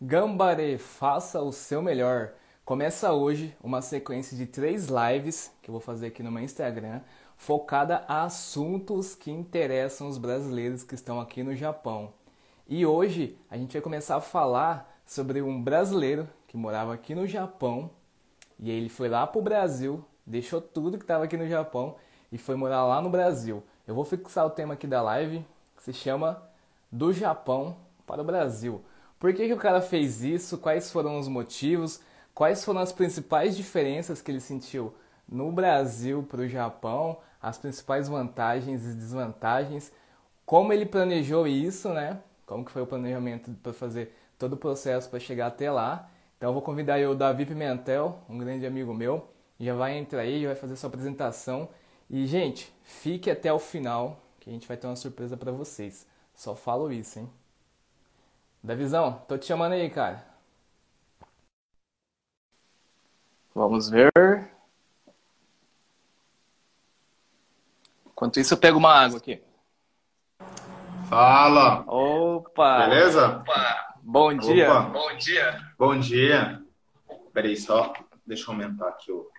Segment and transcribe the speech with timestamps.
[0.00, 2.30] Gambare, faça o seu melhor.
[2.64, 7.00] Começa hoje uma sequência de três lives que eu vou fazer aqui no meu Instagram,
[7.36, 12.12] focada a assuntos que interessam os brasileiros que estão aqui no Japão.
[12.68, 17.26] E hoje a gente vai começar a falar sobre um brasileiro que morava aqui no
[17.26, 17.90] Japão
[18.56, 21.96] e ele foi lá para o Brasil, deixou tudo que estava aqui no Japão
[22.30, 23.64] e foi morar lá no Brasil.
[23.84, 25.44] Eu vou fixar o tema aqui da live,
[25.76, 26.40] que se chama
[26.92, 27.74] Do Japão
[28.06, 28.80] para o Brasil.
[29.18, 30.58] Por que, que o cara fez isso?
[30.58, 32.00] Quais foram os motivos?
[32.32, 34.94] Quais foram as principais diferenças que ele sentiu
[35.28, 37.18] no Brasil para o Japão?
[37.42, 39.92] As principais vantagens e desvantagens?
[40.46, 42.20] Como ele planejou isso, né?
[42.46, 46.08] Como que foi o planejamento para fazer todo o processo para chegar até lá?
[46.36, 49.28] Então eu vou convidar o Davi Pimentel, um grande amigo meu,
[49.58, 51.68] já vai entrar aí, já vai fazer sua apresentação.
[52.08, 56.06] E gente, fique até o final, que a gente vai ter uma surpresa para vocês.
[56.34, 57.28] Só falo isso, hein?
[58.62, 60.26] Davizão, tô te chamando aí, cara.
[63.54, 64.10] Vamos ver.
[68.06, 69.42] Enquanto isso, eu pego uma água aqui.
[71.08, 71.84] Fala!
[71.86, 72.86] Opa!
[72.86, 73.38] Beleza?
[73.38, 73.94] Opa!
[74.02, 74.70] Bom dia!
[74.70, 74.80] Opa.
[74.90, 75.72] Bom dia!
[75.78, 76.62] Bom dia!
[77.32, 77.92] Peraí, só
[78.26, 79.30] deixa eu aumentar aqui o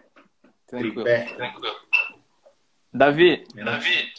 [0.66, 1.04] Tranquilo.
[1.04, 1.36] tripé.
[1.36, 1.76] Tranquilo.
[2.92, 4.14] Davi, Davi!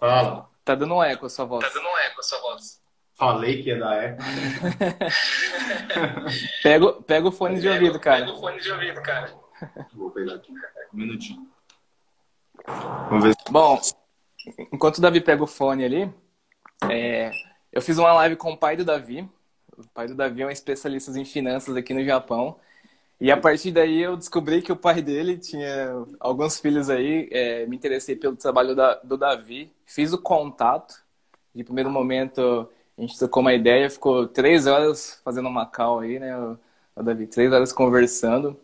[0.00, 0.50] Fala!
[0.64, 1.72] tá dando um eco a sua voz.
[1.72, 2.82] dando um eco a sua voz.
[3.16, 4.22] Falei que ia dar eco.
[6.62, 8.24] Pega, o- pega o fone de ouvido, cara.
[8.26, 9.32] Pega o fone de ouvido, cara.
[9.94, 10.52] Vou pegar aqui.
[10.92, 11.46] Um minutinho.
[13.08, 13.50] Vamos ver se...
[13.52, 13.80] Bom,
[14.72, 16.12] enquanto o Davi pega o fone ali,
[16.90, 17.30] é,
[17.72, 19.28] eu fiz uma live com o pai do Davi.
[19.76, 22.58] O pai do Davi é um especialista em finanças aqui no Japão.
[23.18, 27.28] E a partir daí eu descobri que o pai dele tinha alguns filhos aí.
[27.32, 29.72] é, me interessei pelo trabalho da- do Davi.
[29.86, 30.94] Fiz o contato.
[31.54, 33.90] De primeiro momento a gente trocou uma ideia.
[33.90, 36.58] Ficou três horas fazendo uma call aí, né, o,
[36.96, 37.26] o Davi?
[37.26, 38.58] Três horas conversando.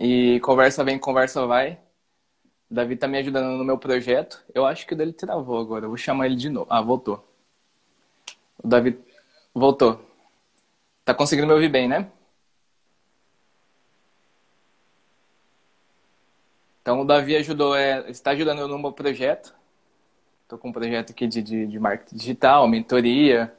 [0.00, 1.78] E conversa vem, conversa vai.
[2.70, 4.42] O Davi tá me ajudando no meu projeto.
[4.54, 5.84] Eu acho que o dele travou agora.
[5.84, 6.66] Eu vou chamar ele de novo.
[6.70, 7.26] Ah, voltou.
[8.62, 8.98] O Davi
[9.54, 10.00] voltou.
[11.04, 12.10] Tá conseguindo me ouvir bem, né?
[16.80, 19.54] Então o Davi ajudou, é, está ajudando no meu projeto.
[20.52, 23.56] Estou com um projeto aqui de, de, de marketing digital, mentoria.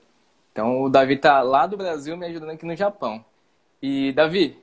[0.52, 3.26] Então o Davi tá lá do Brasil me ajudando aqui no Japão.
[3.82, 4.62] E Davi,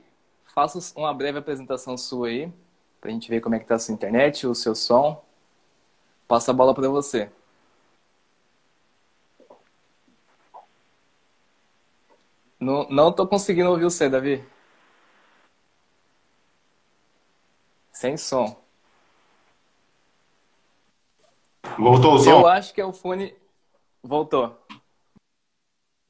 [0.55, 2.49] faça uma breve apresentação sua aí,
[3.01, 5.21] pra gente ver como é que tá a sua internet, o seu som.
[6.25, 7.29] Passa a bola para você.
[12.57, 14.41] Não, não tô conseguindo ouvir você, Davi.
[17.91, 18.61] Sem som.
[21.77, 22.47] Voltou o Eu som?
[22.47, 23.33] acho que é o fone.
[24.03, 24.57] Voltou.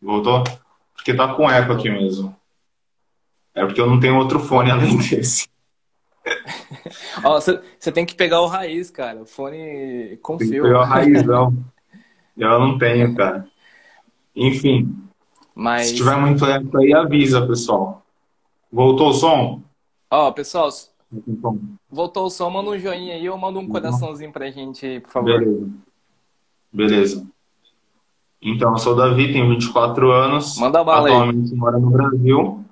[0.02, 0.44] Voltou?
[0.94, 2.36] Porque tá com eco aqui mesmo.
[3.54, 5.48] É porque eu não tenho outro fone além desse.
[7.24, 9.22] Ó, você tem que pegar o raiz, cara.
[9.22, 10.64] O fone com Tem que fio.
[10.64, 11.54] pegar o raizão.
[12.38, 13.48] Eu não tenho, cara.
[14.36, 14.98] Enfim,
[15.54, 18.04] Mas, se tiver muito eco aí, avisa, pessoal.
[18.72, 19.62] Voltou o som?
[20.10, 20.70] ó, pessoal,
[21.90, 25.12] voltou o som, manda um joinha aí ou manda um coraçãozinho pra gente aí, por
[25.12, 25.40] favor.
[25.40, 25.70] Beleza.
[26.72, 27.28] Beleza.
[28.42, 30.58] Então, eu sou o Davi, tenho 24 anos.
[30.58, 31.14] Manda bala aí.
[31.14, 32.66] Atualmente moro no Brasil.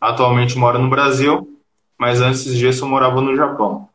[0.00, 1.60] Atualmente moro no Brasil,
[1.98, 3.88] mas antes disso eu morava no Japão.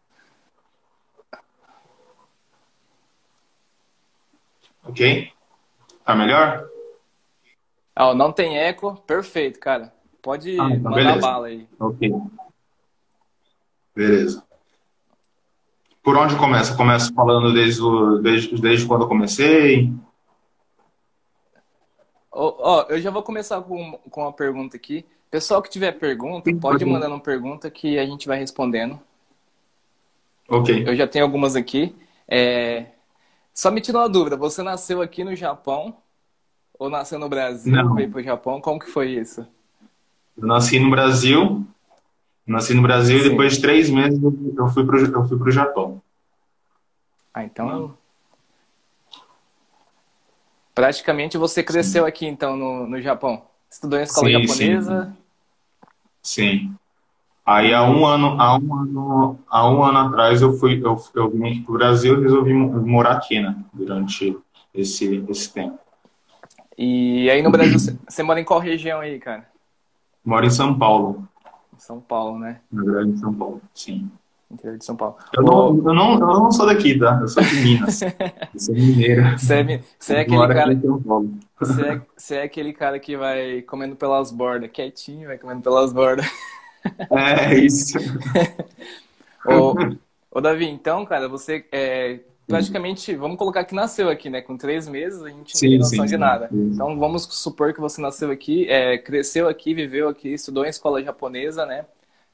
[4.86, 5.32] Ok?
[6.06, 6.68] Tá melhor?
[7.98, 9.94] Ó, não tem eco, perfeito, cara.
[10.22, 11.22] Pode Ah, então mandar beleza.
[11.22, 11.68] bala aí.
[11.80, 12.12] Ok.
[14.00, 14.42] Beleza.
[16.02, 16.74] Por onde começa?
[16.78, 19.92] Começo falando desde, o- desde, desde quando eu comecei.
[22.32, 25.06] Ó, ó, eu já vou começar com, com uma pergunta aqui.
[25.30, 28.98] Pessoal que tiver pergunta, pode ir mandando pergunta que a gente vai respondendo.
[30.48, 30.88] Ok.
[30.88, 31.94] Eu já tenho algumas aqui.
[32.26, 32.86] É,
[33.54, 35.98] Só me tirou uma dúvida, você nasceu aqui no Japão
[36.80, 37.96] ou nasceu no Brasil, Não.
[37.96, 38.62] veio pro Japão?
[38.62, 39.46] Como que foi isso?
[40.38, 41.68] Eu nasci no Brasil.
[42.50, 43.26] Nasci no Brasil Sim.
[43.26, 46.02] e depois de três meses eu fui pro, eu fui pro Japão.
[47.32, 47.96] Ah, então.
[50.74, 53.44] Praticamente você cresceu aqui então no, no Japão.
[53.70, 55.18] Estudou em escola Sim, japonesa.
[56.24, 56.76] Sim.
[57.46, 61.30] Aí há um ano, há um ano, há um ano atrás eu fui, eu, eu
[61.30, 63.56] vim aqui pro Brasil e resolvi mo- morar aqui, né?
[63.72, 64.36] Durante
[64.74, 65.78] esse, esse tempo.
[66.76, 69.48] E aí no Brasil, você- mora em qual região aí, cara?
[70.26, 71.28] Moro em São Paulo,
[71.82, 72.60] São Paulo, né?
[72.72, 73.62] na grande São Paulo.
[73.74, 74.10] Sim.
[74.52, 75.16] Interior de São Paulo.
[75.32, 77.20] Eu não, eu não, eu não sou daqui, tá?
[77.22, 78.02] Eu sou de Minas.
[78.54, 79.38] Eu sou mineiro.
[79.38, 81.34] Você é, você é aquele cara, Paulo.
[81.60, 85.94] você é, você é aquele cara que vai comendo pelas bordas, quietinho, vai comendo pelas
[85.94, 86.26] bordas.
[87.12, 87.98] É isso.
[89.46, 89.76] Ô,
[90.32, 92.20] ô Davi, então, cara, você é,
[92.50, 94.42] praticamente, vamos colocar que nasceu aqui, né?
[94.42, 96.50] Com três meses, a gente não Sim, tem noção sim, de nada.
[96.50, 96.72] Sim.
[96.74, 101.02] Então, vamos supor que você nasceu aqui, é, cresceu aqui, viveu aqui, estudou em escola
[101.02, 101.86] japonesa, né?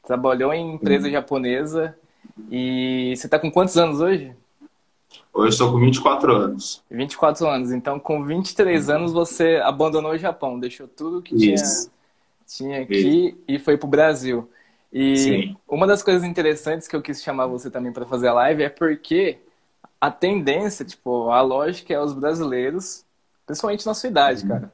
[0.08, 1.96] Trabalhou em empresa japonesa.
[2.50, 4.34] E você tá com quantos anos hoje?
[5.34, 6.84] Hoje eu estou com 24 anos.
[6.90, 7.72] 24 anos.
[7.72, 11.92] Então, com 23 anos, você abandonou o Japão, deixou tudo que tinha, Isso.
[12.48, 14.50] tinha aqui e foi pro Brasil.
[14.92, 15.58] E Sim.
[15.68, 18.70] uma das coisas interessantes que eu quis chamar você também para fazer a live é
[18.70, 19.40] porque
[20.08, 23.04] a tendência, tipo, a lógica é os brasileiros,
[23.46, 24.48] principalmente na sua idade, Uhum.
[24.50, 24.74] cara,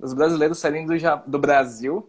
[0.00, 2.08] os brasileiros saírem do, Ja- do Brasil,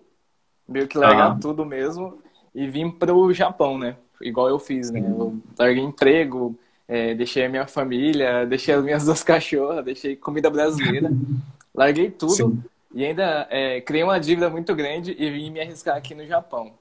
[0.67, 1.37] meio que largar Ah.
[1.39, 2.19] tudo mesmo
[2.53, 3.95] e vir pro Japão, né?
[4.21, 4.99] Igual eu fiz, né?
[4.99, 6.57] Eu larguei emprego,
[6.87, 11.09] é, deixei a minha família, deixei as minhas duas cachorras, deixei comida brasileira,
[11.73, 12.63] larguei tudo Sim.
[12.93, 16.71] e ainda é, criei uma dívida muito grande e vim me arriscar aqui no Japão.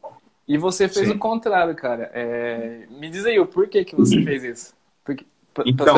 [0.46, 1.14] E você fez Sim.
[1.14, 2.10] o contrário, cara.
[2.14, 4.74] É, me diz aí o porquê que você fez isso.
[5.06, 5.16] As
[5.64, 5.94] Então,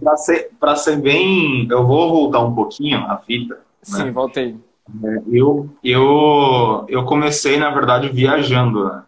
[0.00, 1.66] pra ser, ser bem.
[1.70, 3.58] Eu vou voltar um pouquinho a fita.
[3.82, 4.56] Sim, voltei.
[5.04, 8.84] É, Eu, eu, eu comecei, na verdade, viajando.
[8.84, 9.02] né?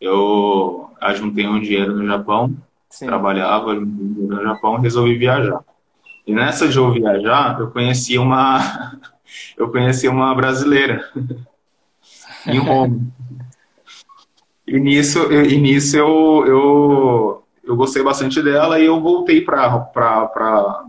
[0.00, 2.54] Eu ajuntei um dinheiro no Japão,
[2.88, 3.06] Sim.
[3.06, 5.60] trabalhava um dinheiro no Japão, resolvi viajar.
[6.26, 8.58] E nessa de eu viajar, eu conheci uma,
[9.56, 11.10] eu conheci uma brasileira
[12.46, 12.98] em Roma.
[14.66, 17.39] E nisso, e nisso eu, eu,
[17.70, 19.90] eu gostei bastante dela e eu voltei para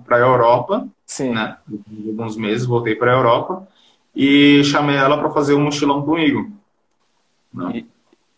[0.09, 1.33] a Europa Sim.
[1.33, 1.57] né?
[2.07, 3.67] Alguns meses voltei para a Europa
[4.15, 6.51] e chamei ela para fazer um mochilão comigo.
[7.53, 7.71] né?
[7.75, 7.91] E-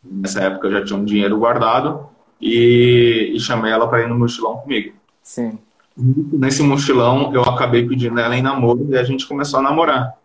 [0.05, 2.09] Nessa época eu já tinha um dinheiro guardado
[2.41, 4.93] e, e chamei ela para ir no mochilão comigo.
[5.21, 5.57] Sim.
[5.95, 10.17] Nesse mochilão eu acabei pedindo ela em namoro e a gente começou a namorar.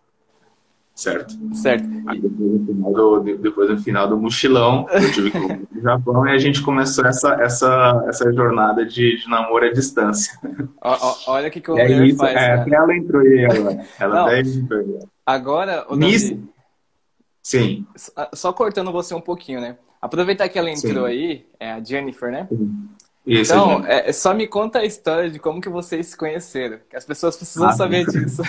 [0.99, 1.33] Certo?
[1.53, 1.87] Certo.
[2.07, 5.81] Aí depois no final do, de- depois, no final do mochilão, eu tive que pro
[5.81, 10.37] Japão e a gente começou essa, essa, essa jornada de, de namoro à distância.
[10.81, 13.45] Ó- ó- olha o que, que o E é faz, é, até ela entrou aí
[13.45, 13.85] agora.
[13.99, 14.25] Ela Não.
[14.25, 14.99] até entrou aí.
[15.25, 16.49] Agora, ô, Nisso- Davi,
[17.41, 17.85] Sim.
[17.95, 19.77] só- só cortando você um pouquinho, né?
[20.01, 21.11] Aproveitar que ela entrou Sim.
[21.11, 22.47] aí, é a Jennifer, né?
[23.25, 26.79] Isso, Então, é só me conta a história de como que vocês se conheceram.
[26.89, 27.73] Que as pessoas precisam Ah.
[27.73, 28.41] saber disso.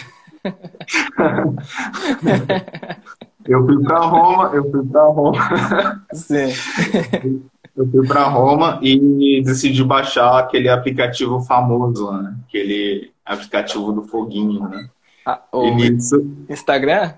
[3.47, 6.53] Eu fui para Roma, eu fui para Roma, Sim.
[7.77, 12.37] eu fui para Roma e decidi baixar aquele aplicativo famoso, né?
[12.47, 14.89] Aquele aplicativo do foguinho, né?
[15.27, 16.17] Ah, o nisso,
[16.49, 17.13] Instagram?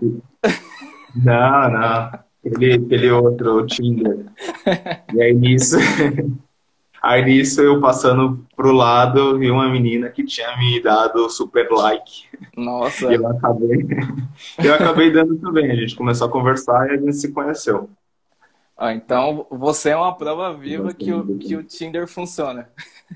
[1.15, 2.11] não, não,
[2.47, 4.27] aquele, aquele outro, o Tinder.
[5.13, 5.77] E aí nisso,
[7.03, 12.25] aí nisso eu passando pro lado vi uma menina que tinha me dado super like.
[12.57, 13.11] Nossa.
[13.11, 13.87] E eu acabei,
[14.63, 15.71] eu acabei dando também.
[15.71, 17.91] A gente começou a conversar e a gente se conheceu.
[18.77, 22.69] Ó, então, você é uma prova viva que o, que o Tinder funciona.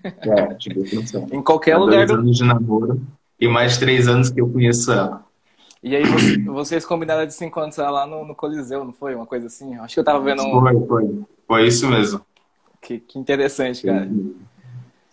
[0.03, 1.27] É, tipo, funciona.
[1.35, 2.15] Em qualquer Há lugar dois do...
[2.19, 3.00] anos de namoro
[3.41, 5.25] e mais três anos que eu conheço ela.
[5.83, 9.15] E aí você- vocês combinaram de se encontrar lá no, no Coliseu, não foi?
[9.15, 9.75] Uma coisa assim?
[9.77, 10.61] Acho que eu tava vendo um...
[10.61, 11.25] Foi, foi.
[11.47, 12.21] Foi isso mesmo.
[12.87, 14.09] Que, que interessante, cara.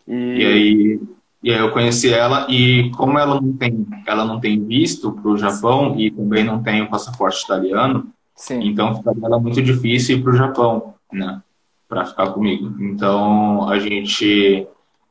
[0.08, 0.46] E E...
[0.46, 1.00] aí,
[1.42, 5.32] e aí eu conheci ela e como ela não tem, ela não tem visto para
[5.32, 8.62] o Japão e também não tem o passaporte italiano, Sim.
[8.64, 11.42] então fica ela muito difícil ir para o Japão, né?
[11.90, 12.76] Para ficar comigo.
[12.80, 14.68] Então a gente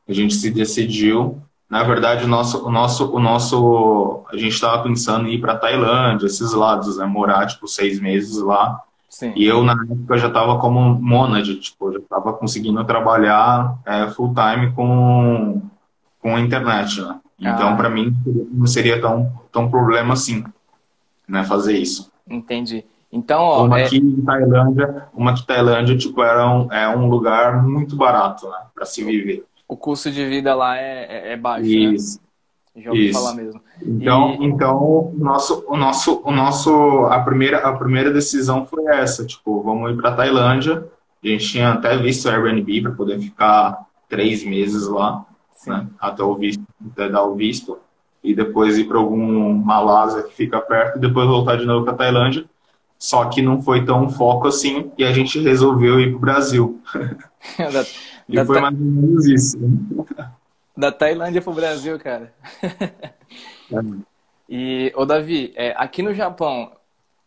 [0.07, 1.41] a gente se decidiu.
[1.69, 5.57] Na verdade, o nosso o nosso o nosso a gente estava pensando em ir para
[5.57, 7.05] Tailândia, esses lados, né?
[7.05, 8.79] Morar tipo seis meses lá.
[9.13, 9.31] Sim.
[9.35, 14.33] E eu, na época, já estava como mônade, tipo, já estava conseguindo trabalhar é, full
[14.33, 15.61] time com,
[16.19, 17.19] com a internet, né?
[17.37, 17.75] Então, Ah.
[17.75, 18.11] para mim,
[18.51, 20.43] não seria tão, tão problema assim,
[21.27, 22.11] né, fazer isso.
[22.27, 22.83] Entendi.
[23.11, 26.89] Então, ó, Uma é- aqui em Tailândia, uma aqui em Tailândia, tipo, era um, é
[26.89, 29.45] um lugar muito barato, né, para se viver.
[29.67, 32.17] o custo de vida lá é, é- é baixo, Isso.
[32.17, 32.22] né?
[32.75, 33.13] Já ouvi isso.
[33.13, 33.61] falar mesmo.
[33.81, 36.71] Então, E- então o nosso, o nosso, o nosso,
[37.05, 40.85] a primeira, a primeira decisão foi essa, tipo, vamos ir para Tailândia.
[41.23, 45.25] A gente tinha até visto o Airbnb para poder ficar três meses lá,
[45.65, 46.61] né, até o visto,
[46.91, 47.77] até dar o visto,
[48.23, 51.93] e depois ir para algum Malásia que fica perto e depois voltar de novo para
[51.93, 52.45] Tailândia.
[52.97, 56.81] Só que não foi tão foco assim e a gente resolveu ir para o Brasil.
[58.29, 59.57] E foi mais ou menos isso.
[60.75, 62.33] da Tailândia pro Brasil, cara.
[64.47, 66.71] E, ô Davi, é, aqui no Japão,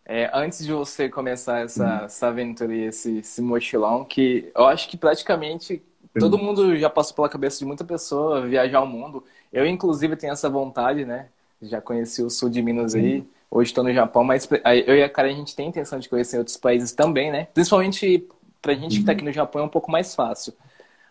[0.04, 4.88] é, antes de você começar essa, essa aventura e esse, esse mochilão, que eu acho
[4.88, 5.82] que praticamente
[6.18, 9.24] todo mundo já passou pela cabeça de muita pessoa viajar o mundo.
[9.52, 11.28] Eu, inclusive, tenho essa vontade, né?
[11.60, 14.48] Já conheci o sul de Minas aí, hoje estou no Japão, mas
[14.86, 17.48] eu e a Karen, a gente tem intenção de conhecer outros países também, né?
[17.54, 18.28] Principalmente
[18.60, 20.52] pra gente que está aqui no Japão é um pouco mais fácil.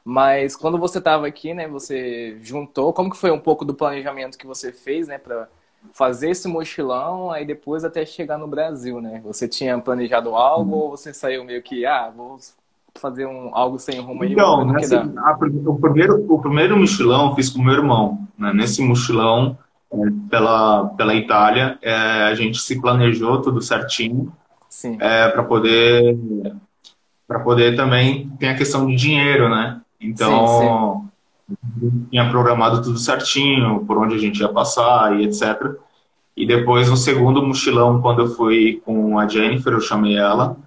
[0.07, 4.37] Mas quando você estava aqui, né, você juntou, como que foi um pouco do planejamento
[4.37, 5.47] que você fez, né, para
[5.93, 9.19] fazer esse mochilão, aí depois até chegar no Brasil, né?
[9.23, 12.37] Você tinha planejado algo ou você saiu meio que, ah, vou
[12.95, 14.33] fazer um, algo sem rumo aí?
[14.33, 18.27] Então, nesse, a, o, primeiro, o primeiro mochilão eu fiz com meu irmão.
[18.37, 18.53] Né?
[18.53, 19.57] Nesse mochilão,
[19.91, 19.97] é,
[20.29, 24.31] pela, pela Itália, é, a gente se planejou tudo certinho
[24.99, 26.17] é, para poder
[27.27, 29.81] para poder também tem a questão de dinheiro, né?
[30.05, 31.15] Então sim, sim
[32.09, 35.75] tinha programado tudo certinho, por onde a gente ia passar e etc.
[36.35, 40.57] E depois, no segundo mochilão, quando eu fui com a Jennifer, eu chamei ela,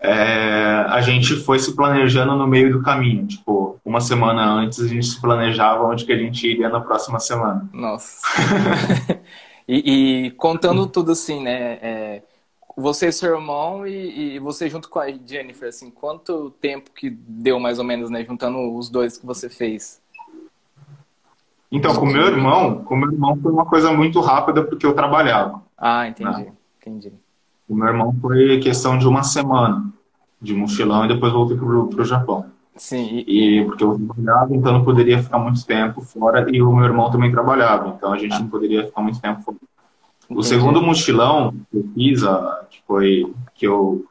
[0.00, 3.26] é, a gente foi se planejando no meio do caminho.
[3.26, 7.20] Tipo, uma semana antes a gente se planejava onde que a gente iria na próxima
[7.20, 7.68] semana.
[7.72, 8.20] Nossa.
[9.68, 11.78] e, e, contando tudo assim, né?
[11.80, 12.22] É,
[12.76, 17.10] você e seu irmão e, e, você junto com a Jennifer, assim, quanto tempo que
[17.10, 18.24] deu mais ou menos, né?
[18.24, 20.00] Juntando os dois que você fez?
[21.70, 25.62] Então, com meu irmão, com meu irmão foi uma coisa muito rápida porque eu trabalhava.
[25.76, 26.52] Ah, entendi, né?
[26.80, 27.12] entendi.
[27.68, 29.90] O meu irmão foi questão de uma semana
[30.40, 32.46] de mochilão e depois voltei pro, pro Japão.
[32.76, 33.24] Sim.
[33.26, 33.60] E...
[33.60, 37.10] e porque eu trabalhava, então não poderia ficar muito tempo fora e o meu irmão
[37.10, 38.40] também trabalhava, então a gente ah.
[38.40, 39.56] não poderia ficar muito tempo fora.
[40.34, 42.22] O segundo mochilão que eu fiz,
[42.70, 44.04] que foi que eu,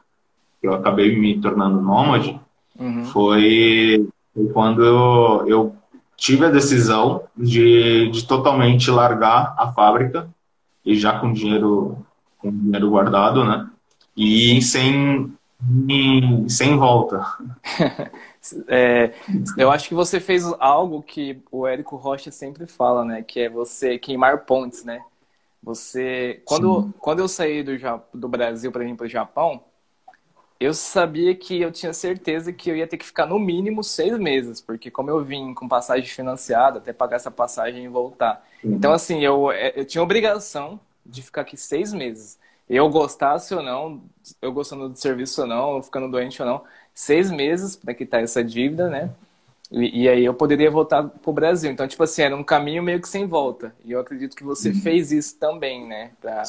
[0.60, 2.38] que eu acabei me tornando nômade,
[2.78, 3.04] uhum.
[3.04, 5.76] foi, foi quando eu, eu
[6.16, 10.28] tive a decisão de, de totalmente largar a fábrica
[10.84, 11.98] e já com dinheiro
[12.38, 13.68] com dinheiro guardado, né?
[14.16, 15.32] E sem
[16.48, 17.24] sem volta.
[18.66, 19.12] é,
[19.56, 23.22] eu acho que você fez algo que o Érico Rocha sempre fala, né?
[23.22, 25.00] Que é você queimar pontes, né?
[25.62, 27.72] Você, quando, quando eu saí do,
[28.12, 29.62] do Brasil para vir para o Japão,
[30.58, 34.16] eu sabia que eu tinha certeza que eu ia ter que ficar no mínimo seis
[34.18, 38.44] meses, porque como eu vim com passagem financiada, até pagar essa passagem e voltar.
[38.62, 38.74] Uhum.
[38.74, 42.38] Então, assim, eu, é, eu tinha obrigação de ficar aqui seis meses.
[42.68, 44.02] Eu gostasse ou não,
[44.40, 46.62] eu gostando do serviço ou não, ficando doente ou não,
[46.94, 49.10] seis meses para quitar essa dívida, né?
[49.72, 51.70] E, e, aí eu poderia voltar para o Brasil.
[51.70, 53.74] Então, tipo assim, era um caminho meio que sem volta.
[53.84, 54.74] E eu acredito que você uhum.
[54.74, 56.10] fez isso também, né?
[56.20, 56.42] Pra...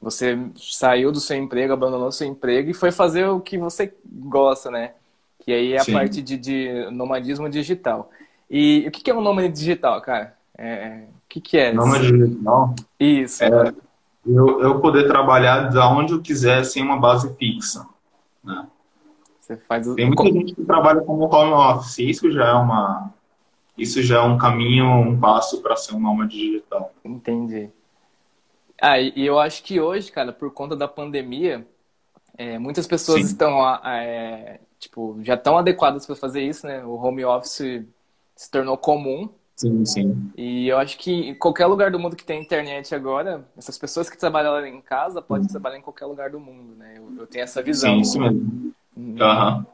[0.00, 4.70] Você saiu do seu emprego, abandonou seu emprego e foi fazer o que você gosta,
[4.70, 4.92] né?
[5.40, 5.92] Que aí é a Sim.
[5.92, 8.10] parte de, de, nomadismo digital.
[8.50, 10.34] E o que, que é um nômade digital, cara?
[10.56, 11.02] É...
[11.24, 11.72] O que, que é?
[11.72, 12.74] Nômade digital?
[12.98, 13.44] Isso.
[13.44, 13.72] É
[14.26, 17.86] eu, eu poder trabalhar de onde eu quiser sem uma base fixa.
[18.42, 18.66] Né?
[19.56, 19.94] Você faz.
[19.94, 21.98] Tem muita gente que trabalha como home office.
[21.98, 23.12] Isso já é uma,
[23.76, 26.92] isso já é um caminho, um passo para ser um nômade digital.
[27.04, 27.70] Entendi.
[28.80, 31.66] Ah, e eu acho que hoje, cara, por conta da pandemia,
[32.36, 33.26] é, muitas pessoas Sim.
[33.26, 36.84] estão, é, tipo, já estão adequadas para fazer isso, né?
[36.84, 37.84] O home office
[38.34, 39.28] se tornou comum.
[39.54, 40.32] Sim, sim.
[40.36, 44.10] E eu acho que em qualquer lugar do mundo que tem internet agora, essas pessoas
[44.10, 45.50] que trabalham em casa podem uhum.
[45.52, 46.94] trabalhar em qualquer lugar do mundo, né?
[46.96, 47.94] Eu, eu tenho essa visão.
[47.94, 48.74] Sim, isso mesmo.
[48.96, 49.64] Uhum.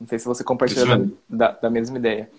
[0.00, 2.30] Não sei se você compartilha da, da, mesma ideia.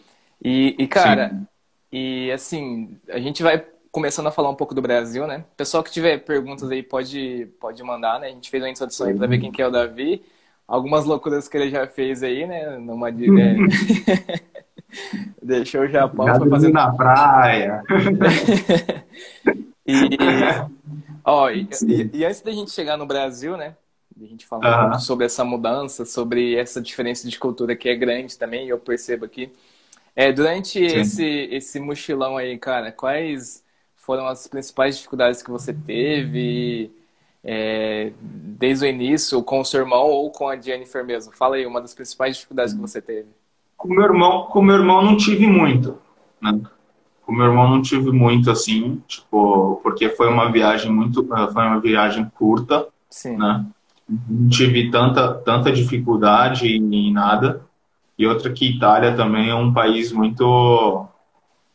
[0.43, 1.47] E, e cara, Sim.
[1.91, 5.43] e assim, a gente vai começando a falar um pouco do Brasil, né?
[5.55, 8.27] Pessoal que tiver perguntas aí pode, pode mandar, né?
[8.27, 10.23] A gente fez uma introdução aí para ver quem que é o Davi.
[10.67, 12.77] Algumas loucuras que ele já fez aí, né?
[12.77, 13.13] Numa, é...
[15.43, 16.25] Deixou o Japão.
[16.37, 17.83] Foi fazer na praia.
[19.85, 20.07] e,
[21.25, 21.67] ó, e,
[22.13, 23.75] e, antes da gente chegar no Brasil, né?
[24.23, 24.99] A gente falar uhum.
[24.99, 29.51] sobre essa mudança, sobre essa diferença de cultura que é grande também, eu percebo aqui.
[30.15, 33.63] É, durante esse, esse mochilão aí, cara, quais
[33.95, 36.91] foram as principais dificuldades que você teve
[37.43, 41.31] é, desde o início, com o seu irmão ou com a Jennifer mesmo?
[41.31, 43.29] Fala aí, uma das principais dificuldades que você teve.
[43.77, 45.97] Com meu irmão, com meu irmão não tive muito,
[46.41, 46.59] né?
[47.25, 51.79] Com meu irmão não tive muito assim, tipo, porque foi uma viagem muito, foi uma
[51.79, 53.37] viagem curta, Sim.
[53.37, 53.65] né?
[54.29, 57.61] Não tive tanta, tanta dificuldade em nada.
[58.17, 61.07] E outra que Itália também é um país muito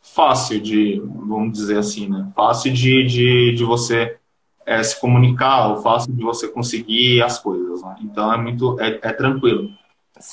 [0.01, 2.31] fácil de, vamos dizer assim, né?
[2.35, 4.17] Fácil de, de, de você
[4.65, 7.81] é, se comunicar, ou fácil de você conseguir as coisas.
[7.81, 7.95] Né?
[8.01, 9.69] Então é muito, é, é tranquilo.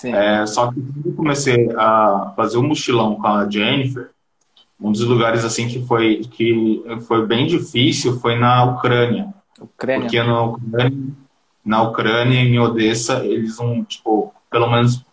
[0.04, 4.10] É, só que quando eu comecei a fazer o um mochilão com a Jennifer,
[4.80, 9.32] um dos lugares assim que foi que foi bem difícil foi na Ucrânia.
[9.60, 10.00] Ucrânia.
[10.00, 11.14] Porque na Ucrânia
[11.64, 15.04] na Ucrânia, em Odessa, eles não, tipo, pelo menos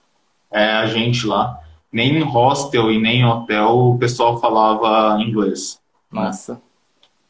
[0.51, 1.59] é, a gente lá,
[1.91, 5.79] nem em hostel e nem em hotel o pessoal falava inglês.
[6.11, 6.23] né?
[6.23, 6.61] Nossa.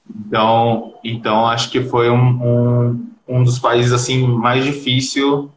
[0.10, 5.52] Então, então acho que foi um, um, um dos países assim mais difícil.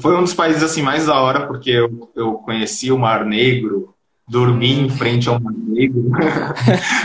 [0.00, 3.91] Foi um dos países assim mais da hora porque eu, eu conheci o Mar Negro,
[4.32, 6.10] dormi em frente ao Mar Negro.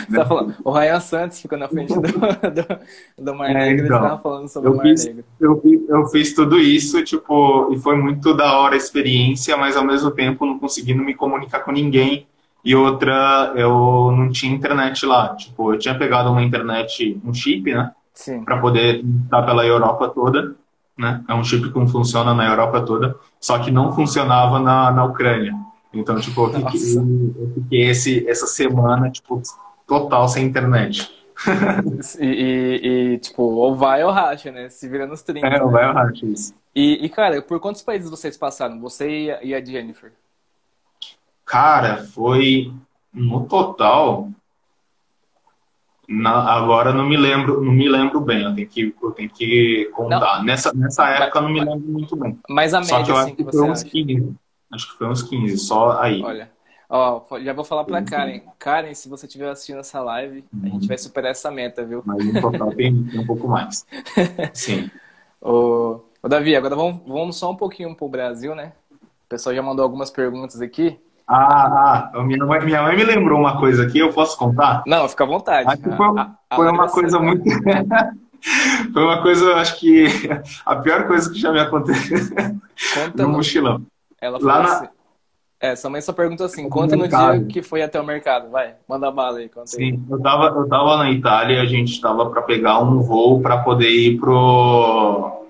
[0.09, 3.83] Você tá falando, o Ryan Santos ficou na frente do, do, do Mar É, Negro
[3.83, 5.25] e então, estava falando sobre o Mar fiz- Negro.
[5.39, 9.83] Eu, eu fiz tudo isso, tipo, e foi muito da hora a experiência, mas ao
[9.85, 12.25] mesmo tempo não conseguindo me comunicar com ninguém.
[12.63, 15.35] E outra, eu não tinha internet lá.
[15.35, 17.91] Tipo, eu tinha pegado uma internet, um chip, né?
[18.13, 18.43] Sim.
[18.43, 20.55] para poder estar pela Europa toda,
[20.97, 21.23] né?
[21.27, 25.53] É um chip que funciona na Europa toda, só que não funcionava na, na Ucrânia.
[25.99, 29.41] Então, tipo, eu fiquei, eu fiquei esse, essa semana, tipo,
[29.85, 31.11] total sem internet.
[32.19, 34.69] E, e- e, tipo, ou vai ou racha, né?
[34.69, 35.45] Se vira nos 30.
[35.47, 35.59] É, né?
[35.59, 36.53] vai o racha isso.
[36.75, 38.79] E, e, cara, por quantos países vocês passaram?
[38.81, 40.11] Você e a, Jennifer?
[41.45, 42.71] Cara, foi
[43.13, 44.29] no total.
[46.09, 48.43] na- agora não me lembro, não me lembro bem.
[48.43, 50.43] Eu tenho que, eu tenho que contar.
[50.43, 52.39] Nessa, nessa época eu não me lembro muito bem.
[52.49, 53.89] Mas a Só que média, eu assim, acho que que você foi uns acha?
[53.89, 54.35] 15.
[54.71, 56.21] Acho que foi uns 15, só aí.
[56.23, 56.51] Olha,
[56.89, 58.41] ó, já vou falar pra Karen.
[58.59, 62.03] Karen, se você estiver assistindo essa live, a gente vai superar essa meta, viu?
[62.05, 63.85] Mas no total tem, tem um pouco mais.
[64.53, 64.89] Sim.
[65.41, 68.73] Ô, ô, Davi, agora vamos, vamos só um pouquinho pro Brasil, né?
[68.91, 70.99] O pessoal já mandou algumas perguntas aqui.
[71.27, 74.83] Ah, ah, minha mãe, minha mãe me lembrou uma coisa aqui, eu posso contar?
[74.87, 75.67] Não, fica à vontade.
[75.69, 77.43] Acho que foi, A- a- foi a uma coisa muito.
[78.93, 80.05] Foi uma coisa, acho que
[80.65, 82.19] a pior coisa que já me aconteceu
[82.93, 83.29] Conta no...
[83.29, 83.83] mochilão.
[84.21, 84.87] Ela Lá falou na- assim.
[85.59, 88.49] É, sua mãe só perguntou assim: conta no dia que foi até o mercado.
[88.51, 89.49] Vai, manda bala aí.
[89.65, 93.57] Sim, eu tava, eu tava na Itália, a gente estava para pegar um voo para
[93.63, 95.45] poder ir pro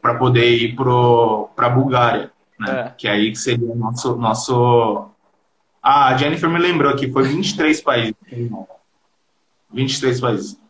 [0.00, 2.86] para poder ir pro para Bulgária, né?
[2.86, 2.94] É.
[2.96, 5.08] Que aí que seria o nosso nosso
[5.82, 8.14] Ah, a Jennifer me lembrou que foi 23 países.
[9.72, 10.60] 23 países.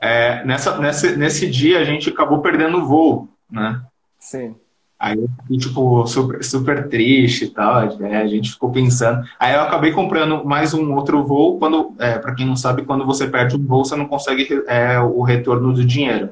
[0.00, 3.82] É, nessa, nesse, nesse dia a gente acabou perdendo o voo, né?
[4.18, 4.56] Sim.
[5.00, 7.96] Aí eu fiquei, tipo, super, super triste e tal.
[7.98, 8.18] né?
[8.20, 9.26] A gente ficou pensando.
[9.38, 11.58] Aí eu acabei comprando mais um outro voo.
[11.58, 15.00] Quando, é, para quem não sabe, quando você perde um voo, você não consegue é,
[15.00, 16.30] o retorno do dinheiro,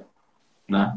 [0.68, 0.94] né?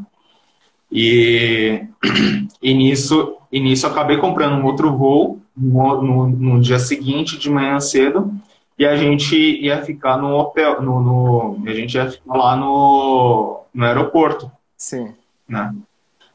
[0.91, 1.85] E,
[2.61, 7.37] e nisso, e nisso eu acabei comprando um outro voo no, no, no dia seguinte,
[7.37, 8.33] de manhã cedo,
[8.77, 13.61] e a gente ia ficar no hotel, no, no- a gente ia ficar lá no,
[13.73, 15.13] no aeroporto Sim.
[15.47, 15.73] né?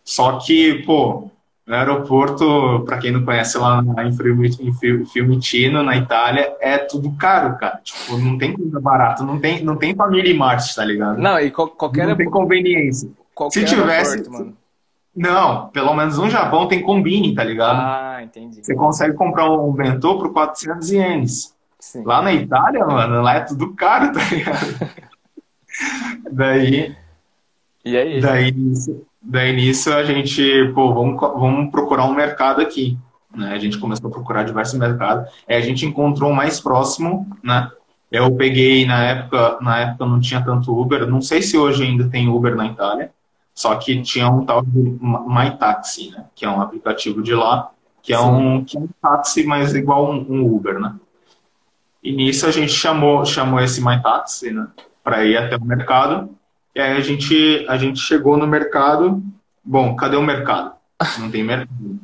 [0.07, 1.29] Só que, pô,
[1.67, 4.13] no aeroporto, para quem não conhece lá em
[5.07, 7.81] Fiumicino, na Itália, é tudo caro, cara.
[7.83, 11.19] Tipo, não tem coisa barata, não tem, não tem família em Marte, tá ligado?
[11.19, 13.11] Não, e qual- qualquer, Não tem conveniência.
[13.35, 14.55] qualquer se tivesse- aeroporto.
[15.17, 17.79] Não, pelo menos no Japão tem combine, tá ligado?
[17.81, 18.61] Ah, entendi.
[18.63, 21.53] Você consegue comprar um bentô por 400 ienes.
[21.81, 22.05] Sim.
[22.05, 24.91] Lá na Itália, mano, lá é tudo caro, tá ligado?
[26.31, 26.95] Daí,
[27.85, 28.21] E aí?
[28.21, 32.97] Daí, nisso- daí nisso a gente, pô, vamos, vamos procurar um mercado aqui.
[33.35, 33.53] Né?
[33.53, 35.31] A gente começou a procurar diversos mercados.
[35.49, 37.71] Aí a gente encontrou o mais próximo, né?
[38.11, 41.07] Eu peguei na época, na época não tinha tanto Uber.
[41.07, 43.11] Não sei se hoje ainda tem Uber na Itália.
[43.53, 46.27] Só que tinha um tal de MyTaxi, né?
[46.35, 47.71] Que é um aplicativo de lá,
[48.03, 50.95] que é um, que é um táxi, mas igual um, um Uber, né?
[52.03, 54.69] E nisso a gente chamou, chamou esse MyTaxi, né?
[55.03, 56.31] Para ir até o mercado.
[56.77, 59.23] E aí a gente, a gente chegou no mercado.
[59.65, 60.75] Bom, cadê o mercado?
[61.19, 61.99] Não tem mercado.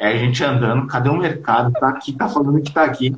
[0.00, 1.70] Aí a gente andando, cadê o mercado?
[1.72, 3.14] Tá aqui, tá falando que tá aqui.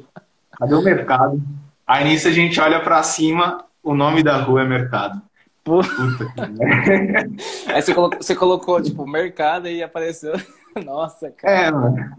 [0.58, 1.40] Cadê o mercado?
[1.87, 5.22] Aí nisso a gente olha pra cima, o nome da rua é mercado.
[5.62, 5.82] Pô.
[5.84, 7.30] Puta que merda.
[7.72, 10.32] Aí você colocou, você colocou, tipo, mercado e apareceu.
[10.84, 11.54] Nossa, cara.
[11.54, 12.16] É, mano.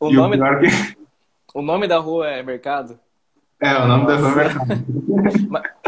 [0.00, 0.96] O e nome, o que...
[1.54, 2.98] o nome da rua é mercado?
[3.60, 4.64] É, o nome da rua é Nossa.
[4.64, 5.83] mercado.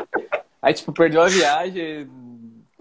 [0.67, 2.09] Aí, tipo, perdeu a viagem.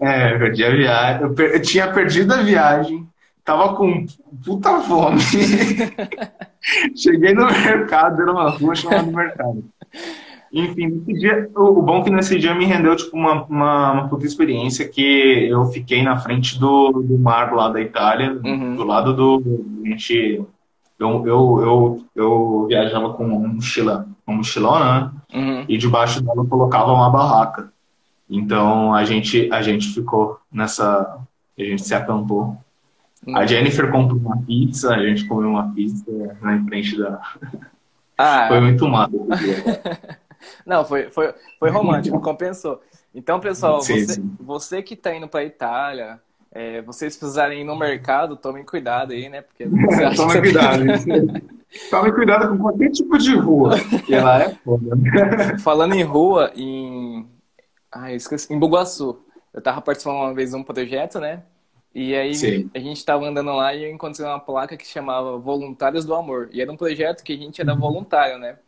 [0.00, 1.22] É, eu perdi a viagem.
[1.22, 3.06] Eu, per- eu tinha perdido a viagem.
[3.44, 4.04] Tava com
[4.44, 5.20] puta fome.
[6.96, 9.64] Cheguei no mercado, era uma rua chamada mercado.
[10.52, 14.08] Enfim, nesse dia, o, bom é que nesse dia me rendeu tipo uma, uma, uma
[14.08, 18.74] puta experiência que eu fiquei na frente do, do mar lá da Itália, Uhum.
[18.74, 19.42] do lado do.
[19.84, 20.42] A gente.
[20.98, 25.10] Eu, eu, eu, eu viajava com uma mochila, uma mochilona, né?
[25.38, 25.64] Uhum.
[25.68, 27.70] e debaixo dela eu colocava uma barraca.
[28.28, 31.18] Então a gente a gente ficou nessa,
[31.58, 32.56] a gente se acampou.
[33.34, 36.04] A Jennifer comprou uma pizza, a gente comeu uma pizza
[36.40, 37.20] na frente da.
[38.18, 39.12] Ah, Foi muito massa.
[40.64, 42.80] não, foi, foi, foi romântico, compensou.
[43.14, 44.36] Então, pessoal, Sim, você, sim.
[44.40, 46.18] você que está indo para Itália,
[46.50, 49.42] é, vocês precisarem ir no mercado, tomem cuidado aí, né?
[49.42, 51.42] Porque você acha Tome que você- cuidado.
[51.90, 53.74] Tome cuidado com qualquer tipo de rua.
[54.08, 54.96] E ela é foda.
[55.58, 57.26] Falando em rua, em.
[58.00, 58.52] Ai, eu esqueci.
[58.52, 59.24] Em Bugaçu.
[59.52, 61.44] Eu tava participando uma vez de um projeto, né?
[61.94, 62.70] E aí Sim.
[62.74, 66.48] a gente tava andando lá e eu encontrei uma placa que chamava Voluntários do Amor.
[66.52, 68.58] E era um projeto que a gente era voluntário, né?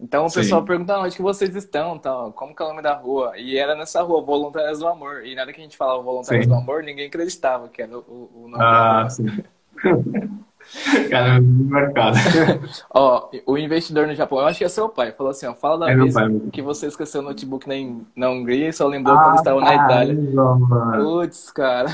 [0.00, 0.40] Então o Sim.
[0.40, 3.38] pessoal perguntava onde que vocês estão, tal, como que é o nome da rua?
[3.38, 5.26] E era nessa rua, Voluntários do Amor.
[5.26, 6.48] E na hora que a gente falava Voluntários Sim.
[6.48, 9.10] do Amor, ninguém acreditava que era o, o nome da Ah, rua.
[9.10, 9.42] sim.
[11.10, 12.16] Cara, no mercado.
[12.94, 15.78] Ó, o investidor no Japão, eu acho que é seu pai, falou assim, ó, fala
[15.86, 17.74] da É vez pai, que você esqueceu o notebook na,
[18.14, 20.16] na Hungria e só lembrou quando estava na Itália.
[20.96, 21.88] Putz, cara.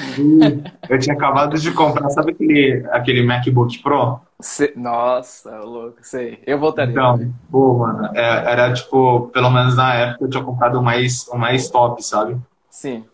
[0.89, 4.21] Eu tinha acabado de comprar, sabe aquele, aquele MacBook Pro?
[4.41, 6.39] Cê- Nossa, louco, sei.
[6.47, 6.93] Eu voltaria.
[6.93, 7.19] Então,
[7.51, 11.37] pô, mano, é- era tipo, pelo menos na época eu tinha comprado o mais, o
[11.39, 12.37] mais top, sabe?
[12.71, 13.05] Sim,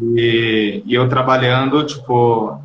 [0.00, 2.58] E, e eu trabalhando, tipo.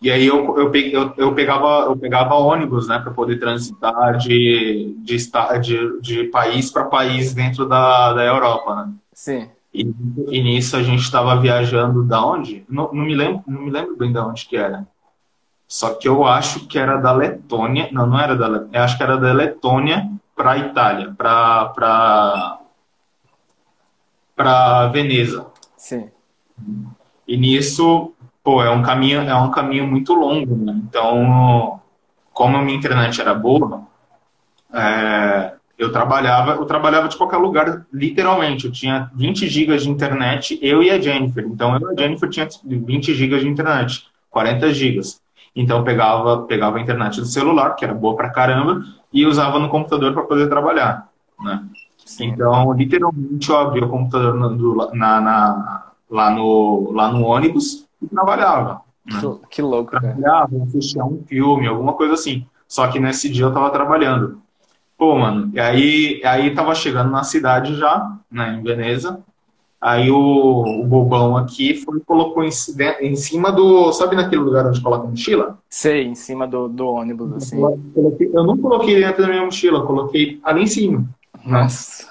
[0.00, 4.96] E aí eu, eu, eu, eu pegava, eu pegava ônibus, né, para poder transitar de,
[4.98, 5.16] de,
[5.60, 8.92] de, de país para país dentro da, da Europa, né?
[9.12, 9.50] sim.
[9.72, 9.82] E,
[10.28, 12.64] e nisso a gente estava viajando da onde?
[12.68, 14.84] Não, não me lembro, não me lembro bem da onde que era.
[15.68, 17.88] Só que eu acho que era da Letônia.
[17.92, 18.78] Não, não era da Letônia.
[18.78, 22.60] Eu acho que era da Letônia para Itália, para para
[24.34, 25.46] para Veneza.
[25.76, 26.10] Sim.
[27.28, 28.12] E nisso,
[28.50, 30.72] pô, é um caminho, é um caminho muito longo, né?
[30.88, 31.80] Então,
[32.32, 33.82] como a minha internet era boa,
[34.74, 38.66] é, eu trabalhava, eu trabalhava de qualquer lugar, literalmente.
[38.66, 41.44] Eu tinha 20 gigas de internet, eu e a Jennifer.
[41.46, 45.20] Então, eu e a Jennifer tinha 20 gigas de internet, 40 gigas.
[45.54, 48.82] Então, eu pegava, pegava a internet do celular, que era boa pra caramba,
[49.12, 51.08] e usava no computador para poder trabalhar,
[51.40, 51.62] né?
[52.20, 57.88] Então, literalmente, eu abria o computador no- do- na, na- lá, no, lá no ônibus
[58.02, 58.82] e trabalhava.
[59.08, 60.12] Que, que louco, cara.
[60.14, 62.46] Trabalhava, assistia um filme, alguma coisa assim.
[62.68, 64.40] Só que nesse dia eu tava trabalhando.
[64.96, 69.20] Pô, mano, e aí, aí tava chegando na cidade já, né, em Veneza.
[69.80, 72.50] Aí o, o bobão aqui foi colocou em,
[73.00, 73.90] em cima do.
[73.94, 75.58] Sabe naquele lugar onde coloca a mochila?
[75.70, 77.58] Sei, em cima do, do ônibus, assim.
[77.58, 81.06] Eu coloquei- eu não coloquei dentro da minha mochila, eu coloquei ali em cima.
[81.46, 82.10] Nossa.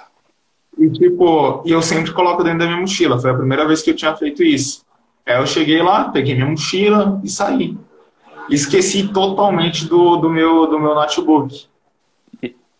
[0.80, 3.20] E tipo, e eu sempre coloco dentro da minha mochila.
[3.20, 4.84] Foi a primeira vez que eu tinha feito isso.
[5.30, 7.78] Aí eu cheguei lá, peguei minha mochila e saí.
[8.50, 11.68] Esqueci totalmente do, do, meu, do meu notebook.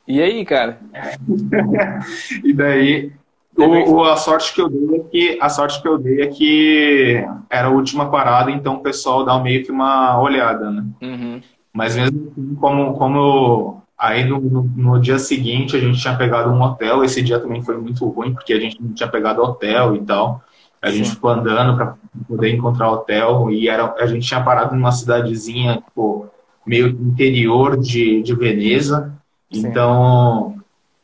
[0.08, 0.80] E aí, cara?
[2.44, 3.12] E daí,
[3.56, 6.28] o, o- a sorte que eu dei é que a sorte que eu dei é
[6.28, 10.84] que era a última parada, então o pessoal dá meio que uma olhada, né?
[11.02, 11.42] Uhum.
[11.72, 16.50] Mas mesmo assim, como, como aí no, no, no dia seguinte a gente tinha pegado
[16.50, 19.96] um hotel, esse dia também foi muito ruim, porque a gente não tinha pegado hotel
[19.96, 20.42] e tal.
[20.82, 21.96] A gente ficou andando para
[22.28, 26.28] poder encontrar hotel e era, a gente tinha parado numa cidadezinha, tipo,
[26.66, 29.14] meio interior de, de Veneza.
[29.52, 29.68] Sim.
[29.68, 30.56] Então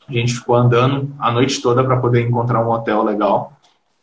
[0.08, 3.54] a gente ficou andando a noite toda para poder encontrar um hotel legal.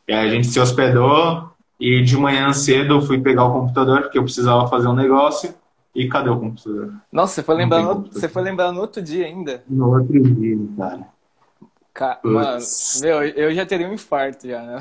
[0.06, 4.02] E aí a gente se hospedou e de manhã cedo eu fui pegar o computador,
[4.02, 5.54] porque eu precisava fazer um negócio.
[5.94, 6.94] E cadê o computador?
[7.12, 9.62] Nossa, você foi lembrar tem no, você foi lembrar no outro dia ainda.
[9.68, 11.06] No outro dia, cara.
[11.92, 13.00] Ca- Putz.
[13.02, 14.78] Mano, meu, eu já teria um infarto já, né?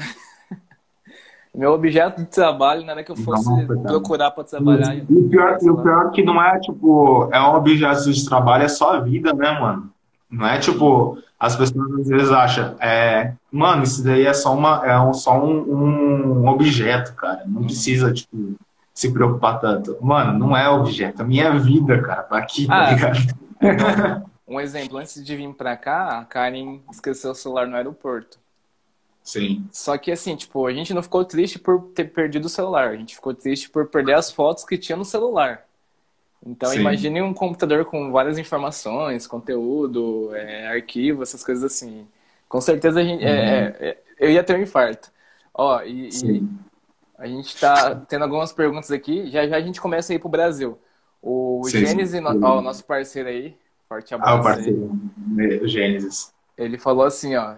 [1.54, 3.80] Meu objeto de trabalho, na hora que eu fosse cara.
[3.82, 4.96] procurar pra trabalhar.
[4.96, 8.26] E o pior, e o pior é que não é, tipo, é um objeto de
[8.26, 9.92] trabalho, é só a vida, né, mano?
[10.30, 14.82] Não é, tipo, as pessoas às vezes acham, é, mano, isso daí é só, uma,
[14.86, 17.44] é um, só um, um objeto, cara.
[17.46, 18.56] Não precisa, tipo,
[18.94, 19.98] se preocupar tanto.
[20.02, 22.92] Mano, não é objeto, é minha vida, cara, tá aqui, tá Ah.
[22.94, 23.18] ligado?
[24.48, 28.38] Um exemplo, antes de vir pra cá, a Karen esqueceu o celular no aeroporto.
[29.24, 32.90] Sim, Só que assim, tipo, a gente não ficou triste por ter perdido o celular,
[32.90, 35.66] a gente ficou triste por perder as fotos que tinha no celular.
[36.46, 36.80] Então, Sim.
[36.80, 42.08] imagine um computador com várias informações, conteúdo, é, arquivo, essas coisas assim.
[42.50, 45.12] Com certeza a gente, é, é, é, eu ia ter um infarto.
[45.54, 46.50] Ó, e, e
[47.18, 50.30] a gente tá tendo algumas perguntas aqui, já já a gente começa a ir pro
[50.30, 50.80] Brasil.
[51.22, 53.58] O Sim, Gênesis, ó, o nosso parceiro aí,
[53.88, 54.66] forte Ah, o abraço aí.
[54.66, 54.92] parceiro,
[55.62, 56.34] o Gênesis.
[56.58, 57.56] Ele falou assim, ó,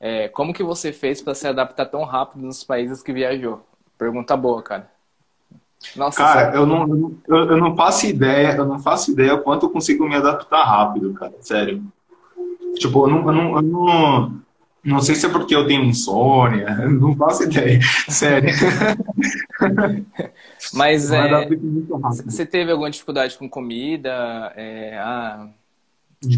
[0.00, 3.64] é, como que você fez para se adaptar tão rápido nos países que viajou?
[3.96, 4.90] Pergunta boa, cara.
[5.94, 9.70] Nossa, Cara, eu não, eu, eu não faço ideia, eu não faço ideia quanto eu
[9.70, 11.82] consigo me adaptar rápido, cara, sério.
[12.74, 14.40] Tipo, eu não, eu não, eu não,
[14.84, 18.50] não sei se é porque eu tenho insônia, eu não faço ideia, sério.
[20.74, 21.48] mas é,
[22.24, 25.48] você teve alguma dificuldade com comida, é, ah,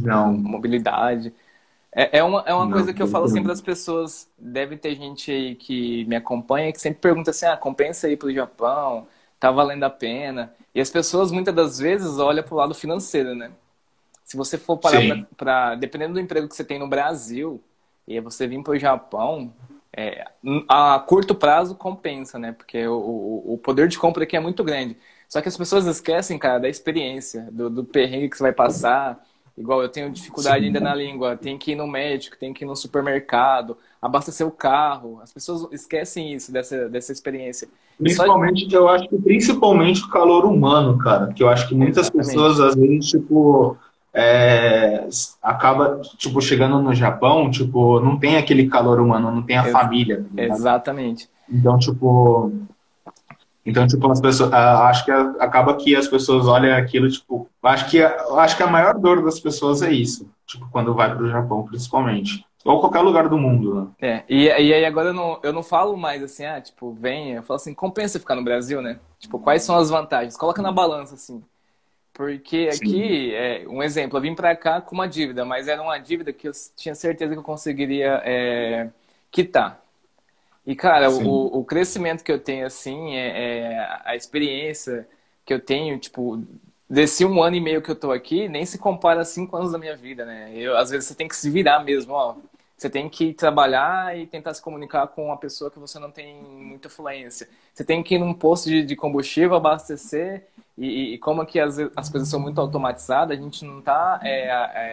[0.02, 1.32] Não, mobilidade?
[1.92, 4.30] É, é uma, é uma Não, coisa que eu falo sempre para as pessoas.
[4.38, 8.28] Deve ter gente aí que me acompanha que sempre pergunta assim: ah, compensa ir para
[8.28, 9.08] o Japão?
[9.38, 10.54] Tá valendo a pena?
[10.74, 13.50] E as pessoas muitas das vezes olham para o lado financeiro, né?
[14.24, 15.26] Se você for parar Sim.
[15.36, 15.74] para.
[15.76, 17.62] Dependendo do emprego que você tem no Brasil,
[18.06, 19.52] e você vir para o Japão,
[19.96, 20.24] é,
[20.68, 22.52] a curto prazo compensa, né?
[22.52, 24.96] Porque o, o, o poder de compra aqui é muito grande.
[25.28, 29.24] Só que as pessoas esquecem, cara, da experiência, do, do perrengue que você vai passar.
[29.56, 30.66] Igual eu tenho dificuldade Sim.
[30.66, 34.50] ainda na língua, tem que ir no médico, tem que ir no supermercado, abastecer o
[34.50, 35.20] carro.
[35.22, 37.68] As pessoas esquecem isso, dessa, dessa experiência.
[37.98, 41.32] Principalmente, eu acho que principalmente o calor humano, cara.
[41.32, 42.26] Que eu acho que muitas Exatamente.
[42.28, 43.76] pessoas, às vezes, tipo,
[44.14, 45.06] é,
[45.42, 49.72] acaba, tipo, chegando no Japão, tipo, não tem aquele calor humano, não tem a Ex-
[49.72, 50.24] família.
[50.34, 50.42] tá?
[50.42, 51.28] Exatamente.
[51.48, 52.52] Então, tipo,
[53.64, 58.02] então, tipo, as pessoas, acho que acaba que as pessoas olham aquilo, tipo, acho que,
[58.02, 61.64] a- acho que a maior dor das pessoas é isso, tipo, quando vai pro Japão,
[61.64, 62.44] principalmente.
[62.64, 63.86] Ou qualquer lugar do mundo, né?
[64.02, 67.32] É, e, e aí agora eu não, eu não falo mais assim, ah, tipo, vem,
[67.34, 68.98] eu falo assim, compensa ficar no Brasil, né?
[69.18, 70.36] Tipo, quais são as vantagens?
[70.36, 71.44] Coloca na balança, assim.
[72.14, 75.98] Porque aqui, é, um exemplo, eu vim pra cá com uma dívida, mas era uma
[75.98, 78.90] dívida que eu tinha certeza que eu conseguiria é,
[79.30, 79.79] quitar.
[80.70, 81.26] E, cara, Sim.
[81.26, 85.04] o, o crescimento que eu tenho, assim, é, é a experiência
[85.44, 86.40] que eu tenho, tipo,
[86.88, 89.72] desse um ano e meio que eu tô aqui, nem se compara a cinco anos
[89.72, 90.52] da minha vida, né?
[90.54, 92.36] Eu, às vezes você tem que se virar mesmo, ó.
[92.76, 96.40] Você tem que trabalhar e tentar se comunicar com uma pessoa que você não tem
[96.40, 97.48] muita fluência.
[97.74, 100.46] Você tem que ir num posto de, de combustível, abastecer,
[100.78, 104.20] e, e como aqui as, as coisas são muito automatizadas, a gente não está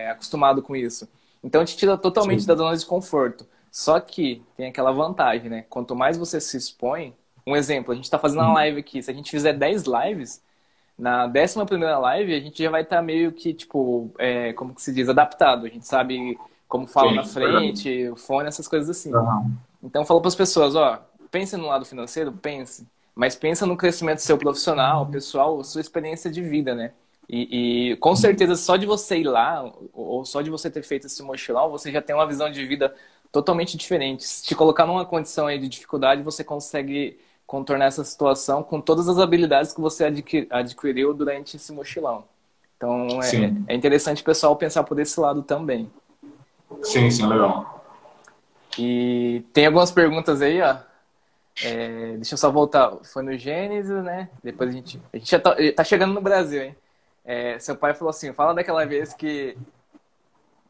[0.10, 1.08] acostumado com isso.
[1.44, 2.48] Então te tira totalmente Sim.
[2.48, 3.46] da zona de conforto.
[3.78, 5.64] Só que tem aquela vantagem, né?
[5.70, 7.14] Quanto mais você se expõe,
[7.46, 10.42] um exemplo, a gente está fazendo uma live aqui, se a gente fizer 10 lives,
[10.98, 14.82] na décima primeira live a gente já vai estar meio que, tipo, é, como que
[14.82, 15.68] se diz, adaptado.
[15.68, 19.14] A gente sabe como fala Sim, na frente, o fone, essas coisas assim.
[19.14, 19.52] Aham.
[19.84, 24.24] Então, falo para as pessoas, ó, pense no lado financeiro, pense, mas pensa no crescimento
[24.24, 26.94] seu profissional, pessoal, sua experiência de vida, né?
[27.30, 31.08] E, e, com certeza só de você ir lá, ou só de você ter feito
[31.08, 32.96] esse mochilão, você já tem uma visão de vida
[33.32, 34.24] totalmente diferente.
[34.24, 39.08] Se te colocar numa condição aí de dificuldade, você consegue contornar essa situação com todas
[39.08, 42.26] as habilidades que você adqui- adquiriu durante esse mochilão.
[42.76, 45.90] Então, é, é interessante o pessoal pensar por esse lado também.
[46.84, 47.84] Sim, sim, legal.
[48.78, 50.78] E tem algumas perguntas aí, ó.
[51.64, 52.92] É, deixa eu só voltar.
[53.12, 54.30] Foi no Gênesis, né?
[54.44, 55.02] Depois a gente.
[55.12, 56.76] A gente já tá, tá chegando no Brasil, hein?
[57.26, 59.58] É, seu pai falou assim: fala daquela vez que,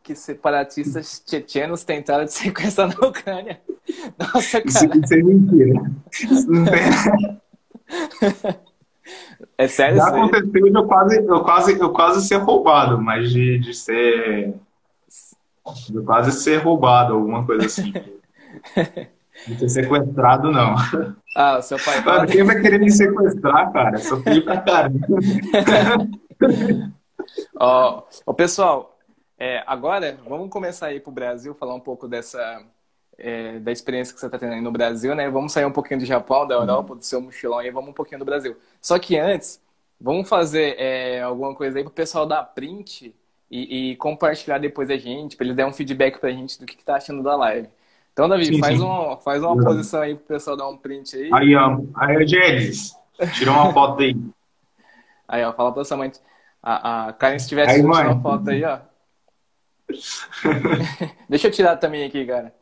[0.08, 3.60] que separatistas tchetchenos tentaram te sequestrar na Ucrânia.
[4.18, 4.70] Nossa, cara.
[4.70, 5.92] isso é mentira.
[6.14, 7.42] Isso não tem-
[9.58, 13.60] É sério Já aconteceu de eu quase, eu quase, eu quase ser roubado, mas de,
[13.60, 14.54] de ser.
[15.90, 17.92] De quase ser roubado, alguma coisa assim.
[19.46, 20.74] De ser sequestrado, não.
[21.36, 22.02] Ah, o seu pai.
[22.02, 23.98] Cara, quem vai querer me sequestrar, cara?
[23.98, 24.90] Sou filho pra cara.
[27.60, 28.97] Ó, ó, pessoal,
[29.38, 32.64] é, agora vamos começar aí pro Brasil, falar um pouco dessa
[33.18, 35.30] é, da experiência que você está tendo aí no Brasil, né?
[35.30, 38.20] Vamos sair um pouquinho do Japão, da Europa, do seu mochilão aí, vamos um pouquinho
[38.20, 38.56] do Brasil.
[38.82, 39.62] Só que antes,
[40.00, 43.14] vamos fazer é, alguma coisa aí pro pessoal dar print
[43.50, 46.76] e, e compartilhar depois a gente, para eles darem um feedback pra gente do que,
[46.76, 47.70] que tá achando da live.
[48.14, 48.84] Então, Davi, Sim, faz, sim.
[48.84, 49.66] Um, faz uma Legal.
[49.66, 51.30] posição aí pro pessoal dar um print aí.
[51.32, 51.78] Aí, ó.
[51.96, 52.96] Aí, Gênesis,
[53.38, 54.16] tira uma foto aí.
[55.28, 56.10] Aí, ó, fala pra sua mãe.
[56.64, 58.08] A, a Karen, se tivesse Aí, mãe.
[58.08, 58.80] uma foto aí, ó.
[61.30, 62.54] Deixa eu tirar também aqui, cara.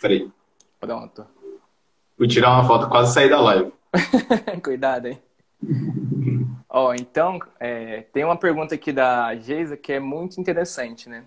[0.00, 0.30] Peraí.
[0.80, 1.26] Pronto.
[2.16, 3.72] Fui tirar uma foto, quase saí da live.
[4.62, 5.22] Cuidado, hein?
[6.68, 11.24] Ó, então, é, tem uma pergunta aqui da Geisa que é muito interessante, né?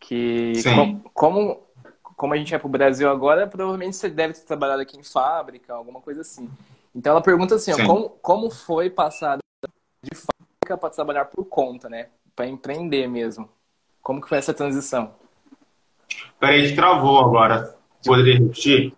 [0.00, 1.62] Que com- como,
[2.16, 5.74] como a gente vai pro Brasil agora, provavelmente você deve ter trabalhado aqui em fábrica,
[5.74, 6.50] alguma coisa assim.
[6.94, 9.38] Então ela pergunta assim, ó, como, como foi passar
[10.02, 12.08] de fábrica para trabalhar por conta, né?
[12.34, 13.48] Para empreender mesmo.
[14.04, 15.14] Como que foi essa transição?
[16.38, 17.74] Peraí, travou agora.
[18.04, 18.92] Poderia repetir?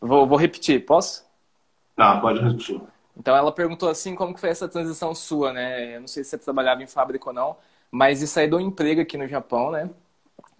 [0.00, 1.22] Vou, vou repetir, posso?
[1.94, 2.80] Tá, pode repetir.
[3.14, 5.96] Então ela perguntou assim como que foi essa transição sua, né?
[5.96, 7.56] Eu não sei se você trabalhava em fábrica ou não,
[7.90, 9.90] mas de sair do emprego aqui no Japão, né?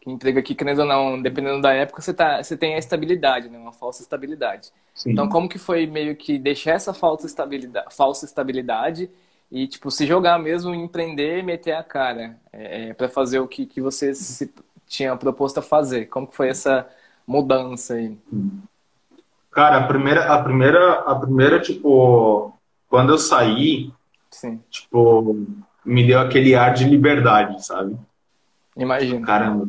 [0.06, 3.56] Emprego aqui, querendo ou não, dependendo da época, você, tá, você tem a estabilidade, né?
[3.56, 4.70] Uma falsa estabilidade.
[4.94, 5.12] Sim.
[5.12, 9.10] Então como que foi meio que deixar essa falsa estabilidade, falsa estabilidade
[9.50, 13.66] e, tipo, se jogar mesmo, empreender e meter a cara é, para fazer o que,
[13.66, 14.52] que você se
[14.86, 16.06] tinha proposto a fazer?
[16.06, 16.88] Como que foi essa
[17.26, 18.18] mudança aí?
[19.50, 22.52] Cara, a primeira, a primeira, a primeira, tipo,
[22.88, 23.92] quando eu saí,
[24.30, 24.60] Sim.
[24.68, 25.46] tipo,
[25.84, 27.96] me deu aquele ar de liberdade, sabe?
[28.76, 29.24] Imagino.
[29.24, 29.68] Caramba,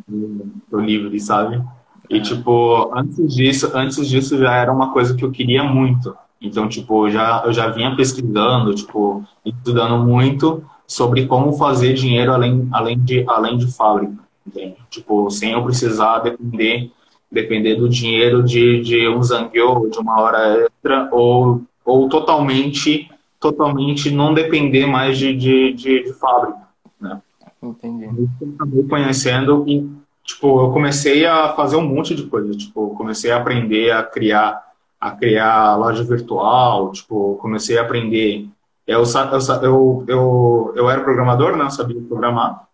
[0.68, 1.62] tô livre, sabe?
[2.10, 6.16] E, tipo, antes disso, antes disso já era uma coisa que eu queria muito.
[6.40, 12.68] Então, tipo, já, eu já vinha pesquisando, tipo, estudando muito sobre como fazer dinheiro além,
[12.72, 14.14] além, de, além de fábrica,
[14.46, 14.76] entende?
[14.90, 16.90] Tipo, sem eu precisar depender,
[17.30, 24.10] depender do dinheiro de, de um zangueu, de uma hora extra, ou, ou totalmente, totalmente
[24.10, 26.60] não depender mais de, de, de, de fábrica,
[27.00, 27.20] né?
[27.62, 28.04] Entendi.
[28.04, 29.88] Eu acabei conhecendo e,
[30.22, 34.65] tipo, eu comecei a fazer um monte de coisa, tipo, comecei a aprender a criar
[35.00, 38.48] a criar loja virtual, tipo, comecei a aprender.
[38.86, 41.64] Eu, eu, eu, eu, eu era programador, né?
[41.64, 42.66] Eu sabia programar.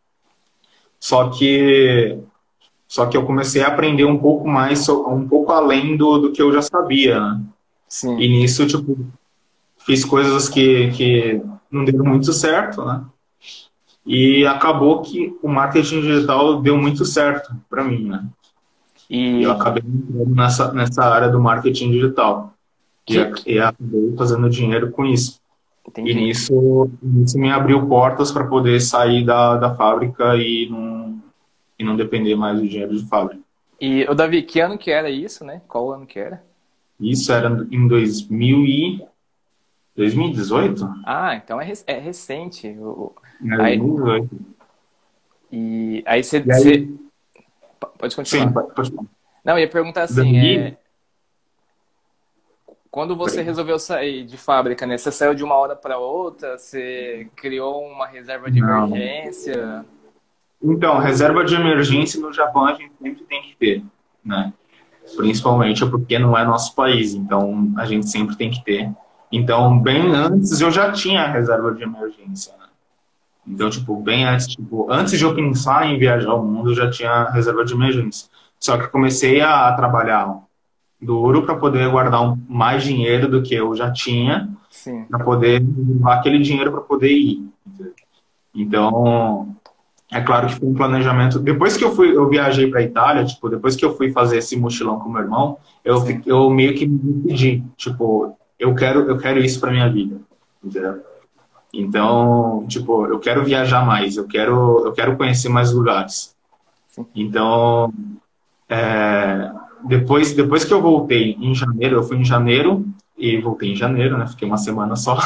[1.00, 2.18] Só que
[2.92, 6.42] só que eu comecei a aprender um pouco mais, um pouco além do, do que
[6.42, 7.40] eu já sabia, né?
[7.88, 8.18] Sim.
[8.18, 8.98] E nisso, tipo,
[9.78, 13.02] fiz coisas que, que não deram muito certo, né?
[14.04, 18.26] E acabou que o marketing digital deu muito certo para mim, né?
[19.12, 22.55] E eu acabei entrando nessa, nessa área do marketing digital.
[23.07, 25.38] E, e acabei fazendo dinheiro com isso.
[25.87, 26.12] Entendi.
[26.12, 26.90] E nisso,
[27.22, 31.20] isso me abriu portas para poder sair da, da fábrica e não,
[31.79, 33.42] e não depender mais do dinheiro de fábrica.
[33.79, 35.61] E, o Davi, que ano que era isso, né?
[35.68, 36.42] Qual ano que era?
[36.98, 39.05] Isso era em 2000 e...
[39.94, 40.88] 2018?
[41.05, 42.66] Ah, então é, é recente.
[42.66, 42.75] É,
[43.57, 44.31] 2018.
[44.33, 44.40] Aí...
[45.53, 46.42] E aí você...
[47.87, 48.47] Pode continuar.
[48.47, 48.92] Sim, pode.
[49.45, 50.77] Não, ia perguntar assim, é...
[52.90, 54.97] quando você resolveu sair de fábrica, né?
[54.97, 56.59] Você saiu de uma hora para outra?
[56.59, 58.87] Você criou uma reserva de Não.
[58.87, 59.85] emergência?
[60.62, 63.83] Então, reserva de emergência no Japão a gente sempre tem que ter,
[64.25, 64.53] né?
[65.16, 68.88] Principalmente porque não é nosso país, então a gente sempre tem que ter.
[69.33, 72.66] Então, bem antes eu já tinha a reserva de emergência, né?
[73.46, 76.88] Então, tipo, bem antes, tipo, antes de eu pensar em viajar ao mundo, eu já
[76.90, 78.28] tinha reserva de emergência.
[78.59, 80.42] Só que comecei a trabalhar
[81.00, 84.48] duro para poder guardar um, mais dinheiro do que eu já tinha,
[85.09, 87.48] para poder levar aquele dinheiro para poder ir.
[88.55, 89.57] Então,
[90.12, 91.40] é claro que foi um planejamento.
[91.40, 94.57] Depois que eu fui, eu viajei para Itália, tipo, depois que eu fui fazer esse
[94.57, 99.40] mochilão com meu irmão, eu, eu meio que me pedi, tipo, eu quero, eu quero
[99.40, 100.20] isso para minha vida,
[100.62, 101.02] entendeu?
[101.72, 106.37] Então, tipo, eu quero viajar mais, eu quero, eu quero conhecer mais lugares.
[107.14, 107.92] Então,
[108.68, 109.50] é,
[109.85, 112.85] depois, depois que eu voltei em janeiro, eu fui em janeiro
[113.16, 114.26] e voltei em janeiro, né?
[114.26, 115.18] Fiquei uma semana só.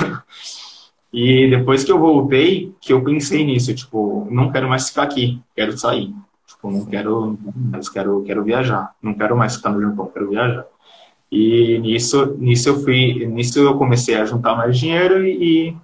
[1.13, 5.41] E depois que eu voltei, que eu pensei nisso, tipo, não quero mais ficar aqui,
[5.55, 6.13] quero sair.
[6.47, 8.95] Tipo, não quero, mas quero, quero viajar.
[9.01, 10.67] Não quero mais ficar no Japão, quero viajar.
[11.31, 15.77] E nisso, nisso eu fui, nisso eu comecei a juntar mais dinheiro e,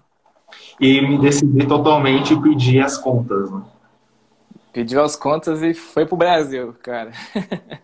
[0.82, 3.48] e me decidi totalmente pedir as contas.
[3.52, 3.62] Né?
[4.72, 7.12] Pediu as contas e foi pro Brasil, cara.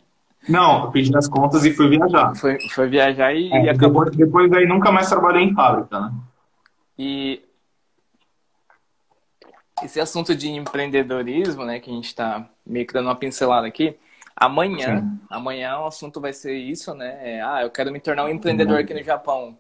[0.49, 2.35] Não, eu pedi as contas e fui viajar.
[2.35, 4.05] Foi, foi viajar e, é, e acabou.
[4.05, 6.13] Depois, depois aí nunca mais trabalhei em fábrica, né?
[6.99, 7.41] E
[9.85, 13.97] esse assunto de empreendedorismo, né, que a gente está meio que dando uma pincelada aqui,
[14.35, 15.21] amanhã, Sim.
[15.31, 17.19] amanhã o assunto vai ser isso, né?
[17.21, 19.57] É, ah, eu quero me tornar um empreendedor aqui no Japão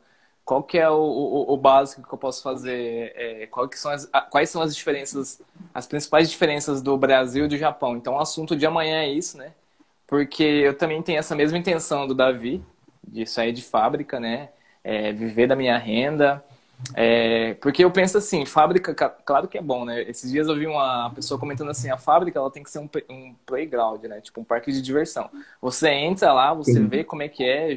[0.48, 3.12] qual que é o, o, o, básico que eu posso fazer?
[3.14, 5.42] É, qual que são as, quais são as diferenças,
[5.74, 7.98] as principais diferenças do Brasil e do Japão?
[7.98, 9.52] Então, o assunto de amanhã é isso, né?
[10.06, 12.64] Porque eu também tenho essa mesma intenção do Davi,
[13.06, 14.48] de sair de fábrica, né?
[14.82, 16.42] É, viver da minha renda.
[16.94, 20.00] É, porque eu penso assim, fábrica, claro que é bom, né?
[20.04, 22.88] Esses dias eu vi uma pessoa comentando assim, a fábrica ela tem que ser um,
[23.11, 24.22] um playground, né?
[24.22, 25.28] Tipo um parque de diversão.
[25.61, 26.87] Você entra lá, você Sim.
[26.87, 27.76] vê como é que é,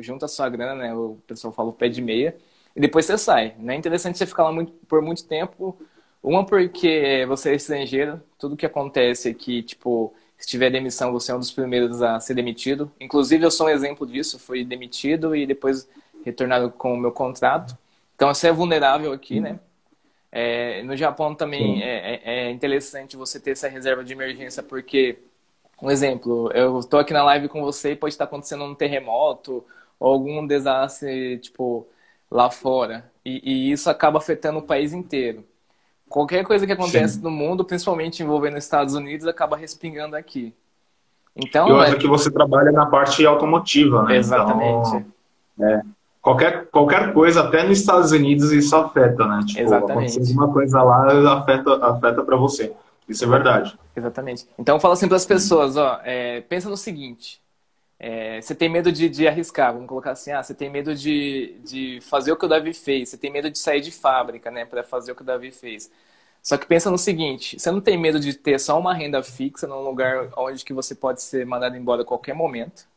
[0.00, 0.94] junta a sua grana, né?
[0.94, 2.36] O pessoal fala o pé de meia,
[2.74, 3.54] e depois você sai.
[3.58, 5.76] Não é interessante você ficar lá muito, por muito tempo.
[6.22, 11.32] Uma porque você é estrangeiro, tudo que acontece é que, tipo, se tiver demissão, você
[11.32, 12.90] é um dos primeiros a ser demitido.
[13.00, 15.88] Inclusive, eu sou um exemplo disso, fui demitido e depois
[16.24, 17.76] retornado com o meu contrato.
[18.14, 19.58] Então, você é vulnerável aqui, né?
[20.32, 25.18] É, no Japão também é, é, é, interessante você ter essa reserva de emergência, porque,
[25.82, 29.64] um exemplo, eu estou aqui na live com você e pode estar acontecendo um terremoto
[30.00, 31.86] ou algum desastre, tipo,
[32.30, 33.04] lá fora.
[33.24, 35.44] E, e, isso acaba afetando o país inteiro.
[36.08, 37.22] Qualquer coisa que acontece Sim.
[37.22, 40.54] no mundo, principalmente envolvendo os Estados Unidos, acaba respingando aqui.
[41.36, 41.98] Então, Eu acho é...
[41.98, 44.16] que você trabalha na parte automotiva, né?
[44.16, 44.88] Exatamente.
[44.88, 45.82] Então, é,
[46.20, 49.40] qualquer, qualquer coisa, até nos Estados Unidos, isso afeta, né?
[49.46, 50.18] Tipo, Exatamente.
[50.18, 52.72] alguma coisa lá, afeta, afeta para você.
[53.08, 53.78] Isso é verdade.
[53.94, 54.48] Exatamente.
[54.58, 57.40] Então, fala assim para as pessoas, ó, é, pensa no seguinte,
[58.02, 61.54] é, você tem medo de, de, arriscar, vamos colocar assim, ah, você tem medo de,
[61.62, 64.64] de fazer o que o Davi fez, você tem medo de sair de fábrica, né,
[64.64, 65.90] para fazer o que o Davi fez.
[66.42, 69.66] Só que pensa no seguinte, você não tem medo de ter só uma renda fixa
[69.66, 72.88] num lugar onde que você pode ser mandado embora a qualquer momento.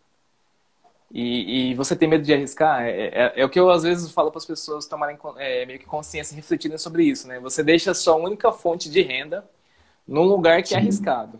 [1.11, 2.83] E, e você tem medo de arriscar?
[2.83, 5.79] É, é, é o que eu às vezes falo para as pessoas tomarem é, meio
[5.79, 7.39] que consciência e refletirem sobre isso, né?
[7.41, 9.45] Você deixa a sua única fonte de renda
[10.07, 11.39] num lugar que é arriscado.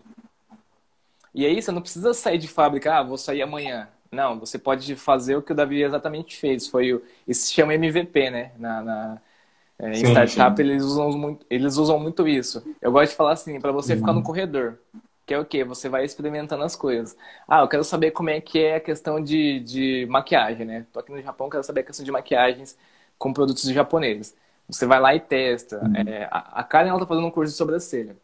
[1.34, 3.88] E aí você não precisa sair de fábrica, ah, vou sair amanhã.
[4.10, 6.68] Não, você pode fazer o que o Davi exatamente fez.
[6.68, 8.52] Foi o, isso se chama MVP, né?
[8.56, 9.20] Na, na
[9.78, 10.62] é, em sim, startup sim.
[10.62, 12.62] eles usam muito, eles usam muito isso.
[12.80, 13.98] Eu gosto de falar assim, para você uhum.
[13.98, 14.78] ficar no corredor,
[15.26, 15.64] que é o quê?
[15.64, 17.16] Você vai experimentando as coisas.
[17.48, 20.86] Ah, eu quero saber como é que é a questão de, de maquiagem, né?
[20.92, 22.78] Tô aqui no Japão, quero saber a questão de maquiagens
[23.18, 24.36] com produtos japoneses.
[24.68, 25.78] Você vai lá e testa.
[25.84, 25.94] Uhum.
[26.06, 28.16] É, a, a Karen ela tá fazendo um curso de sobrancelha.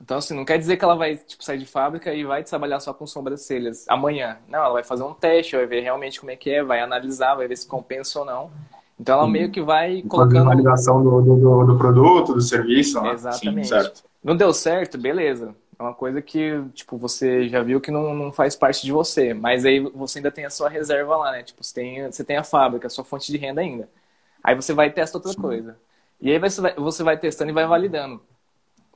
[0.00, 2.80] Então, assim, não quer dizer que ela vai tipo, sair de fábrica e vai trabalhar
[2.80, 4.38] só com sobrancelhas amanhã.
[4.48, 7.34] Não, ela vai fazer um teste, vai ver realmente como é que é, vai analisar,
[7.34, 8.50] vai ver se compensa ou não.
[9.00, 10.44] Então, ela meio que vai colocando...
[10.44, 13.00] Fazer validação do, do, do, produto, do serviço.
[13.00, 13.12] Né?
[13.12, 13.68] Exatamente.
[13.68, 14.04] Sim, certo.
[14.22, 15.54] Não deu certo, beleza.
[15.78, 19.34] É uma coisa que, tipo, você já viu que não, não faz parte de você.
[19.34, 21.42] Mas aí você ainda tem a sua reserva lá, né?
[21.42, 23.88] Tipo, você tem, você tem a fábrica, a sua fonte de renda ainda.
[24.42, 25.40] Aí você vai e testa outra Sim.
[25.40, 25.76] coisa.
[26.20, 28.22] E aí você vai, você vai testando e vai validando.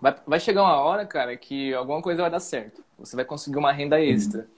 [0.01, 2.83] Vai, vai chegar uma hora, cara, que alguma coisa vai dar certo.
[2.99, 4.49] Você vai conseguir uma renda extra.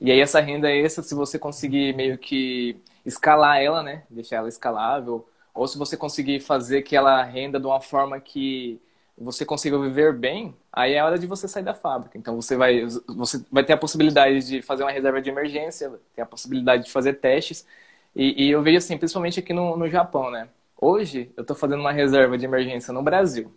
[0.00, 4.04] E aí essa renda extra, se você conseguir meio que escalar ela, né?
[4.10, 5.28] Deixar ela escalável.
[5.54, 8.80] Ou se você conseguir fazer que ela renda de uma forma que
[9.16, 12.18] você consiga viver bem, aí é hora de você sair da fábrica.
[12.18, 16.22] Então você vai, você vai ter a possibilidade de fazer uma reserva de emergência, tem
[16.22, 17.66] a possibilidade de fazer testes.
[18.14, 20.48] E, e eu vejo assim, principalmente aqui no, no Japão, né?
[20.80, 23.52] Hoje eu estou fazendo uma reserva de emergência no Brasil.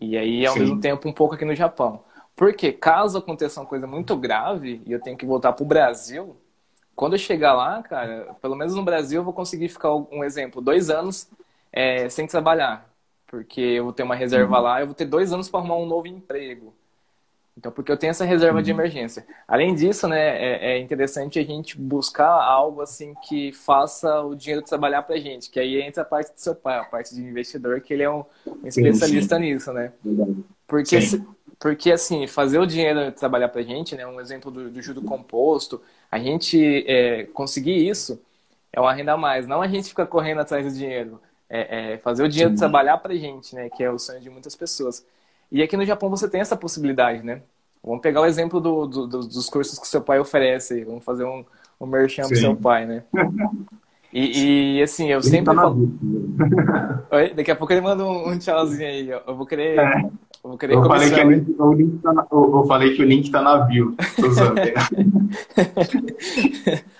[0.00, 0.60] E aí, ao Sim.
[0.60, 2.04] mesmo tempo, um pouco aqui no Japão.
[2.36, 6.36] Porque caso aconteça uma coisa muito grave e eu tenho que voltar para o Brasil,
[6.94, 10.60] quando eu chegar lá, cara, pelo menos no Brasil eu vou conseguir ficar, um exemplo,
[10.60, 11.30] dois anos
[11.72, 12.88] é, sem trabalhar.
[13.26, 14.62] Porque eu vou ter uma reserva uhum.
[14.62, 16.74] lá, eu vou ter dois anos para arrumar um novo emprego.
[17.58, 18.62] Então, porque eu tenho essa reserva uhum.
[18.62, 19.26] de emergência.
[19.46, 24.62] Além disso, né, é, é, interessante a gente buscar algo assim que faça o dinheiro
[24.62, 25.50] trabalhar para gente.
[25.50, 28.10] Que aí entra a parte do seu pai, a parte de investidor, que ele é
[28.10, 29.52] um, um especialista sim, sim.
[29.52, 29.92] nisso, né?
[30.68, 31.26] Porque, se,
[31.58, 35.82] porque assim, fazer o dinheiro trabalhar para gente, né, um exemplo do, do juro composto,
[36.08, 38.22] a gente é, conseguir isso
[38.72, 39.48] é uma renda a mais.
[39.48, 41.20] Não a gente ficar correndo atrás do dinheiro.
[41.50, 42.58] É, é fazer o dinheiro sim.
[42.58, 43.68] trabalhar para gente, né?
[43.68, 45.04] Que é o sonho de muitas pessoas.
[45.50, 47.42] E aqui no Japão você tem essa possibilidade, né?
[47.82, 50.84] Vamos pegar o exemplo do, do, dos cursos que seu pai oferece.
[50.84, 51.44] Vamos fazer um,
[51.80, 52.28] um merchan Sim.
[52.28, 53.02] pro seu pai, né?
[54.12, 55.76] E, e assim, eu ele sempre tá falo.
[57.10, 57.34] Oi?
[57.34, 59.08] Daqui a pouco ele manda um, um tchauzinho aí.
[59.08, 59.78] Eu vou querer.
[59.78, 60.10] É.
[60.44, 63.02] Eu, vou querer eu, falei que link, o link tá na, eu, eu, falei que
[63.02, 63.94] o link tá na bio.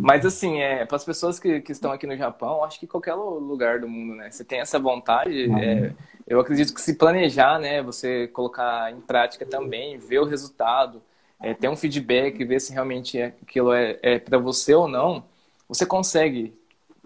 [0.00, 3.14] Mas assim, é, para as pessoas que, que estão aqui no Japão, acho que qualquer
[3.14, 4.30] lugar do mundo, né?
[4.30, 5.58] Você tem essa vontade, uhum.
[5.58, 5.92] é,
[6.26, 11.02] eu acredito que se planejar, né, você colocar em prática também, ver o resultado,
[11.40, 15.24] é, ter um feedback, ver se realmente aquilo é, é para você ou não,
[15.68, 16.54] você consegue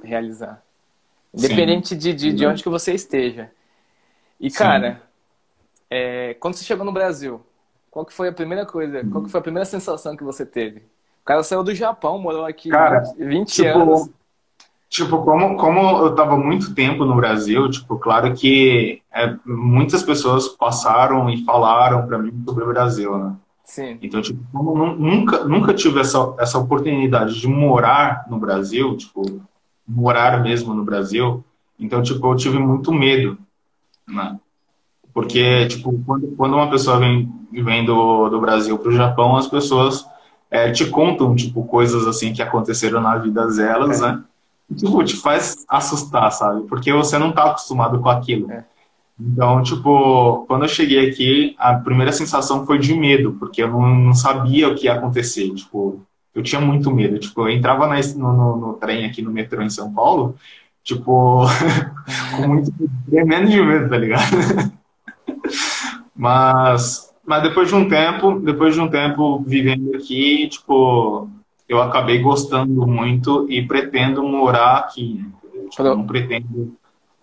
[0.02, 0.62] realizar.
[1.32, 3.50] Independente de, de, de, onde que você esteja.
[4.38, 4.58] E, Sim.
[4.58, 5.02] cara,
[5.90, 7.44] é, quando você chegou no Brasil,
[7.90, 10.82] qual que foi a primeira coisa, qual que foi a primeira sensação que você teve?
[11.24, 14.10] O cara saiu do Japão, morou aqui cara, 20 tipo, anos.
[14.90, 20.48] Tipo, como, como eu estava muito tempo no Brasil, tipo, claro que é, muitas pessoas
[20.48, 23.34] passaram e falaram para mim sobre o Brasil, né?
[23.64, 23.98] Sim.
[24.02, 29.40] Então, tipo, como nunca, nunca tive essa, essa oportunidade de morar no Brasil, tipo,
[29.88, 31.42] morar mesmo no Brasil,
[31.80, 33.38] então, tipo, eu tive muito medo,
[34.06, 34.38] né?
[35.14, 39.46] Porque, tipo, quando, quando uma pessoa vem, vem do, do Brasil para o Japão, as
[39.46, 40.06] pessoas
[40.54, 44.06] é, te contam, tipo, coisas assim que aconteceram na vida delas, é.
[44.06, 44.22] né?
[44.76, 46.62] tipo, te faz assustar, sabe?
[46.68, 48.48] Porque você não tá acostumado com aquilo.
[48.52, 48.64] É.
[49.18, 53.96] Então, tipo, quando eu cheguei aqui, a primeira sensação foi de medo, porque eu não,
[53.96, 55.52] não sabia o que ia acontecer.
[55.54, 56.00] Tipo,
[56.32, 57.18] eu tinha muito medo.
[57.18, 60.36] Tipo, eu entrava na, no, no, no, trem aqui no metrô em São Paulo,
[60.84, 61.46] tipo,
[62.36, 62.72] com muito
[63.10, 64.72] tremendo de medo, tá ligado?
[66.14, 71.28] mas, mas depois de um tempo, depois de um tempo vivendo aqui, tipo,
[71.68, 75.24] eu acabei gostando muito e pretendo morar aqui.
[75.70, 76.76] Tipo, não pretendo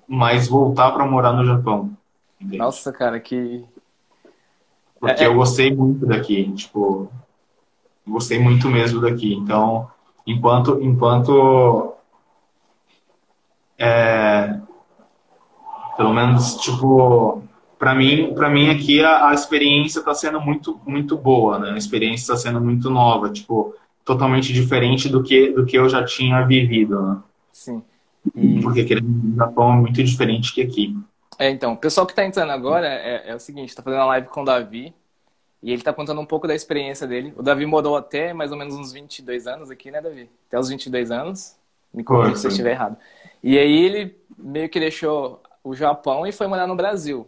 [0.07, 1.95] mais voltar para morar no Japão.
[2.39, 2.57] Entende?
[2.57, 3.63] Nossa, cara, que.
[4.99, 7.11] Porque é, eu gostei muito daqui, tipo,
[8.05, 9.33] gostei muito mesmo daqui.
[9.33, 9.87] Então,
[10.25, 11.93] enquanto, enquanto,
[13.77, 14.59] é,
[15.95, 17.43] pelo menos, tipo,
[17.81, 21.71] para mim, para mim aqui a, a experiência está sendo muito, muito boa, né?
[21.71, 23.73] A experiência está sendo muito nova, tipo,
[24.05, 27.01] totalmente diferente do que, do que eu já tinha vivido.
[27.01, 27.17] Né?
[27.51, 27.83] Sim.
[28.35, 28.61] E...
[28.61, 30.95] Porque aqui no Japão é muito diferente que aqui.
[31.39, 34.05] É, então, o pessoal que está entrando agora é, é o seguinte, está fazendo uma
[34.09, 34.93] live com o Davi
[35.63, 37.33] e ele está contando um pouco da experiência dele.
[37.35, 40.29] O Davi morou até mais ou menos uns 22 anos aqui, né, Davi?
[40.47, 41.55] Até os 22 anos.
[41.91, 42.95] Me corrija se eu estiver errado.
[43.41, 47.27] E aí ele meio que deixou o Japão e foi morar no Brasil.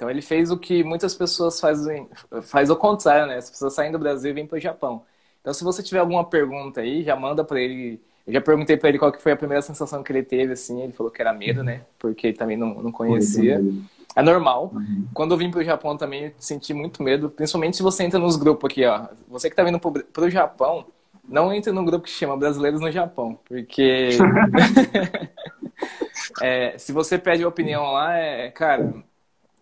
[0.00, 2.08] Então ele fez o que muitas pessoas fazem,
[2.44, 3.36] faz o contrário, né?
[3.36, 5.02] As pessoas saem do Brasil e vêm para o Japão.
[5.42, 8.00] Então se você tiver alguma pergunta aí, já manda para ele.
[8.26, 10.80] Eu já perguntei para ele qual que foi a primeira sensação que ele teve, assim.
[10.80, 11.82] Ele falou que era medo, né?
[11.98, 13.62] Porque ele também não, não conhecia.
[14.16, 14.70] É normal.
[14.74, 15.06] Uhum.
[15.12, 18.36] Quando eu vim para o Japão também senti muito medo, principalmente se você entra nos
[18.36, 19.06] grupos aqui, ó.
[19.28, 20.86] Você que está vindo para o Japão,
[21.28, 24.16] não entre num grupo que chama Brasileiros no Japão, porque
[26.40, 28.94] é, se você pede opinião lá, é, cara,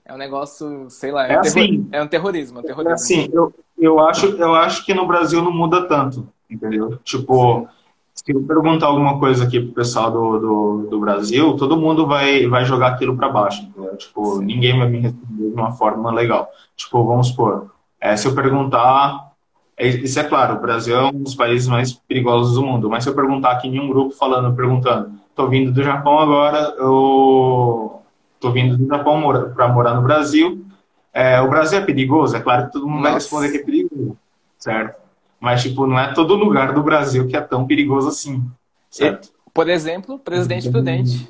[0.09, 2.65] é um negócio, sei lá, é, é um, assim, terror, é um terrorismo, é um
[2.65, 2.91] terrorismo.
[2.91, 6.99] É assim, eu, eu, acho, eu acho que no Brasil não muda tanto, entendeu?
[7.05, 7.69] Tipo,
[8.15, 12.47] se eu perguntar alguma coisa aqui pro pessoal do, do, do Brasil, todo mundo vai,
[12.47, 13.95] vai jogar aquilo para baixo, entendeu?
[13.99, 14.47] Tipo, Sim.
[14.47, 16.49] ninguém vai me responder de uma forma legal.
[16.75, 19.29] Tipo, vamos supor, é, se eu perguntar
[19.77, 22.89] é, isso é claro, o Brasil é um dos países mais perigosos do mundo.
[22.89, 26.75] Mas se eu perguntar aqui em um grupo falando, perguntando, estou vindo do Japão agora,
[26.79, 27.98] eu
[28.39, 29.21] estou vindo do Japão
[29.55, 30.65] para morar no Brasil.
[31.13, 32.37] É, o Brasil é perigoso?
[32.37, 33.09] É claro que todo mundo Nossa.
[33.09, 34.17] vai responder que é perigoso,
[34.57, 35.01] certo?
[35.41, 38.45] Mas, tipo, não é todo lugar do Brasil que é tão perigoso assim,
[38.91, 39.29] certo?
[39.29, 41.29] E, por exemplo, Presidente Prudente.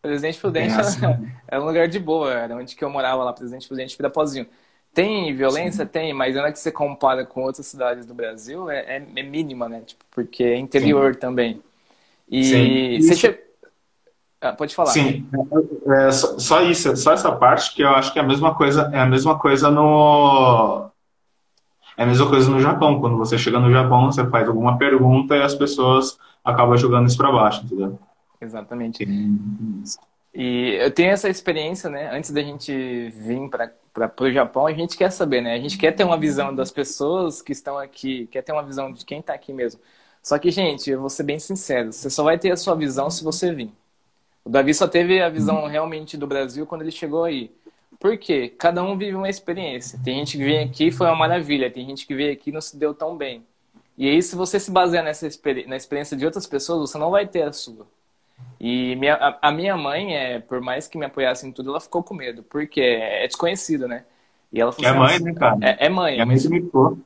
[0.00, 1.00] Presidente Prudente é, assim.
[1.48, 4.46] é um lugar de boa, era onde que eu morava lá, Presidente Prudente, Pirapozinho.
[4.92, 5.84] Tem violência?
[5.84, 5.90] Sim.
[5.90, 9.68] Tem, mas na que você compara com outras cidades do Brasil, é, é, é mínima,
[9.68, 9.80] né?
[9.86, 11.20] Tipo, porque é interior Sim.
[11.20, 11.62] também.
[12.30, 13.08] E Sim.
[13.08, 13.42] você.
[14.42, 14.90] Ah, pode falar.
[14.90, 15.24] Sim,
[15.86, 18.54] é, é, só, só, isso, só essa parte que eu acho que é a mesma
[18.56, 20.90] coisa, é a mesma coisa no
[21.96, 23.00] é a mesma coisa no Japão.
[23.00, 27.16] Quando você chega no Japão, você faz alguma pergunta e as pessoas acabam jogando isso
[27.16, 27.96] para baixo, entendeu?
[28.40, 29.06] Exatamente.
[30.34, 32.10] E eu tenho essa experiência, né?
[32.12, 32.72] Antes da gente
[33.10, 35.54] vir para o Japão, a gente quer saber, né?
[35.54, 38.92] A gente quer ter uma visão das pessoas que estão aqui, quer ter uma visão
[38.92, 39.80] de quem está aqui mesmo.
[40.20, 43.08] Só que, gente, eu vou ser bem sincero, você só vai ter a sua visão
[43.08, 43.72] se você vir.
[44.44, 47.50] O Davi só teve a visão realmente do Brasil quando ele chegou aí.
[47.98, 48.52] Por quê?
[48.58, 50.00] Cada um vive uma experiência.
[50.02, 52.52] Tem gente que vem aqui e foi uma maravilha, tem gente que veio aqui e
[52.52, 53.44] não se deu tão bem.
[53.96, 55.28] E aí, se você se basear nessa
[55.66, 57.86] na experiência de outras pessoas, você não vai ter a sua.
[58.58, 61.80] E minha, a, a, minha mãe, é, por mais que me apoiasse em tudo, ela
[61.80, 64.04] ficou com medo, porque é, desconhecido, né?
[64.52, 65.58] E ela falou é assim, mãe, né, cara?
[65.62, 66.20] É, é mãe.
[66.20, 66.98] É mãe se preocupa.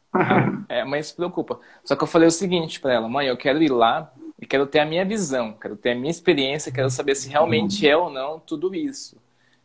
[0.69, 1.61] É, mãe se preocupa.
[1.85, 4.67] Só que eu falei o seguinte para ela, mãe, eu quero ir lá e quero
[4.67, 8.11] ter a minha visão, quero ter a minha experiência, quero saber se realmente é ou
[8.11, 9.17] não tudo isso.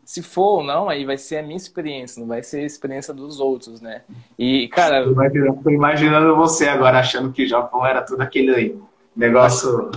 [0.03, 3.13] Se for ou não, aí vai ser a minha experiência, não vai ser a experiência
[3.13, 4.01] dos outros, né?
[4.37, 5.03] E, cara.
[5.03, 8.81] Eu tô imaginando você agora achando que o Japão era tudo aquele
[9.15, 9.91] negócio.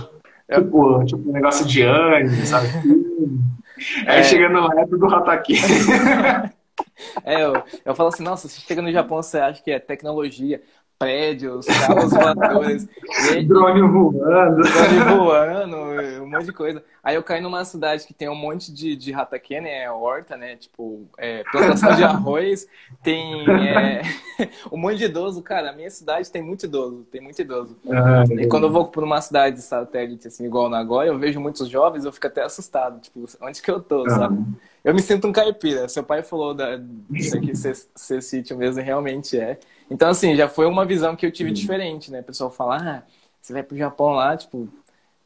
[0.53, 2.67] Tipo, tipo um negócio de anime, sabe?
[4.07, 4.23] Aí é...
[4.23, 5.55] chegando lá é tudo Hataki.
[7.25, 10.61] é, eu, eu falo assim, nossa, você chega no Japão, você acha que é tecnologia
[10.97, 12.87] prédios, carros voadores.
[13.47, 14.61] drone voando.
[14.61, 15.77] Drone voando,
[16.23, 16.83] um monte de coisa.
[17.03, 19.89] Aí eu caí numa cidade que tem um monte de, de rataque, né?
[19.91, 20.55] Horta, né?
[20.55, 22.67] Tipo, é, plantação de arroz,
[23.03, 24.01] tem é,
[24.71, 25.41] um monte de idoso.
[25.43, 27.77] Cara, a minha cidade tem muito idoso, tem muito idoso.
[27.91, 31.67] Ah, e quando eu vou para uma cidade satélite, assim, igual Nagoya, eu vejo muitos
[31.67, 32.99] jovens, eu fico até assustado.
[32.99, 34.43] Tipo, onde que eu tô, sabe?
[34.83, 35.87] Eu me sinto um caipira.
[35.89, 36.77] Seu pai falou da,
[37.09, 39.59] disso aqui ser, ser sítio mesmo, realmente é.
[39.89, 42.21] Então, assim, já foi uma visão que eu tive diferente, né?
[42.21, 43.03] O pessoal fala, ah,
[43.41, 44.67] você vai pro Japão lá, tipo,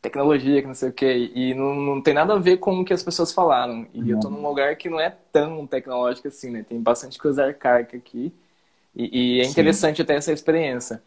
[0.02, 1.32] tecnologia, que não sei o quê.
[1.34, 3.88] E não, não tem nada a ver com o que as pessoas falaram.
[3.94, 6.66] E eu tô num lugar que não é tão tecnológico assim, né?
[6.68, 8.34] Tem bastante coisa arcaica aqui.
[8.96, 10.04] E, e é interessante Sim.
[10.06, 11.02] ter essa experiência.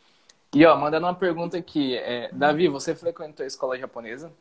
[0.54, 1.96] E, ó, mandando uma pergunta aqui.
[1.96, 4.32] É, Davi, você frequentou a escola japonesa?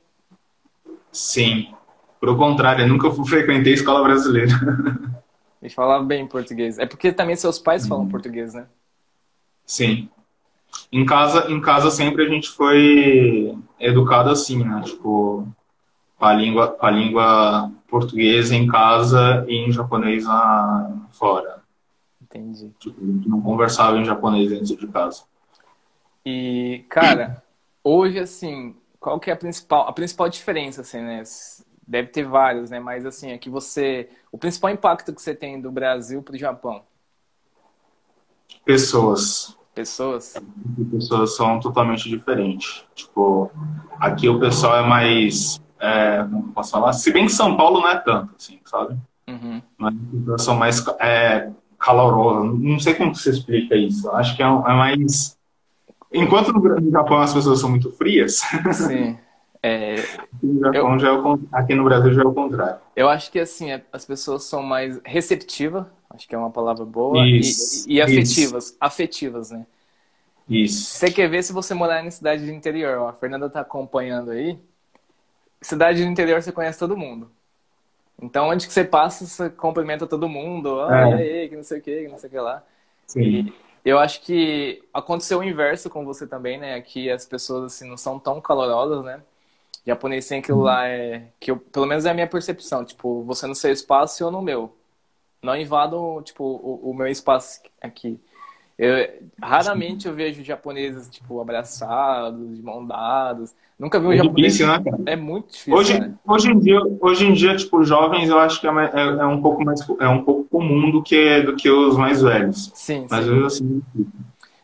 [1.12, 1.74] Sim.
[2.20, 4.52] Por contrário, eu nunca frequentei escola brasileira.
[5.64, 6.80] E falava bem português.
[6.80, 8.66] É porque também seus pais falam português, né?
[9.72, 10.10] Sim.
[10.92, 14.82] Em casa, em casa sempre a gente foi educado assim, né?
[14.84, 15.48] Tipo,
[16.20, 21.64] a língua, a língua portuguesa em casa e em japonês lá fora.
[22.22, 22.70] Entendi.
[22.80, 25.24] Tipo, a gente não conversava em japonês dentro de casa.
[26.26, 27.42] E, cara,
[27.82, 31.24] hoje, assim, qual que é a principal, a principal diferença, assim, né?
[31.88, 32.80] Deve ter vários, né?
[32.82, 34.10] Mas, assim, é que você...
[34.34, 36.84] O principal impacto que você tem do Brasil para o Japão?
[38.66, 40.36] Pessoas pessoas?
[40.92, 42.86] pessoas são totalmente diferentes.
[42.96, 43.52] Tipo,
[44.00, 45.62] aqui o pessoal é mais.
[45.80, 46.94] É, não posso falar?
[46.94, 48.98] Se bem que São Paulo não é tanto, assim, sabe?
[49.28, 49.62] Uhum.
[49.78, 49.94] Mas
[50.40, 51.50] são mais é,
[51.80, 52.60] calorosos.
[52.60, 54.10] Não sei como você explica isso.
[54.12, 55.38] Acho que é, é mais.
[56.14, 58.42] Enquanto no Japão as pessoas são muito frias.
[58.74, 59.18] Sim.
[59.64, 59.96] É...
[60.42, 62.80] no Japão Eu- já é o, aqui no Brasil já é o contrário.
[62.96, 66.86] Eu acho que assim, é- as pessoas são mais receptivas, acho que é uma palavra
[66.86, 69.66] boa, Isso, e, e afetivas, afetivas, né?
[70.50, 70.96] Isso.
[70.96, 74.32] Você quer ver se você morar em cidade do interior, ó, a Fernanda tá acompanhando
[74.32, 74.60] aí.
[75.62, 77.32] Cidade do interior você conhece todo mundo.
[78.22, 80.68] Então, onde que você passa, você cumprimenta todo mundo.
[80.76, 81.14] ó, É.
[81.14, 82.64] aí, que não sei o que, que não sei o que lá.
[83.08, 83.54] Sim.
[83.84, 86.76] E eu acho que aconteceu o inverso com você também, né?
[86.76, 89.22] Aqui as pessoas assim não são tão calorosas, né?
[89.86, 93.48] Japonês tem aquilo lá é que eu, pelo menos é a minha percepção, tipo, você
[93.48, 94.76] no seu espaço e eu no meu.
[95.44, 98.20] Não invado, tipo, o, o meu espaço aqui.
[98.78, 98.96] Eu,
[99.42, 103.56] raramente eu vejo japoneses, tipo, abraçados, de mão dadas.
[103.80, 104.56] Nunca vi um É japonês.
[104.56, 104.98] difícil, né, cara?
[105.06, 106.16] É muito difícil, Hoje, né?
[106.28, 109.42] hoje em dia, hoje em dia, tipo, jovens, eu acho que é, é- é um
[109.42, 112.74] pouco mais é um pouco comum do que do que os mais velhos.
[112.74, 113.28] Sim, Mas sim.
[113.28, 113.82] eu assim,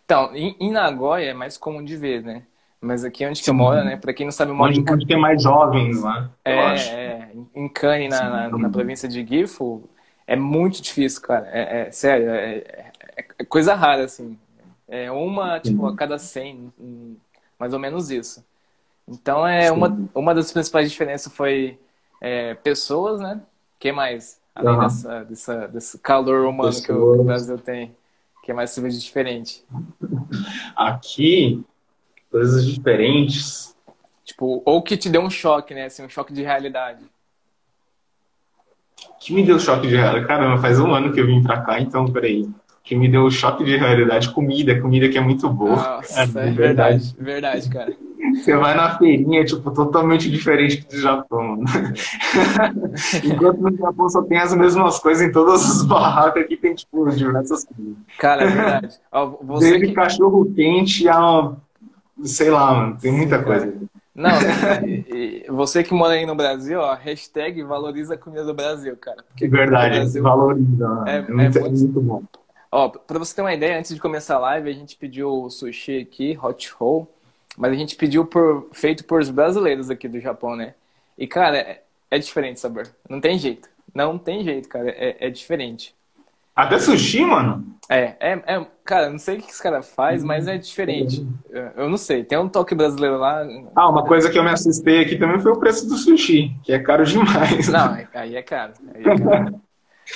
[0.06, 2.48] Então, em, em Nagoya é mais comum de ver, né?
[2.82, 3.98] Mas aqui onde que eu moro, né?
[3.98, 6.30] Pra quem não sabe, eu moro onde, em onde tem mais jovens, né?
[6.46, 8.58] Eu É, é, em Kane, na, na, Sim.
[8.58, 9.90] na província de Gifu,
[10.28, 11.48] é muito difícil, cara.
[11.52, 12.92] É, é- sério, é, é-
[13.40, 14.38] é coisa rara, assim.
[14.88, 17.18] É uma, tipo, a cada 100, hum,
[17.60, 18.46] mais ou menos isso.
[19.08, 19.74] Então, é Sim.
[19.74, 21.80] uma, uma das principais diferenças foi
[22.22, 23.42] é, pessoas, né?
[23.80, 24.42] que mais?
[24.56, 24.88] Além Aham.
[24.88, 27.26] dessa, dessa, desse calor humano que o, que o Pessoas.
[27.26, 27.96] Brasil tem.
[28.44, 29.64] que mais se vê de diferente?
[30.76, 31.64] Aqui,
[32.32, 33.76] coisas diferentes.
[34.24, 35.86] Tipo, ou que te deu um choque, né?
[35.86, 37.04] Assim, um choque de realidade.
[39.28, 40.26] Que me deu choque de realidade?
[40.26, 42.48] Caramba, faz um ano que eu vim pra cá, então peraí.
[42.82, 45.76] Que me deu choque de realidade, comida, comida que é muito boa.
[45.76, 47.94] Nossa, É, é verdade, verdade, cara.
[48.34, 51.60] Você vai na feirinha, tipo, totalmente diferente do Japão.
[53.22, 57.10] Enquanto no Japão só tem as mesmas coisas em todas as barracas, aqui tem, tipo,
[57.10, 57.96] diversas coisas.
[58.18, 58.96] Cara, é verdade.
[59.12, 59.94] Ó, Desde que...
[59.94, 61.52] cachorro quente a,
[62.24, 63.74] sei lá, mano, tem muita Sim, coisa.
[64.18, 64.32] Não,
[64.86, 68.98] e- e você que mora aí no Brasil, ó, hashtag valoriza a comida do Brasil,
[68.98, 69.24] cara.
[69.24, 70.90] Porque Que verdade, Brasil- valoriza.
[71.04, 71.14] né?
[71.14, 72.24] É- É, muito, é é muito- muito bom.
[72.72, 75.50] Ó, pra você ter uma ideia, antes de começar a live, a gente pediu o
[75.50, 77.08] sushi aqui, hot roll,
[77.58, 80.74] mas a gente pediu por, feito por os brasileiros aqui do Japão, né?
[81.18, 82.88] E, cara, é, é diferente o sabor.
[83.10, 83.70] Não tem jeito.
[83.96, 84.90] Não tem jeito, cara.
[84.90, 85.96] É, é diferente.
[86.58, 87.64] Até sushi, mano?
[87.88, 91.24] É, é, é, cara, não sei o que esse cara faz, mas é diferente.
[91.78, 92.24] Eu, não sei.
[92.24, 93.46] Tem um toque brasileiro lá.
[93.76, 96.74] Ah, uma coisa que eu me assustei aqui também foi o preço do sushi, que
[96.74, 97.70] é caro demais.
[97.70, 98.74] Não, é- aí é caro.
[98.94, 99.62] Aí é caro.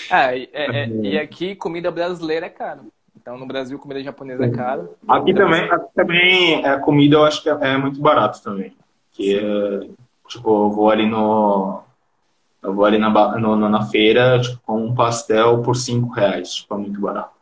[0.10, 2.84] Ah, e, é- é- e aqui comida brasileira é caro.
[3.14, 4.96] Então no Brasil comida japonesa é caro.
[5.06, 8.74] Aqui também, aqui também a comida eu acho que é, é muito barato também.
[9.12, 9.80] Que é,
[10.30, 11.84] tipo, eu vou ali no.
[12.64, 13.10] Eu vou ali na,
[13.40, 16.56] no- na feira, tipo, com um pastel por 5 reais.
[16.56, 17.36] Tipo, é muito barato.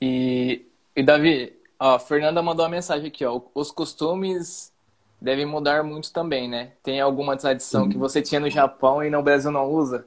[0.00, 3.40] E, e Davi, ó, a Fernanda mandou uma mensagem aqui, ó.
[3.54, 4.72] Os costumes
[5.20, 6.72] devem mudar muito também, né?
[6.82, 10.06] Tem alguma tradição que você tinha no Japão e no Brasil não usa?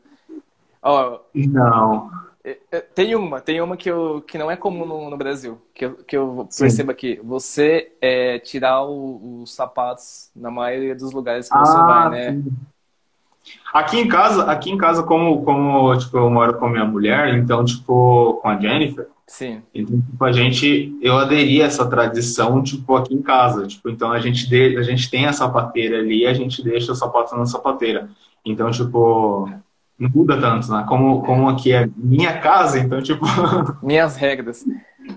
[0.82, 2.10] Ó, Não.
[2.44, 5.62] é- é- tem uma, tem uma que, eu, que não é comum no, no Brasil,
[5.74, 6.58] que eu, que eu Sim.
[6.60, 7.20] percebo aqui.
[7.24, 12.40] Você é, tirar os sapatos na maioria dos lugares que você vai, né?
[13.74, 17.36] Aqui em casa, aqui em casa, como, como tipo, eu moro com a minha mulher,
[17.36, 19.64] então, tipo, com a Jennifer, Sim.
[19.74, 23.66] Então, tipo, a gente, eu aderi a essa tradição, tipo, aqui em casa.
[23.66, 26.96] Tipo, então a gente, de, a gente tem a sapateira ali, a gente deixa o
[26.96, 28.08] sapato na sapateira.
[28.46, 29.50] Então, tipo,
[29.98, 30.86] não muda tanto, né?
[30.88, 33.26] Como, como aqui é minha casa, então, tipo,
[33.82, 34.64] Minhas regras.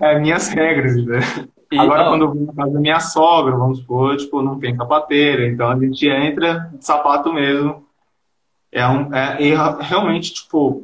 [0.01, 1.19] é minhas regras, né?
[1.71, 4.57] E, Agora, ó, quando eu vou na casa da minha sogra, vamos supor, tipo, não
[4.57, 5.47] tem sapateira.
[5.47, 7.83] Então, a gente entra de sapato mesmo.
[8.71, 10.83] É um, é, e realmente, tipo,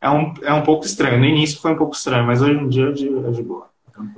[0.00, 1.18] é um, é um pouco estranho.
[1.18, 3.68] No início foi um pouco estranho, mas hoje em dia é de, é de boa.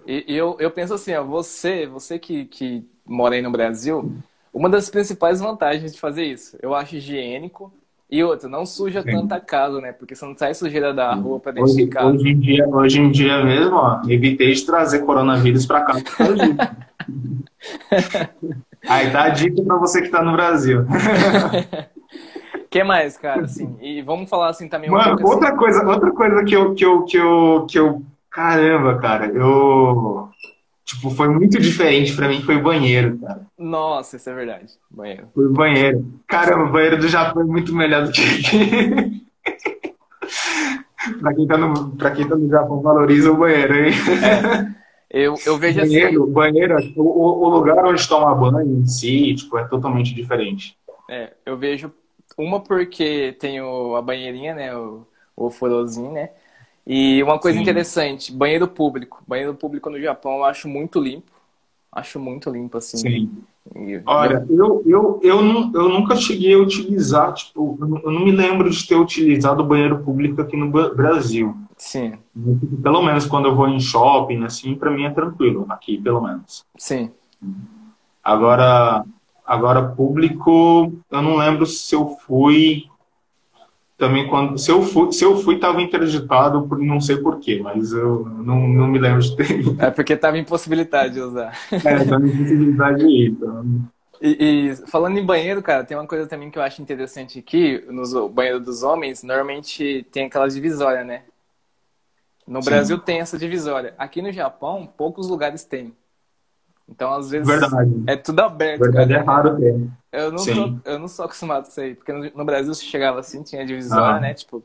[0.06, 4.12] E e eu, eu penso assim, ó, você, você que, que mora aí no Brasil,
[4.52, 7.72] uma das principais vantagens de fazer isso, eu acho higiênico
[8.10, 9.12] e outra, não suja Sim.
[9.12, 9.92] tanta casa, né?
[9.92, 12.08] Porque você não sai sujeira da rua pra dentro Hoje, de casa.
[12.08, 15.94] hoje em dia, hoje em dia mesmo, ó, evitei de trazer coronavírus para cá.
[18.88, 20.84] Aí tá a dica para você que tá no Brasil.
[22.70, 23.44] que mais, cara?
[23.44, 26.54] Assim, e vamos falar assim também um Mano, pouco assim- outra coisa, outra coisa que
[26.54, 30.28] eu, que eu, que eu, que eu, caramba, cara, eu,
[30.84, 33.46] tipo, foi muito diferente para mim, foi o banheiro, cara.
[33.58, 34.72] Nossa, isso é verdade.
[34.90, 35.28] Banheiro.
[35.34, 36.06] Foi o banheiro.
[36.28, 39.20] Caramba, o banheiro do Japão é muito melhor do que aqui.
[41.18, 43.92] Pra quem tá no, pra quem tá no Japão, valoriza o banheiro, hein?
[45.10, 49.56] Eu, eu vejo assim, Banheiro, banheiro, o, o lugar onde toma banho em si, tipo,
[49.58, 50.76] é totalmente diferente.
[51.08, 51.90] é, eu vejo
[52.40, 54.76] uma porque tem o, a banheirinha, né?
[54.76, 56.30] O, o forozinho, né?
[56.86, 57.62] E uma coisa Sim.
[57.62, 59.22] interessante, banheiro público.
[59.26, 61.30] Banheiro público no Japão eu acho muito limpo.
[61.92, 62.98] Acho muito limpo, assim.
[62.98, 63.44] Sim.
[64.06, 68.70] Olha, eu, eu, eu, não, eu nunca cheguei a utilizar, tipo, eu não me lembro
[68.70, 71.54] de ter utilizado o banheiro público aqui no Brasil.
[71.76, 72.14] Sim.
[72.82, 76.64] Pelo menos quando eu vou em shopping, assim, para mim é tranquilo, aqui, pelo menos.
[76.76, 77.10] Sim.
[78.22, 79.04] Agora,
[79.50, 82.84] agora público, eu não lembro se eu fui
[83.98, 87.92] também quando se eu fui se eu fui estava interditado por não sei porquê mas
[87.92, 91.52] eu não, não me lembro de ter é porque estava impossibilidade de usar.
[91.72, 93.64] É estava impossibilidade de ir então.
[94.22, 97.84] e, e, falando em banheiro cara tem uma coisa também que eu acho interessante aqui
[97.90, 101.24] no banheiro dos homens normalmente tem aquela divisória né?
[102.46, 102.70] No Sim.
[102.70, 103.94] Brasil tem essa divisória.
[103.96, 105.94] Aqui no Japão poucos lugares têm
[106.90, 108.02] então, às vezes, Verdade.
[108.06, 108.80] é tudo aberto.
[108.80, 109.22] Verdade, cara.
[109.22, 109.88] é raro ter.
[110.12, 112.84] Eu não, tô, eu não sou acostumado com isso aí, porque no, no Brasil você
[112.84, 114.20] chegava assim, tinha divisória, ah.
[114.20, 114.34] né?
[114.34, 114.62] Tipo,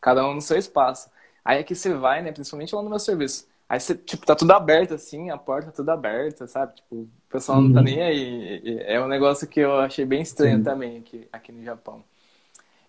[0.00, 1.10] cada um no seu espaço.
[1.44, 2.32] Aí aqui você vai, né?
[2.32, 3.46] Principalmente lá no meu serviço.
[3.68, 6.76] Aí você, tipo, tá tudo aberto assim, a porta tudo aberta, sabe?
[6.76, 7.84] Tipo, o pessoal não tá uhum.
[7.84, 8.78] nem aí.
[8.86, 10.64] É um negócio que eu achei bem estranho sim.
[10.64, 12.02] também aqui, aqui no Japão.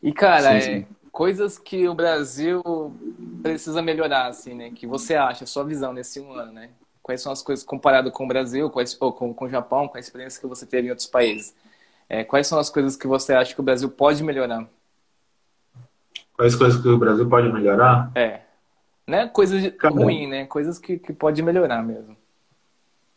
[0.02, 0.72] E, cara, sim, sim.
[0.72, 2.64] é coisas que o Brasil
[3.42, 4.72] precisa melhorar, assim, né?
[4.74, 6.70] Que você acha, sua visão nesse um ano, né?
[7.08, 9.96] Quais são as coisas comparado com o Brasil, quais, ou com, com o Japão, com
[9.96, 11.56] a experiência que você teve em outros países?
[12.10, 14.68] É, quais são as coisas que você acha que o Brasil pode melhorar?
[16.36, 18.12] Quais coisas que o Brasil pode melhorar?
[18.14, 18.42] É.
[19.08, 20.46] Não é coisas ruins, né?
[20.48, 22.18] Coisas que, que pode melhorar mesmo.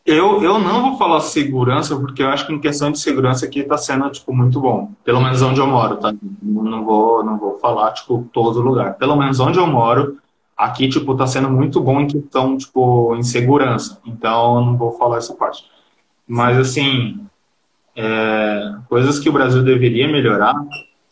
[0.07, 3.59] Eu, eu não vou falar segurança, porque eu acho que em questão de segurança aqui
[3.59, 4.93] está sendo, tipo, muito bom.
[5.05, 6.15] Pelo menos onde eu moro, tá?
[6.41, 8.95] Não vou, não vou falar, tipo, todo lugar.
[8.95, 10.19] Pelo menos onde eu moro,
[10.61, 13.99] aqui, tipo, tá sendo muito bom em questão, tipo, em segurança.
[14.05, 15.65] Então, eu não vou falar essa parte.
[16.29, 17.27] Mas, assim,
[17.97, 20.55] é, coisas que o Brasil deveria melhorar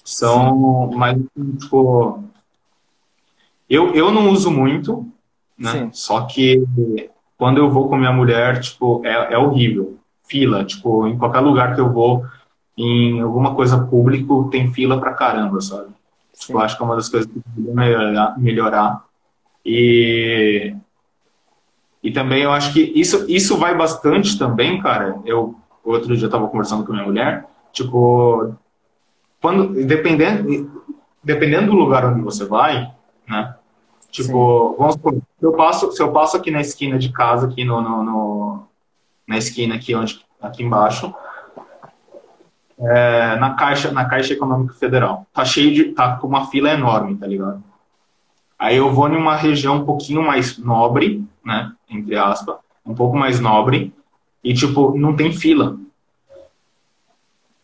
[0.05, 1.19] são mais,
[1.59, 2.23] tipo...
[3.69, 5.07] Eu, eu não uso muito,
[5.57, 5.73] né?
[5.73, 5.91] Sim.
[5.93, 6.63] Só que
[7.37, 9.99] quando eu vou com minha mulher, tipo, é, é horrível.
[10.25, 12.25] Fila, tipo, em qualquer lugar que eu vou,
[12.77, 15.89] em alguma coisa público, tem fila pra caramba, sabe?
[16.39, 19.08] Tipo, acho que é uma das coisas que deveria melhorar, melhorar
[19.69, 20.75] e,
[22.03, 25.21] e também eu acho que isso, isso vai bastante também, cara.
[25.27, 25.55] Eu
[25.85, 28.55] outro dia eu tava conversando com minha mulher, tipo,
[29.41, 30.83] quando dependendo
[31.23, 32.91] dependendo do lugar onde você vai,
[33.29, 33.55] né?
[34.11, 34.77] Tipo, Sim.
[34.79, 37.83] vamos supor, se eu passo, se eu passo aqui na esquina de casa, aqui no,
[37.83, 38.63] no, no
[39.27, 41.15] na esquina aqui onde aqui embaixo,
[42.79, 47.17] é, na caixa na caixa econômica federal, tá cheio de tá com uma fila enorme,
[47.17, 47.63] tá ligado?
[48.59, 51.73] Aí eu vou em uma região um pouquinho mais nobre, né?
[51.89, 53.95] Entre aspas, um pouco mais nobre,
[54.43, 55.79] e tipo, não tem fila.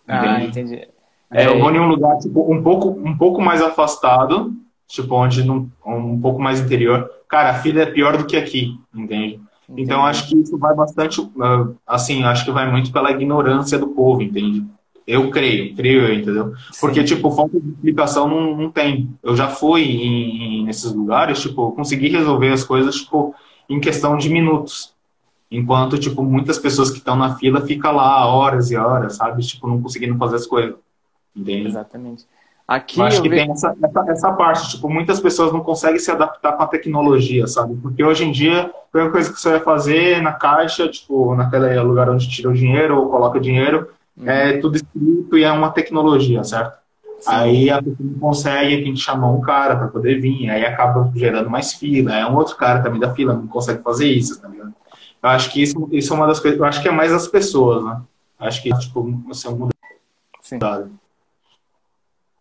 [0.06, 0.86] Ah, entendi.
[1.30, 4.54] É, eu vou em um lugar tipo, um, pouco, um pouco mais afastado,
[4.86, 7.10] tipo, onde não, um pouco mais interior.
[7.28, 9.40] Cara, a fila é pior do que aqui, entende?
[9.68, 9.82] Entendi.
[9.82, 13.88] Então acho que isso vai bastante, ah, assim, acho que vai muito pela ignorância do
[13.88, 14.64] povo, entende?
[15.06, 16.54] Eu creio, creio eu, entendeu?
[16.80, 17.14] Porque, Sim.
[17.14, 19.10] tipo, falta de explicação não, não tem.
[19.22, 23.34] Eu já fui em, em, nesses lugares, tipo, consegui resolver as coisas, tipo,
[23.68, 24.94] em questão de minutos.
[25.50, 29.42] Enquanto, tipo, muitas pessoas que estão na fila ficam lá horas e horas, sabe?
[29.42, 30.74] Tipo, não conseguindo fazer as coisas.
[31.36, 31.68] Entende?
[31.68, 32.26] Exatamente.
[32.66, 36.10] Aqui eu acho que tem essa, essa, essa, parte, tipo, muitas pessoas não conseguem se
[36.10, 37.76] adaptar com a tecnologia, sabe?
[37.76, 41.78] Porque hoje em dia, a primeira coisa que você vai fazer na caixa, tipo, naquele
[41.80, 44.28] lugar onde tira o dinheiro ou coloca dinheiro, Uhum.
[44.28, 46.78] É tudo escrito e é uma tecnologia, certo?
[47.18, 47.30] Sim.
[47.30, 51.10] Aí a pessoa não consegue, tem que chamar um cara para poder vir, aí acaba
[51.14, 52.14] gerando mais fila.
[52.14, 54.74] É um outro cara também da fila, não consegue fazer isso, tá ligado?
[55.22, 57.26] Eu acho que isso, isso é uma das coisas, eu acho que é mais as
[57.26, 58.00] pessoas, né?
[58.38, 59.68] Acho que, tipo, você é um
[60.40, 60.58] Sim.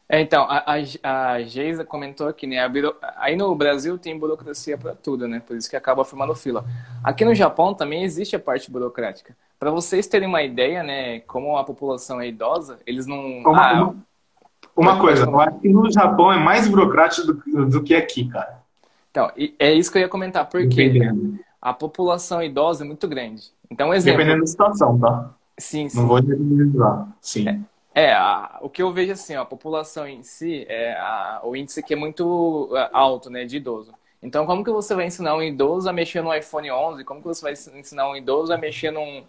[0.08, 0.64] É, então, a,
[1.04, 2.68] a, a Geisa comentou aqui, né?
[2.68, 2.96] Biro...
[3.18, 5.42] Aí no Brasil tem burocracia para tudo, né?
[5.46, 6.66] Por isso que acaba formando fila.
[7.04, 9.36] Aqui no Japão também existe a parte burocrática.
[9.58, 11.22] Para vocês terem uma ideia, né?
[11.22, 13.40] Como a população é idosa, eles não.
[13.40, 13.96] Uma, ah, uma,
[14.76, 18.62] uma coisa, eu acho que no Japão é mais burocrático do, do que aqui, cara.
[19.10, 20.50] Então, é isso que eu ia comentar.
[20.50, 21.00] Porque
[21.62, 23.52] a população idosa é muito grande.
[23.72, 24.18] Então, exemplo.
[24.18, 25.30] Dependendo da situação, tá?
[25.58, 26.00] Sim, sim.
[26.00, 27.08] Não vou generalizar.
[27.22, 27.48] Sim.
[27.48, 27.60] É.
[27.96, 31.80] É, a, o que eu vejo assim, a população em si, é, a, o índice
[31.80, 33.94] aqui é muito é, alto, né, de idoso.
[34.22, 37.04] Então, como que você vai ensinar um idoso a mexer no iPhone 11?
[37.04, 39.24] Como que você vai ensinar um idoso a mexer num,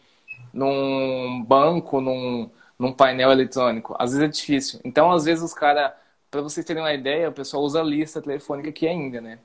[0.52, 3.94] num banco, num, num painel eletrônico?
[3.98, 4.80] Às vezes é difícil.
[4.84, 5.92] Então, às vezes os caras,
[6.30, 9.38] para vocês terem uma ideia, o pessoal usa lista telefônica aqui ainda, né?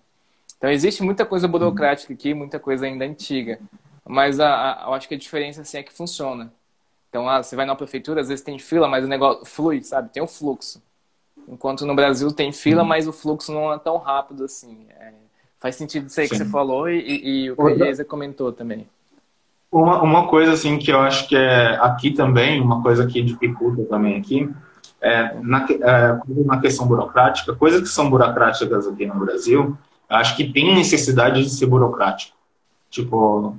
[0.58, 3.60] Então, existe muita coisa burocrática aqui, muita coisa ainda antiga.
[4.06, 6.54] Mas a, a, eu acho que a diferença assim, é que funciona.
[7.10, 10.10] Então, ah, você vai na prefeitura, às vezes tem fila, mas o negócio flui, sabe?
[10.10, 10.82] Tem o fluxo.
[11.48, 14.86] Enquanto no Brasil tem fila, mas o fluxo não é tão rápido assim.
[14.92, 15.14] É,
[15.60, 16.34] faz sentido isso aí Sim.
[16.34, 18.88] que você falou e, e, e o que a Geisa comentou também.
[19.72, 23.84] Uma, uma coisa assim que eu acho que é aqui também, uma coisa que dificulta
[23.86, 24.50] também aqui,
[25.02, 30.52] é, na, é, na questão burocrática, coisas que são burocráticas aqui no Brasil, acho que
[30.52, 32.36] tem necessidade de ser burocrático.
[32.90, 33.56] Tipo,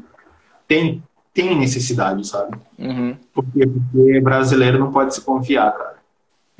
[0.67, 1.03] tem,
[1.33, 2.57] tem necessidade, sabe?
[2.79, 3.17] Uhum.
[3.33, 6.01] Porque, porque brasileiro não pode se confiar, cara.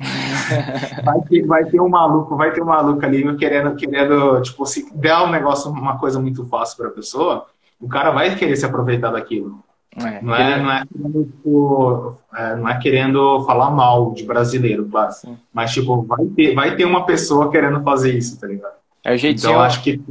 [1.03, 4.91] vai, ter, vai ter um maluco, vai ter um maluco ali querendo, querendo, tipo, se
[4.95, 7.45] der um negócio, uma coisa muito fácil para a pessoa,
[7.79, 9.63] o cara vai querer se aproveitar daquilo.
[9.97, 14.87] É, Não é, não, é querendo, tipo, é, não é querendo falar mal de brasileiro,
[14.89, 15.11] claro.
[15.11, 15.37] Sim.
[15.53, 18.75] Mas, tipo, vai ter, vai ter uma pessoa querendo fazer isso, tá ligado?
[19.03, 19.49] É o jeitinho.
[19.49, 20.01] Então, acho que.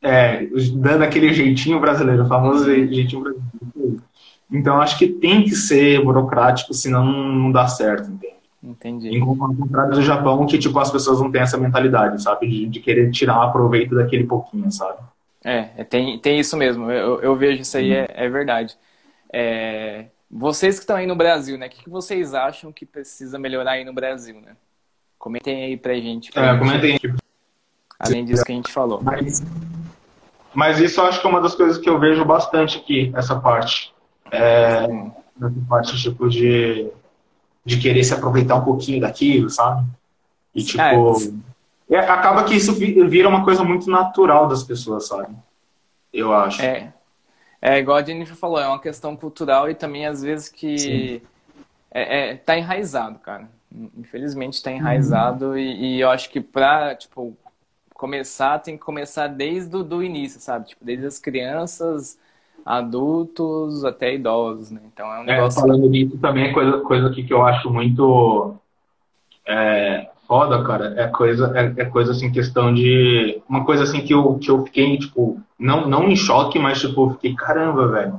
[0.00, 3.55] É, dando aquele jeitinho brasileiro, o famoso jeitinho brasileiro.
[4.50, 8.36] Então, acho que tem que ser burocrático, senão não, dá certo, entende?
[8.62, 9.08] Entendi.
[9.08, 12.48] Em contrário do Japão, que, tipo, as pessoas não têm essa mentalidade, sabe?
[12.48, 14.98] De, de querer tirar proveito daquele pouquinho, sabe?
[15.44, 16.90] É, é, tem, tem isso mesmo.
[16.90, 18.76] Eu, eu vejo isso aí, é, é verdade.
[19.32, 21.66] É, vocês que estão aí no Brasil, né?
[21.66, 24.56] O que, que vocês acham que precisa melhorar aí no Brasil, né?
[25.18, 26.32] Comentem aí pra gente.
[26.32, 27.14] pra É, comentem aí.
[27.98, 29.00] Além disso que a gente falou.
[29.02, 29.42] Mas,
[30.52, 33.38] mas isso eu acho que é uma das coisas que eu vejo bastante aqui, essa
[33.38, 33.94] parte.
[34.30, 36.90] É, Hum, essa parte, tipo, de,
[37.64, 39.86] de querer se aproveitar um pouquinho daquilo, sabe?
[40.54, 41.32] E, tipo,
[41.90, 45.34] é, acaba que isso vi- vira uma coisa muito natural das pessoas, sabe?
[46.12, 46.62] Eu acho.
[46.62, 46.92] É,
[47.60, 51.22] é igual a Jennifer falou, é uma questão cultural e também às vezes que
[51.92, 53.48] é, é, tá enraizado, cara.
[53.96, 57.36] Infelizmente tá enraizado e, e eu acho que pra, tipo,
[57.94, 60.68] começar tem que começar desde o do início, sabe?
[60.68, 62.18] Tipo, desde as crianças,
[62.66, 64.82] adultos até idosos, né?
[64.92, 65.60] Então é um É, negócio...
[65.60, 68.56] falando nisso também é coisa, coisa aqui que eu acho muito
[69.46, 70.94] é, foda, cara.
[71.00, 73.42] É coisa, é, é coisa assim, questão de.
[73.48, 77.06] Uma coisa assim que eu, que eu fiquei, tipo, não, não em choque, mas tipo,
[77.06, 78.18] eu fiquei, caramba, velho.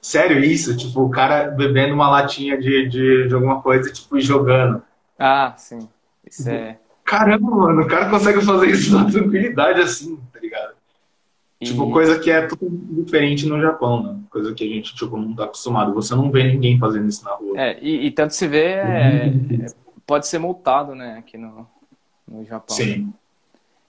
[0.00, 0.76] Sério isso?
[0.76, 4.82] Tipo, o cara bebendo uma latinha de, de, de alguma coisa, tipo, e jogando.
[5.18, 5.88] Ah, sim.
[6.24, 6.80] Isso é...
[7.04, 10.18] Caramba, mano, o cara consegue fazer isso na tranquilidade assim?
[11.60, 14.20] Tipo, E- coisa que é totalmente diferente no Japão, né?
[14.30, 15.92] Coisa que a gente, tipo, não tá acostumado.
[15.94, 17.58] Você não vê ninguém fazendo isso na rua.
[17.58, 19.32] É, e, e tanto se vê, é,
[20.06, 21.66] pode ser multado, né, aqui no,
[22.28, 22.76] no Japão.
[22.76, 23.12] Sim.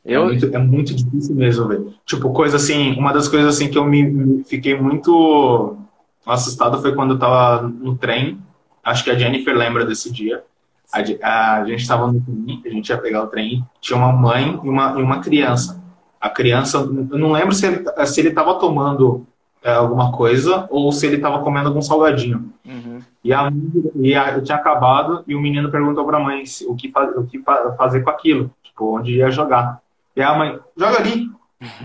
[0.04, 1.94] Eu, É muito, é muito difícil mesmo, velho.
[2.06, 5.78] Tipo, coisa assim, uma das coisas assim que eu me, me fiquei muito
[6.26, 8.40] assustado foi quando eu tava no trem.
[8.84, 10.44] Acho que a Jennifer lembra desse dia.
[10.92, 14.12] A, de- a gente tava no trem, a gente ia pegar o trem, tinha uma
[14.12, 15.79] mãe e uma, e uma criança.
[16.20, 19.26] A criança, eu não lembro se ele, se ele tava tomando
[19.64, 22.52] é, alguma coisa ou se ele tava comendo algum salgadinho.
[22.66, 23.00] Uhum.
[23.24, 23.54] E a mãe,
[23.96, 27.14] e a, eu tinha acabado e o menino perguntou pra mãe se- o que, fa-
[27.16, 29.82] o que fa- fazer com aquilo, tipo, onde ia jogar.
[30.16, 31.30] E a mãe, joga ali.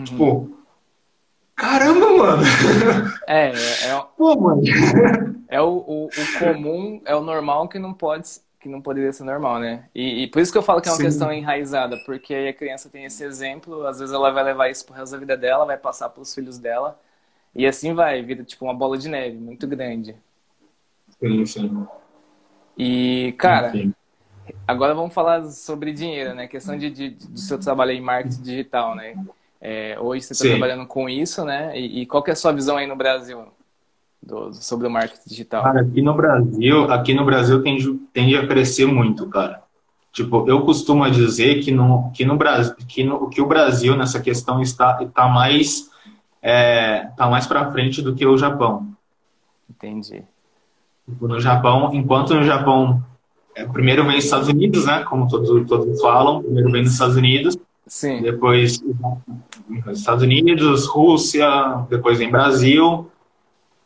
[0.05, 0.51] Tipo,
[1.55, 2.43] caramba, mano.
[3.27, 4.63] É, é, é, Pô, mano.
[5.49, 8.29] é o, o, o comum, é o normal que não pode,
[8.65, 9.89] que não poderia ser normal, né?
[9.95, 11.05] E, e por isso que eu falo que é uma Sim.
[11.05, 14.87] questão enraizada, porque aí a criança tem esse exemplo, às vezes ela vai levar isso
[14.87, 16.99] pro resto da vida dela, vai passar pros filhos dela,
[17.55, 20.17] e assim vai, vira tipo uma bola de neve muito grande.
[21.21, 21.87] Sim, sim.
[22.77, 23.95] E, cara, Enfim.
[24.69, 26.49] Agora vamos falar sobre dinheiro, né?
[26.49, 29.19] Questão de, de- do seu trabalho em marketing digital, né?
[29.61, 31.79] É, hoje você está trabalhando com isso, né?
[31.79, 33.47] E, e qual que é a sua visão aí no Brasil
[34.27, 35.63] do- sobre o marketing digital?
[35.63, 39.63] Cara, aqui no Brasil, aqui no Brasil tende, tende a crescer muito, cara.
[40.13, 44.21] Tipo, eu costumo dizer que no, que no Brasil, que, no, que o Brasil nessa
[44.21, 45.91] questão está, está mais,
[46.41, 48.89] é, tá mais para frente do que o Japão.
[49.69, 50.23] Entendi.
[51.09, 53.03] Tipo, no Japão, enquanto no Japão,
[53.57, 55.03] é, primeiro vem os Estados Unidos, né?
[55.03, 58.83] Como todos, todos falam, primeiro vem nos Estados Unidos, Sim, depois
[59.89, 63.11] Estados Unidos, Rússia, depois vem Brasil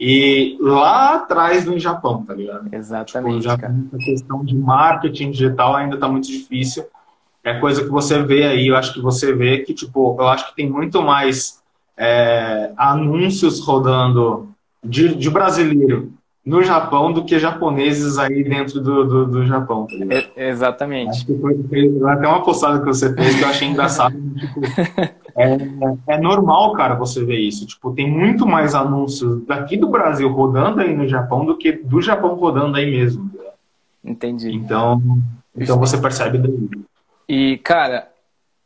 [0.01, 2.65] e lá atrás vem Japão, tá ligado?
[2.65, 3.75] Tipo, exatamente, já cara.
[3.93, 6.85] a questão de marketing digital ainda está muito difícil.
[7.43, 10.49] É coisa que você vê aí, eu acho que você vê que, tipo, eu acho
[10.49, 11.61] que tem muito mais
[11.97, 14.49] é, anúncios rodando
[14.85, 16.13] de, de brasileiro
[16.49, 20.29] no Japão do que japoneses aí dentro do, do, do Japão, tá ligado?
[20.37, 21.11] E- exatamente.
[21.11, 24.15] Acho que foi, foi até uma postada que você fez que eu achei engraçado.
[24.39, 24.61] tipo,
[25.39, 27.67] é, é normal, cara, você ver isso.
[27.67, 32.03] Tipo, tem muito mais anúncios daqui do Brasil rodando aí no Japão do que do
[32.03, 33.31] Japão rodando aí mesmo.
[34.05, 34.51] Entendi.
[34.51, 35.01] Então,
[35.55, 36.69] então você percebe daí.
[37.29, 38.11] E, cara,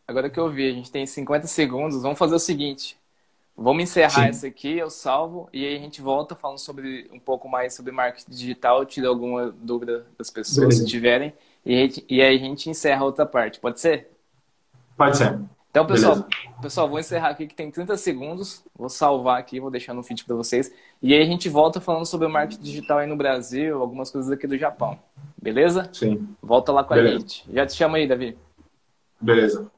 [0.07, 2.97] agora que eu vi, a gente tem 50 segundos, vamos fazer o seguinte.
[3.57, 4.29] Vamos encerrar Sim.
[4.29, 7.93] essa aqui, eu salvo, e aí a gente volta falando sobre um pouco mais sobre
[7.93, 10.85] marketing digital, tira alguma dúvida das pessoas, Beleza.
[10.85, 14.09] se tiverem, e, e aí a gente encerra a outra parte, pode ser?
[14.97, 15.39] Pode ser.
[15.73, 16.27] Então, pessoal,
[16.61, 18.63] pessoal, vou encerrar aqui que tem 30 segundos.
[18.77, 20.71] Vou salvar aqui, vou deixar no feed para vocês.
[21.01, 24.31] E aí a gente volta falando sobre o marketing digital aí no Brasil, algumas coisas
[24.31, 24.99] aqui do Japão.
[25.43, 25.89] Beleza?
[25.91, 26.29] Sim.
[26.43, 27.17] Volta lá com Beleza.
[27.17, 27.45] a gente.
[27.51, 28.37] Já te chamo aí, Davi.
[29.19, 29.73] Beleza.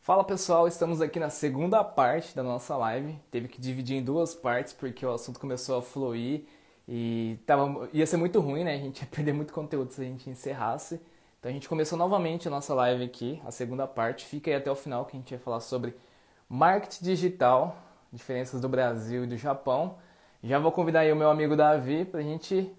[0.00, 3.14] Fala pessoal, estamos aqui na segunda parte da nossa live.
[3.30, 6.46] Teve que dividir em duas partes porque o assunto começou a fluir
[6.88, 8.74] e tava, ia ser muito ruim, né?
[8.74, 11.00] A gente ia perder muito conteúdo se a gente encerrasse.
[11.38, 14.24] Então a gente começou novamente a nossa live aqui, a segunda parte.
[14.24, 15.94] Fica aí até o final que a gente vai falar sobre
[16.48, 17.76] marketing digital,
[18.12, 19.98] diferenças do Brasil e do Japão.
[20.42, 22.70] Já vou convidar aí o meu amigo Davi pra gente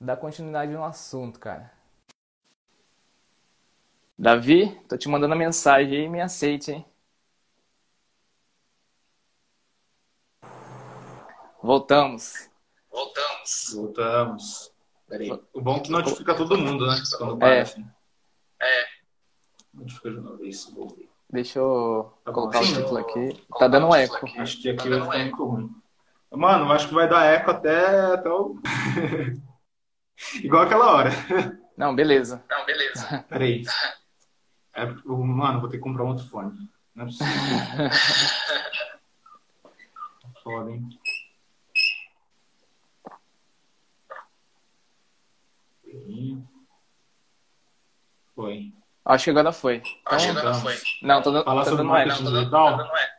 [0.00, 1.72] dar continuidade no assunto, cara.
[4.18, 6.84] Davi, tô te mandando mensagem aí, me aceite, hein?
[11.62, 12.48] Voltamos.
[12.90, 13.33] Voltamos.
[13.74, 14.72] Voltamos.
[15.08, 15.30] Peraí.
[15.52, 16.96] O bom é que notifica todo mundo, né?
[17.18, 17.60] Quando para É.
[17.60, 17.86] assim.
[18.60, 18.84] É.
[19.72, 20.64] Notifica de uma vez.
[20.70, 21.08] vou ver.
[21.30, 22.34] Deixa eu Tá bom.
[22.40, 22.74] colocar o Sim.
[22.76, 23.44] título aqui.
[23.58, 24.26] Tá dando um eco.
[24.38, 25.36] Acho que aqui Tá vai ficar eco.
[25.36, 25.82] muito ruim.
[26.32, 28.58] Mano, acho que vai dar eco até, até o...
[30.42, 31.10] Igual aquela hora.
[31.76, 32.44] Não, beleza.
[32.48, 33.24] Não, beleza.
[33.28, 33.64] Peraí.
[34.74, 36.56] É, mano, vou ter que comprar um outro fone.
[36.94, 37.32] Não é possível.
[40.42, 40.88] Foda, hein?
[48.34, 48.72] Foi.
[49.04, 49.82] Acho que agora foi.
[50.06, 50.60] Acho que agora então.
[50.60, 50.74] foi.
[51.02, 52.08] Não, tá, dando- Fala tá dando eco.
[52.08, 53.14] Não, tá dando, tá dando eco.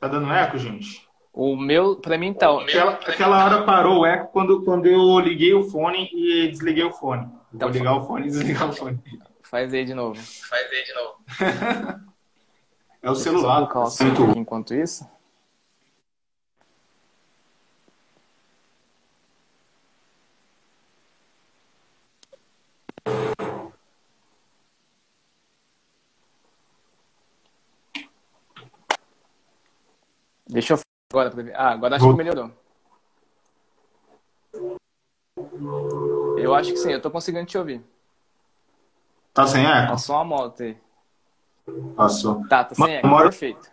[0.00, 1.08] Tá dando eco, gente?
[1.32, 2.50] O meu, pra mim tá.
[2.50, 6.48] O meu- Aquela, aquela hora parou o eco quando, quando eu liguei o fone e
[6.48, 7.26] desliguei o fone.
[7.52, 9.02] Então, Vou ligar o fone e desligar o fone.
[9.42, 10.20] Faz aí de novo.
[10.20, 11.24] Faz aí de novo.
[13.02, 13.56] É o celular.
[13.56, 15.06] colocar o assunto aqui enquanto isso.
[30.54, 30.78] Deixa eu
[31.12, 31.52] agora pra ver.
[31.56, 32.48] Ah, agora acho que melhorou.
[36.38, 37.82] Eu acho que sim, eu tô conseguindo te ouvir.
[39.32, 39.88] Tá sem eco?
[39.90, 40.76] Passou uma moto aí.
[41.96, 42.46] Passou.
[42.46, 43.68] Tá, tá sem Mano, eco, moro- perfeito.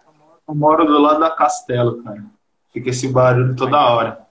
[0.48, 2.26] Eu moro do lado da Castelo, cara.
[2.74, 4.26] Fica esse barulho toda hora.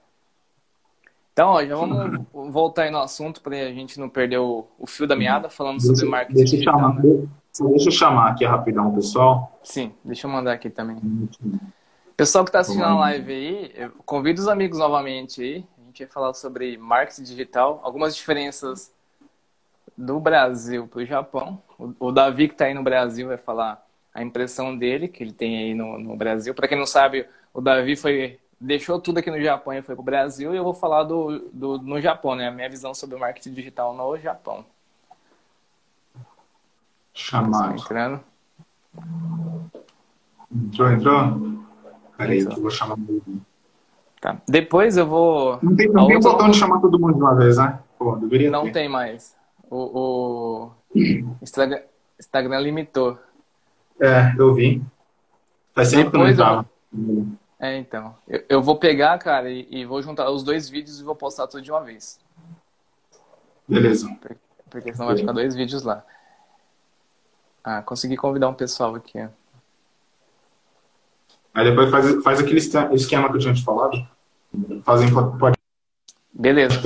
[1.31, 4.85] Então, ó, já vamos voltar aí no assunto para a gente não perder o, o
[4.85, 6.79] fio da meada, falando sobre Deixa, marketing deixa eu digital.
[6.79, 7.27] chamar, né?
[7.69, 9.57] deixa eu chamar aqui rapidão, pessoal.
[9.63, 10.97] Sim, deixa eu mandar aqui também.
[12.15, 15.65] Pessoal que está assistindo a live aí, eu convido os amigos novamente aí.
[15.79, 18.93] A gente vai falar sobre marketing digital, algumas diferenças
[19.97, 21.61] do Brasil para o Japão.
[21.99, 23.83] O, Davi, que está aí no Brasil, vai falar
[24.13, 26.53] a impressão dele, que ele tem aí no, no Brasil.
[26.53, 30.01] Para quem não sabe, o Davi foi deixou tudo aqui no Japão e foi para
[30.01, 30.53] o Brasil.
[30.53, 32.47] E eu vou falar do, do no Japão, né?
[32.47, 34.63] A minha visão sobre o marketing digital no Japão.
[37.13, 37.73] Chamar.
[37.73, 38.23] Entrando.
[40.53, 41.61] Entrou, entrou?
[42.21, 42.97] Peraí, eu vou chamar.
[44.19, 44.37] Tá.
[44.47, 45.59] Depois eu vou.
[45.61, 47.79] Não tem, não tem outra- botão de chamar todo mundo de uma vez, né?
[47.97, 48.71] Pô, deveria Não ter.
[48.71, 49.35] tem mais.
[49.69, 50.71] O, o
[51.41, 51.81] Instagram,
[52.19, 53.17] Instagram limitou.
[53.99, 54.81] É, eu vi.
[55.73, 56.69] Faz eu não eu- entrava.
[57.59, 58.15] É, então.
[58.27, 61.47] Eu, eu vou pegar, cara, e, e vou juntar os dois vídeos e vou postar
[61.47, 62.19] tudo de uma vez.
[63.67, 64.07] Beleza.
[64.69, 66.03] Porque senão vai ficar dois vídeos lá.
[67.63, 69.19] Ah, consegui convidar um pessoal aqui.
[69.19, 69.27] ó.
[71.53, 74.07] Aí depois faz, faz aquele esquema que eu tinha te falado.
[74.83, 75.59] Fazem podcast.
[76.33, 76.81] Beleza.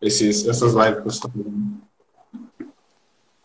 [0.00, 1.88] Esses, essas lives que você tá fazendo.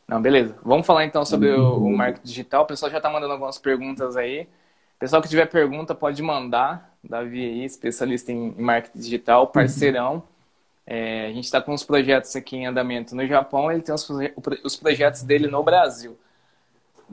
[0.07, 0.55] Não, beleza.
[0.63, 2.63] Vamos falar então sobre o, o marketing digital.
[2.63, 4.47] O pessoal já tá mandando algumas perguntas aí.
[4.99, 6.95] Pessoal que tiver pergunta, pode mandar.
[7.03, 10.23] Davi aí, especialista em marketing digital, parceirão.
[10.85, 14.07] É, a gente está com uns projetos aqui em andamento no Japão, ele tem os,
[14.63, 16.17] os projetos dele no Brasil.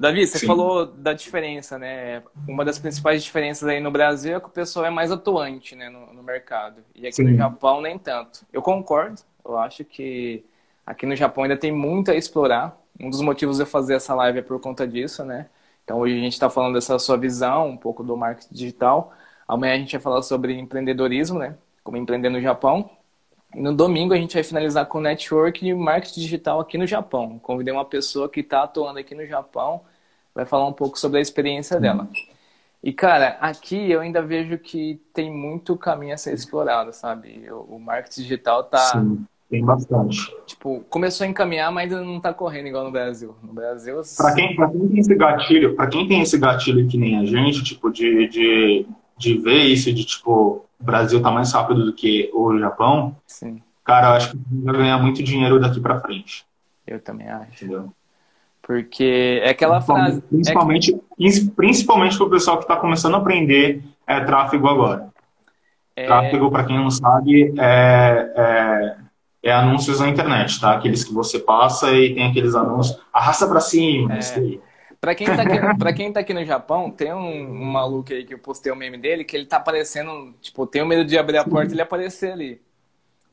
[0.00, 0.46] Davi, você Sim.
[0.46, 2.22] falou da diferença, né?
[2.48, 5.90] Uma das principais diferenças aí no Brasil é que o pessoal é mais atuante, né,
[5.90, 6.82] no, no mercado.
[6.94, 7.36] E aqui no Sim.
[7.36, 8.46] Japão nem tanto.
[8.50, 9.20] Eu concordo.
[9.44, 10.42] Eu acho que
[10.86, 12.80] aqui no Japão ainda tem muito a explorar.
[12.98, 15.48] Um dos motivos de eu fazer essa live é por conta disso, né?
[15.84, 19.12] Então hoje a gente está falando dessa sua visão, um pouco do marketing digital.
[19.46, 21.58] Amanhã a gente vai falar sobre empreendedorismo, né?
[21.84, 22.88] Como empreender no Japão.
[23.54, 27.38] E no domingo a gente vai finalizar com network e marketing digital aqui no Japão.
[27.38, 29.82] Convidei uma pessoa que está atuando aqui no Japão,
[30.34, 32.08] vai falar um pouco sobre a experiência dela.
[32.82, 37.50] E cara, aqui eu ainda vejo que tem muito caminho a ser explorado, sabe?
[37.52, 40.32] O o marketing digital tá, Sim, tem bastante.
[40.46, 43.36] tipo, começou a encaminhar, mas ainda não tá correndo igual no Brasil.
[43.42, 46.98] No Brasil, Pra quem, pra quem tem esse gatilho, para quem tem esse gatilho que
[46.98, 51.52] nem a gente, tipo, de, de, de ver isso, de tipo, o Brasil tá mais
[51.52, 55.80] rápido do que o Japão, Sim, cara, eu acho que vai ganhar muito dinheiro daqui
[55.80, 56.44] para frente,
[56.86, 57.64] eu também acho.
[57.64, 57.92] entendeu?
[58.70, 60.18] Porque é aquela frase.
[60.18, 61.02] é que- Principalmente,
[61.56, 65.08] principalmente para o pessoal que está começando a aprender é, tráfego agora.
[65.96, 68.96] é, Tráfego, para quem não sabe, é, é,
[69.42, 70.72] é anúncios na internet, tá?
[70.72, 74.18] Aqueles que você passa e tem aqueles anúncios, arrasta para cima, É.
[74.20, 74.60] isso aí.
[75.00, 78.24] Pra quem, tá aqui, pra quem tá aqui no Japão, tem um, um maluco aí
[78.24, 81.38] que eu postei o meme dele, que ele tá aparecendo, tipo, tenho medo de abrir
[81.38, 82.62] a porta e ele aparecer ali.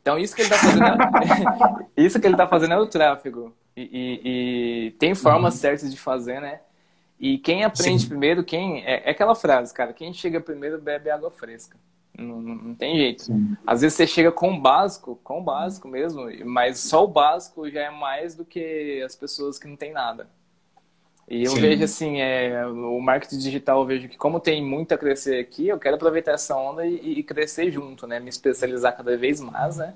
[0.02, 0.98] Então isso que ele tá fazendo é,
[1.96, 3.54] isso que ele tá fazendo é o tráfego.
[3.78, 6.62] E, e- e tem formas certas de fazer, né?
[7.20, 8.10] E quem aprende Sim.
[8.10, 8.84] primeiro, quem.
[8.84, 11.78] É, é aquela frase, cara, quem chega primeiro bebe água fresca.
[12.18, 13.24] Não, não- não tem jeito.
[13.24, 13.56] Sim.
[13.66, 17.70] Às vezes você chega com o básico, com o básico mesmo, mas só o básico
[17.70, 20.28] já é mais do que as pessoas que não têm nada.
[21.30, 21.62] E eu Sim.
[21.62, 25.68] vejo assim, é, o marketing digital, eu vejo que como tem muito a crescer aqui,
[25.68, 28.20] eu quero aproveitar essa onda e, e crescer junto, né?
[28.20, 29.94] Me especializar cada vez mais, né?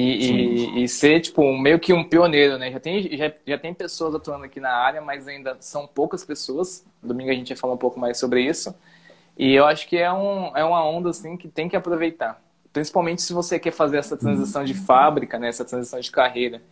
[0.00, 2.70] E, e, e ser, tipo, um- meio que um pioneiro, né?
[2.70, 6.84] Já tem, já, já tem pessoas atuando aqui na área, mas ainda são poucas pessoas.
[7.02, 8.74] Domingo a gente vai falar um pouco mais sobre isso.
[9.36, 12.42] E eu acho que é, um, é uma onda, assim, que tem que aproveitar.
[12.72, 15.48] Principalmente se você quer fazer essa transição de fábrica, né?
[15.48, 16.62] Essa transição de carreira.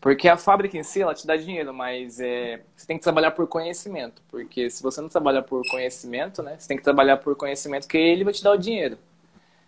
[0.00, 3.32] Porque a fábrica em si, ela te dá dinheiro, mas é, você tem que trabalhar
[3.32, 4.22] por conhecimento.
[4.30, 6.56] Porque se você não trabalhar por conhecimento, né?
[6.58, 8.98] Você tem que trabalhar por conhecimento, que ele vai te dar o dinheiro.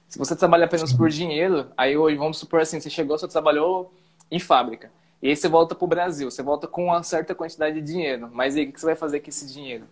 [0.08, 3.92] Se você trabalha apenas por dinheiro, aí hoje, vamos supor assim, você chegou, você trabalhou
[4.30, 4.90] em fábrica.
[5.20, 8.28] E aí você volta pro Brasil, você volta com uma certa quantidade de dinheiro.
[8.32, 9.84] Mas aí, o que você vai fazer com esse dinheiro?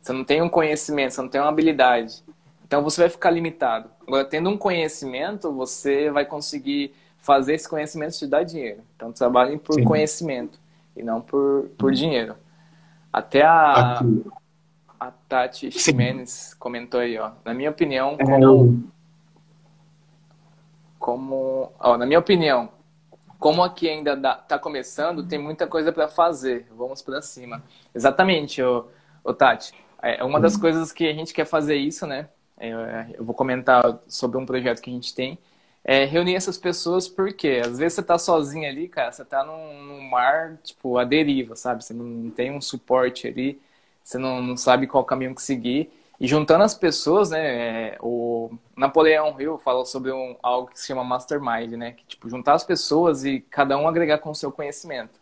[0.00, 2.22] Você não tem um conhecimento, você não tem uma habilidade.
[2.66, 3.90] Então você vai ficar limitado.
[4.06, 8.82] Agora, tendo um conhecimento, você vai conseguir fazer esse conhecimento te dar dinheiro.
[8.96, 9.84] Então trabalhem por Sim.
[9.84, 10.58] conhecimento
[10.96, 12.36] e não por, por dinheiro.
[13.12, 14.24] Até a, Aqui.
[15.00, 15.78] a Tati Sim.
[15.78, 17.32] Ximenes comentou aí, ó.
[17.44, 18.84] Na minha opinião, É, como,
[21.04, 22.70] como ó, na minha opinião,
[23.38, 26.66] como aqui ainda dá, tá começando, tem muita coisa para fazer.
[26.74, 27.62] Vamos para cima.
[27.94, 29.74] Exatamente, ô Tati.
[30.00, 32.30] É uma das coisas que a gente quer fazer isso, né?
[32.58, 32.70] É,
[33.18, 35.38] Eu vou comentar sobre um projeto que a gente tem.
[35.84, 39.82] É reunir essas pessoas porque às vezes você tá sozinho ali, cara, você tá num,
[39.84, 41.84] num mar, tipo, à deriva, sabe?
[41.84, 43.60] Você não tem um suporte ali,
[44.02, 45.90] você não, não sabe qual caminho que seguir.
[46.20, 47.40] E juntando as pessoas, né?
[47.92, 51.92] é, o Napoleão Hill fala sobre um, algo que se chama Mastermind, né?
[51.92, 55.18] Que, tipo, juntar as pessoas e cada um agregar com o seu conhecimento.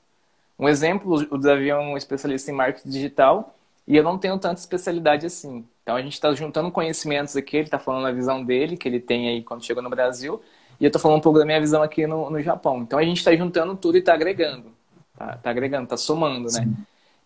[0.58, 3.54] Um exemplo, o Davi é um especialista em marketing digital
[3.86, 5.66] e eu não tenho tanta especialidade assim.
[5.82, 9.00] Então a gente está juntando conhecimentos aqui, ele está falando a visão dele, que ele
[9.00, 10.40] tem aí quando chegou no Brasil,
[10.78, 12.82] e eu estou falando um pouco da minha visão aqui no, no Japão.
[12.82, 14.72] Então a gente está juntando tudo e está agregando.
[15.16, 16.68] Tá, tá agregando, tá somando, né?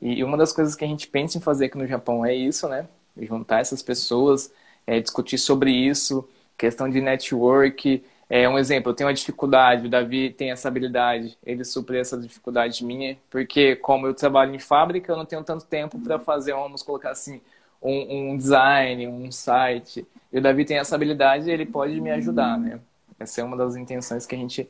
[0.01, 2.69] E uma das coisas que a gente pensa em fazer aqui no Japão é isso,
[2.69, 2.87] né?
[3.21, 4.53] Juntar essas pessoas,
[4.87, 8.03] é, discutir sobre isso, questão de network.
[8.29, 12.19] É, um exemplo, eu tenho uma dificuldade, o Davi tem essa habilidade, ele supre essa
[12.19, 16.53] dificuldade minha, porque como eu trabalho em fábrica, eu não tenho tanto tempo para fazer,
[16.53, 17.41] vamos colocar assim,
[17.81, 20.07] um, um design, um site.
[20.33, 22.81] E o Davi tem essa habilidade e ele pode me ajudar, né?
[23.19, 24.69] Essa é uma das intenções que a gente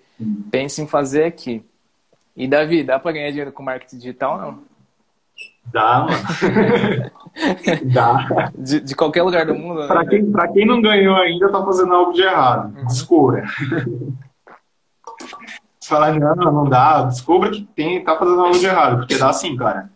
[0.50, 1.64] pensa em fazer aqui.
[2.36, 4.62] E Davi, dá para ganhar dinheiro com marketing digital não?
[5.72, 7.10] Dá, mano.
[7.92, 8.50] Dá.
[8.56, 9.86] De, de qualquer lugar do mundo, né?
[9.86, 12.72] Pra quem, pra quem não ganhou ainda, tá fazendo algo de errado.
[12.86, 13.44] Descubra.
[15.78, 17.02] Você fala, não, não dá.
[17.04, 19.90] Descubra que tem, tá fazendo algo de errado, porque dá sim, cara.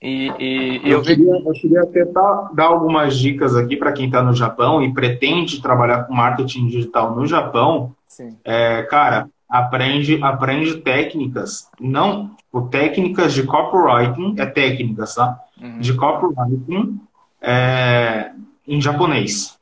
[0.00, 4.06] E, e, e Eu, eu queria, eu queria tentar dar algumas dicas aqui para quem
[4.06, 7.94] está no Japão e pretende trabalhar com marketing digital no Japão.
[8.06, 15.38] Sim, É, cara, aprende, aprende técnicas, não tipo, técnicas de copywriting, é técnicas, tá?
[15.64, 15.78] Uhum.
[15.78, 17.00] De copywriting
[17.40, 18.32] é,
[18.68, 19.58] em japonês.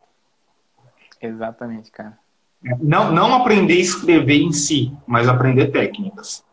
[1.21, 2.19] exatamente, cara.
[2.81, 6.45] Não, não aprender a escrever em si, mas aprender técnicas.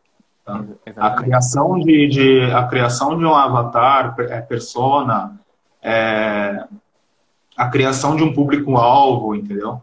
[0.45, 0.63] Tá?
[0.97, 5.39] A criação de, de- a criação de um avatar, é, persona,
[5.81, 6.65] é,
[7.57, 9.81] a criação de um público-alvo, entendeu?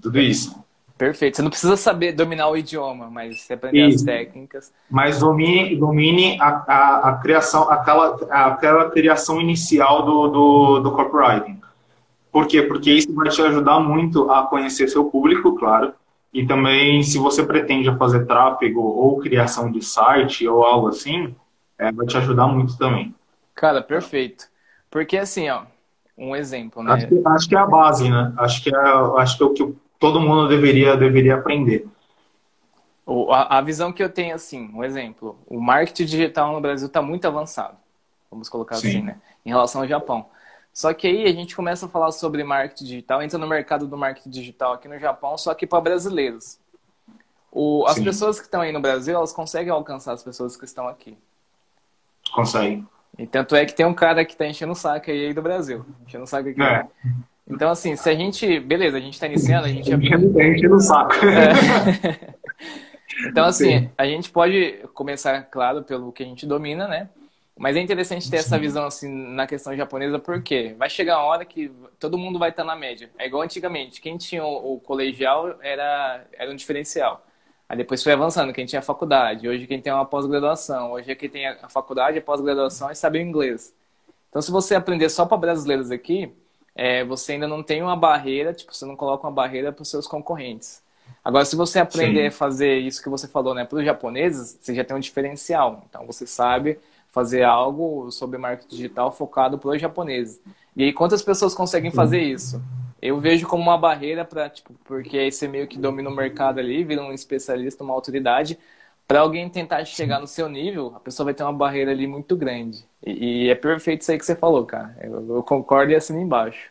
[0.00, 0.62] Tudo isso.
[0.98, 1.36] Perfeito.
[1.36, 4.04] Você não precisa saber dominar o idioma, mas você aprender as Isso.
[4.04, 4.72] técnicas.
[4.90, 11.60] Mas domine, domine a, a, a criação, aquela, aquela criação inicial do, do, do copywriting.
[12.32, 12.62] Por quê?
[12.62, 15.92] Porque isso vai te ajudar muito a conhecer seu público, claro.
[16.34, 21.34] E também, se você pretende fazer tráfego ou criação de site ou algo assim,
[21.78, 23.14] é, vai te ajudar muito também.
[23.54, 24.46] Cara, perfeito.
[24.90, 25.62] Porque assim, ó,
[26.16, 26.92] um exemplo, né?
[26.92, 28.32] Acho que, acho que é a base, né?
[28.36, 28.78] Acho que é,
[29.18, 31.86] acho que é o que todo mundo deveria, deveria aprender.
[33.30, 37.00] A, a visão que eu tenho, assim, um exemplo, o marketing digital no Brasil está
[37.00, 37.76] muito avançado,
[38.30, 38.88] vamos colocar Sim.
[38.88, 39.20] assim, né?
[39.44, 40.26] Em relação ao Japão.
[40.72, 43.96] Só que aí a gente começa a falar sobre marketing digital, entra no mercado do
[43.96, 46.60] marketing digital aqui no Japão, só que para brasileiros.
[47.50, 48.04] O, as Sim.
[48.04, 51.16] pessoas que estão aí no Brasil, elas conseguem alcançar as pessoas que estão aqui.
[52.30, 52.84] Consegue.
[53.18, 55.84] E tanto é que tem um cara que tá enchendo o saco aí do Brasil.
[56.06, 56.62] Enchendo o saco aqui.
[56.62, 56.86] É.
[57.50, 58.60] Então, assim, se a gente.
[58.60, 59.90] Beleza, a gente tá iniciando, a gente.
[59.92, 61.14] Enche no saco.
[61.26, 62.38] É.
[63.26, 63.90] Então, assim, Sim.
[63.98, 67.08] a gente pode começar, claro, pelo que a gente domina, né?
[67.56, 71.44] Mas é interessante ter essa visão, assim, na questão japonesa, porque vai chegar uma hora
[71.44, 73.10] que todo mundo vai estar na média.
[73.18, 77.26] É igual antigamente, quem tinha o, o colegial era, era um diferencial.
[77.68, 79.48] Aí depois foi avançando, quem tinha a faculdade.
[79.48, 80.92] Hoje quem tem uma pós-graduação.
[80.92, 83.74] Hoje é quem tem a faculdade, a pós-graduação e sabe o inglês.
[84.28, 86.32] Então, se você aprender só para brasileiros aqui,
[86.78, 89.90] é, você ainda não tem uma barreira, tipo, você não coloca uma barreira para os
[89.90, 90.80] seus concorrentes.
[91.24, 92.26] Agora, se você aprender Sim.
[92.28, 95.82] a fazer isso que você falou, né, para os japoneses, você já tem um diferencial.
[95.88, 96.78] Então, você sabe
[97.10, 100.40] fazer algo sobre marketing digital focado para os japoneses.
[100.76, 102.62] E aí, quantas pessoas conseguem fazer isso?
[103.02, 106.60] Eu vejo como uma barreira para, tipo, porque aí você meio que domina o mercado
[106.60, 108.56] ali, vira um especialista, uma autoridade.
[109.08, 112.36] Para alguém tentar chegar no seu nível, a pessoa vai ter uma barreira ali muito
[112.36, 112.84] grande.
[113.04, 114.94] E, e é perfeito isso aí que você falou, cara.
[115.00, 116.70] Eu, eu concordo e assino embaixo.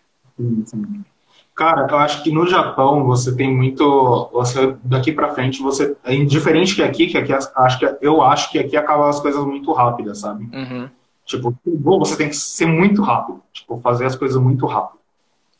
[1.55, 4.29] Cara, eu acho que no Japão você tem muito.
[4.31, 8.51] Você daqui pra frente você é diferente que aqui, que aqui acho que eu acho
[8.51, 10.47] que aqui acabam as coisas muito rápidas, sabe?
[10.53, 10.87] Uhum.
[11.25, 14.99] Tipo, você tem que ser muito rápido, tipo, fazer as coisas muito rápido,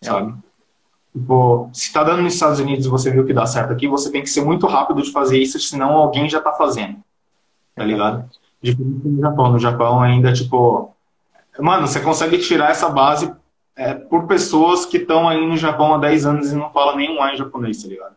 [0.02, 0.06] É.
[0.06, 0.36] sabe?
[1.18, 4.12] Tipo, se tá dando nos Estados Unidos e você viu que dá certo aqui, você
[4.12, 6.98] tem que ser muito rápido de fazer isso, senão alguém já tá fazendo,
[7.76, 8.30] tá ligado?
[8.62, 9.52] Diferente no Japão.
[9.52, 10.94] No Japão ainda, tipo,
[11.60, 13.34] mano, você consegue tirar essa base
[13.76, 17.22] é, por pessoas que estão aí no Japão há 10 anos e não falam nenhum
[17.22, 18.16] A em japonês, tá ligado?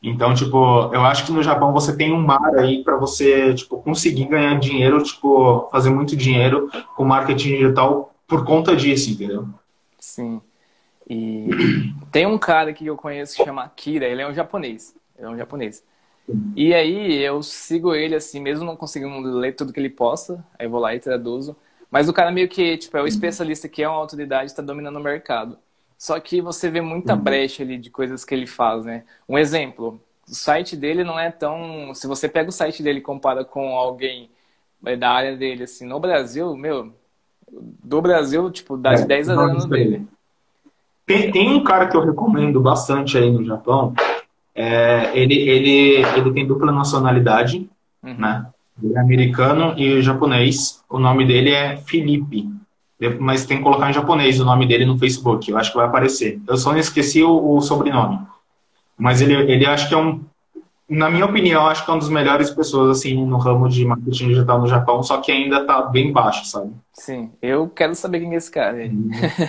[0.00, 0.56] Então, tipo,
[0.94, 4.56] eu acho que no Japão você tem um mar aí pra você, tipo, conseguir ganhar
[4.60, 9.48] dinheiro, tipo, fazer muito dinheiro com marketing digital por conta disso, entendeu?
[9.98, 10.40] Sim.
[11.08, 11.60] E
[12.10, 14.94] tem um cara que eu conheço que chama Akira, ele é um japonês.
[15.16, 15.84] Ele é um japonês.
[16.54, 20.66] E aí eu sigo ele assim, mesmo não conseguindo ler tudo que ele posta, aí
[20.66, 21.56] eu vou lá e traduzo.
[21.90, 24.96] Mas o cara meio que, tipo, é o especialista que é uma autoridade, está dominando
[24.96, 25.58] o mercado.
[25.98, 29.04] Só que você vê muita brecha ali de coisas que ele faz, né?
[29.28, 31.94] Um exemplo, o site dele não é tão...
[31.94, 34.30] Se você pega o site dele e compara com alguém
[34.84, 36.94] eh, da área dele, assim, no Brasil, meu,
[37.50, 39.84] do Brasil, tipo, dá de É, 10 a não, 0 no isso aí.
[39.84, 40.06] dele.
[41.06, 43.94] Tem, tem um cara que eu recomendo bastante aí no Japão.
[44.54, 47.68] É, ele, ele, ele tem dupla nacionalidade,
[48.02, 48.14] Uhum.
[48.18, 48.46] né?
[48.82, 50.82] Ele é americano e japonês.
[50.88, 52.48] O nome dele é Felipe.
[53.18, 55.50] Mas tem que colocar em japonês o nome dele no Facebook.
[55.50, 56.40] Eu acho que vai aparecer.
[56.46, 58.18] Eu só não esqueci o, o sobrenome.
[58.98, 60.20] Mas ele, ele acho que é um.
[60.88, 64.28] Na minha opinião, acho que é um dos melhores pessoas assim no ramo de marketing
[64.28, 66.72] digital no Japão, só que ainda tá bem baixo, sabe?
[66.92, 68.88] Sim, eu quero saber quem é esse cara.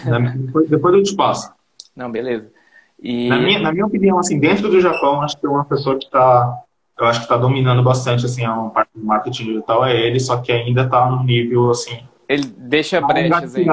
[0.06, 1.52] Na- depois, depois eu te passo.
[1.96, 2.52] Não, beleza.
[3.00, 5.98] E Na minha, na minha opinião, assim, dentro do Japão, acho que é uma pessoa
[5.98, 6.58] que está,
[7.00, 10.38] eu acho que está dominando bastante, assim, a parte do marketing digital é ele, só
[10.38, 13.66] que ainda está no nível, assim, ele deixa tá brechas aí.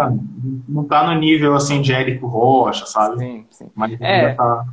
[0.69, 3.19] não está no nível, assim, de Érico Rocha, sabe?
[3.19, 3.71] Sim, sim.
[3.75, 4.27] Mas É.
[4.27, 4.65] ainda tá,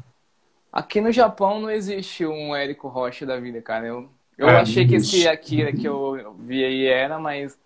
[0.72, 3.88] Aqui no Japão não existe um Érico Rocha da vida, cara.
[3.88, 5.27] Eu, eu É, achei que esse.
[5.27, 7.57] Akira que eu vi aí era, mas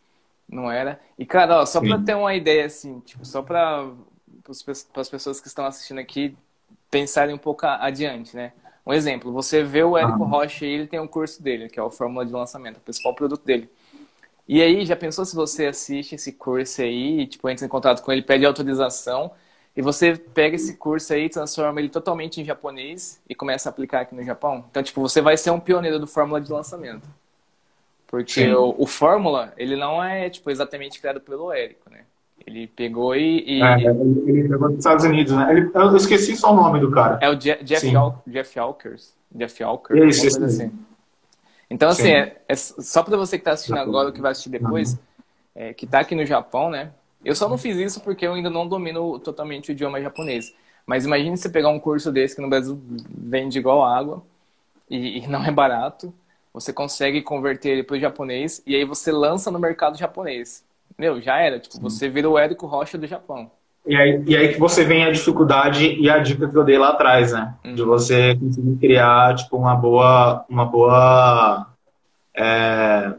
[0.49, 0.99] não era.
[1.17, 1.99] E, cara, ó, só pra Sim.
[1.99, 3.91] ter uma ideia, assim, tipo, só pra
[4.93, 6.37] para as pessoas que estão assistindo aqui
[6.91, 8.53] pensarem um pouco adiante, né?
[8.85, 10.25] Um exemplo, você vê o Érico Ah.
[10.25, 13.15] Rocha e ele tem um curso dele, que é o Fórmula de Lançamento, o principal
[13.15, 13.69] produto dele.
[14.47, 18.03] E aí, já pensou se você assiste esse curso aí, e, tipo, entra em contato
[18.03, 19.31] com ele, pede autorização,
[19.75, 24.01] e você pega esse curso aí, transforma ele totalmente em japonês e começa a aplicar
[24.01, 24.65] aqui no Japão?
[24.69, 27.07] Então, tipo, você vai ser um pioneiro do Fórmula de lançamento.
[28.07, 32.01] Porque o, o Fórmula, ele não é, tipo, exatamente criado pelo Érico, né?
[32.45, 33.43] Ele pegou e...
[33.45, 35.47] e- é, ele, pegou dos Estados Unidos, né?
[35.51, 37.17] Ele- eu esqueci só o nome do cara.
[37.21, 37.95] É o Je- Jeff.
[37.95, 39.13] Al Jeff Alkers.
[39.33, 40.71] Jeff Alker, Isso, isso assim.
[41.69, 42.13] Então, assim, Sim.
[42.13, 44.97] é, é só para você que está assistindo agora ou que vai assistir depois,
[45.53, 46.91] é, que está aqui no Japão, né?
[47.25, 50.53] Eu só não fiz isso porque eu ainda não domino totalmente o idioma japonês.
[50.85, 52.79] Mas imagine você pegar um curso desse que no Brasil
[53.09, 54.21] vende igual água
[54.89, 56.13] e, e não é barato.
[56.53, 60.63] Você consegue converter ele para o japonês e aí você lança no mercado japonês.
[60.97, 61.59] Meu, já era.
[61.59, 63.51] Tipo, você vira o Érico Rocha do Japão.
[63.85, 66.77] E aí, e aí que você vem a dificuldade e a dica que eu dei
[66.77, 67.53] lá atrás, né?
[67.63, 67.87] De Uhum.
[67.87, 71.67] você conseguir criar, tipo, uma boa, uma boa,
[72.35, 73.13] é,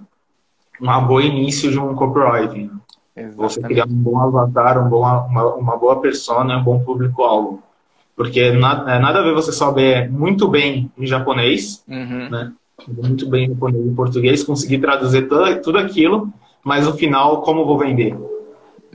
[0.80, 2.70] uma boa início de um copywriting.
[3.16, 3.66] Você Exatamente.
[3.66, 7.62] criar um bom avatar, um bom, uma, uma boa persona, um bom público-alvo.
[8.14, 12.28] Porque na- é, nada a ver você saber muito bem em japonês, Uhum.
[12.30, 12.52] né?
[12.88, 16.30] Muito bem em japonês e português, conseguir traduzir tudo, tudo aquilo,
[16.62, 18.16] mas no final, como vou vender?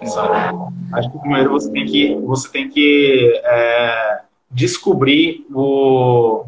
[0.04, 0.56] sabe?
[0.94, 6.44] Acho que primeiro você tem que, você tem que é, descobrir o,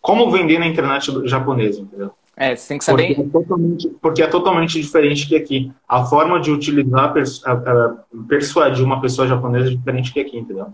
[0.00, 2.12] como vender na internet japonesa, entendeu?
[2.40, 3.16] É, você tem que saber.
[3.16, 5.72] Porque é, totalmente, porque é totalmente diferente que aqui.
[5.88, 7.12] A forma de utilizar,
[8.28, 10.72] persuadir uma pessoa japonesa é diferente que aqui, entendeu?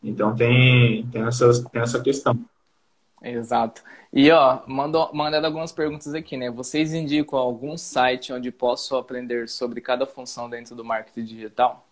[0.00, 2.38] Então tem, tem, essa, tem essa questão.
[3.20, 3.82] Exato.
[4.12, 6.48] E ó, mando, mandando algumas perguntas aqui, né?
[6.48, 11.84] Vocês indicam algum site onde posso aprender sobre cada função dentro do marketing digital?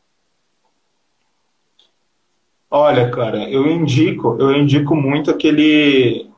[2.70, 6.30] Olha, cara, eu indico, eu indico muito aquele.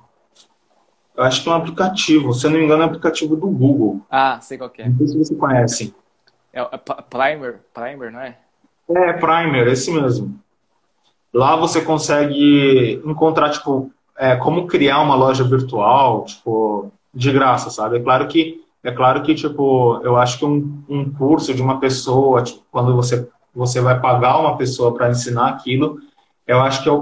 [1.17, 3.49] Eu acho que é um aplicativo, se eu não me engano, é um aplicativo do
[3.49, 4.01] Google.
[4.11, 4.89] Ah, sei qual é.
[4.89, 5.95] Não sei se você conhece.
[6.53, 8.37] É, é Primer, Primer, não é?
[8.89, 10.39] É, Primer, esse mesmo.
[11.33, 17.99] Lá você consegue encontrar, tipo, é, como criar uma loja virtual, tipo, de graça, sabe?
[17.99, 21.81] É claro que, é claro que tipo, eu acho que um, um curso de uma
[21.81, 25.99] pessoa, tipo, quando você, você vai pagar uma pessoa para ensinar aquilo,
[26.47, 26.93] eu acho que é,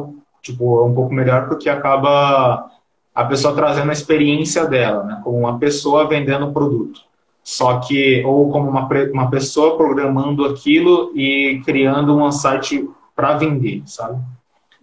[0.42, 2.70] tipo, é um pouco melhor porque acaba
[3.14, 5.20] a pessoa trazendo a experiência dela, né?
[5.22, 7.00] Como uma pessoa vendendo o produto.
[7.42, 13.82] Só que, ou como uma, uma pessoa programando aquilo e criando um site para vender,
[13.84, 14.20] sabe?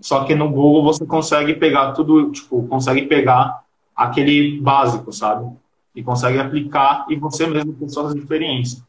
[0.01, 3.61] Só que no Google você consegue pegar tudo, tipo, consegue pegar
[3.95, 5.49] aquele básico, sabe?
[5.95, 8.83] E consegue aplicar e você mesmo tem suas experiências.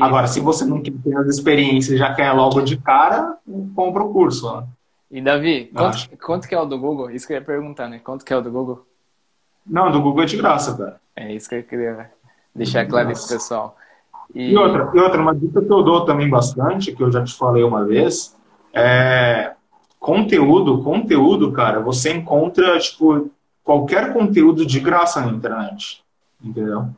[0.00, 3.38] Agora, se você não quer ter as experiências já quer logo de cara,
[3.74, 4.46] compra o curso.
[4.48, 4.64] Ó.
[5.10, 7.10] E Davi, quanto, quanto, que é o do Google?
[7.10, 8.00] Isso que eu ia perguntar, né?
[8.02, 8.84] Quanto que é o do Google?
[9.64, 11.00] Não, do Google é de graça, cara.
[11.14, 12.10] É isso que eu queria
[12.54, 13.76] deixar claro para o pessoal.
[14.34, 14.52] E...
[14.52, 14.56] e...
[14.56, 17.62] outra, e outra, uma dica que eu dou também bastante, que eu já te falei
[17.62, 18.36] uma vez,
[18.72, 19.52] é
[19.98, 23.30] conteúdo, conteúdo, cara, você encontra, tipo,
[23.64, 26.04] qualquer conteúdo de graça na internet.
[26.42, 26.88] Entendeu?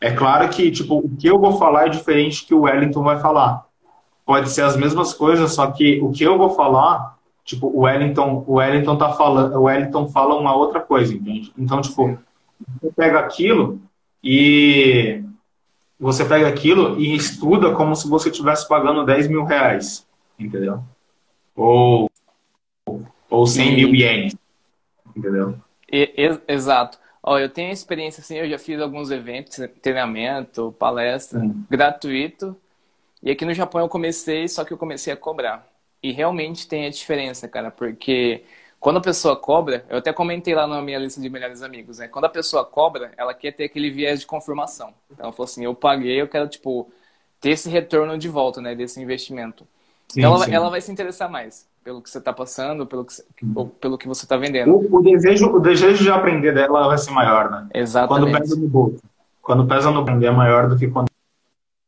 [0.00, 3.18] É claro que, tipo, o que eu vou falar é diferente que o Wellington vai
[3.18, 3.64] falar.
[4.24, 7.15] Pode ser as mesmas coisas, só que o que eu vou falar,
[7.46, 11.52] tipo, o Wellington, o Wellington tá falando, o Wellington fala uma outra coisa, entende?
[11.56, 12.18] Então, tipo,
[12.82, 13.80] você pega aquilo
[14.22, 15.22] e
[15.98, 20.04] você pega aquilo e estuda como se você estivesse pagando 10 mil reais,
[20.38, 20.82] entendeu?
[21.54, 22.10] Ou
[23.30, 23.76] ou 100 e...
[23.76, 24.36] mil ienes.
[25.16, 25.54] Entendeu?
[25.90, 26.98] E, ex exato.
[27.22, 31.64] Ó, eu tenho experiência assim, eu já fiz alguns eventos, treinamento, palestra, hum.
[31.70, 32.56] gratuito.
[33.22, 35.66] E aqui no Japão eu comecei, só que eu comecei a cobrar.
[36.06, 38.44] E realmente tem a diferença, cara, porque
[38.78, 42.06] quando a pessoa cobra, eu até comentei lá na minha lista de melhores amigos, né?
[42.06, 44.94] Quando a pessoa cobra, ela quer ter aquele viés de confirmação.
[45.10, 46.88] Então, ela falou assim: eu paguei, eu quero, tipo,
[47.40, 49.66] ter esse retorno de volta, né, desse investimento.
[50.06, 53.14] Sim, então, ela, ela vai se interessar mais pelo que você está passando, pelo que,
[53.52, 54.76] ou pelo que você está vendendo.
[54.76, 57.66] O, o, desejo, o desejo de aprender dela vai ser maior, né?
[57.74, 58.30] Exatamente.
[58.30, 59.02] Quando pesa no bolso.
[59.42, 61.08] Quando pesa no bolso é maior do que quando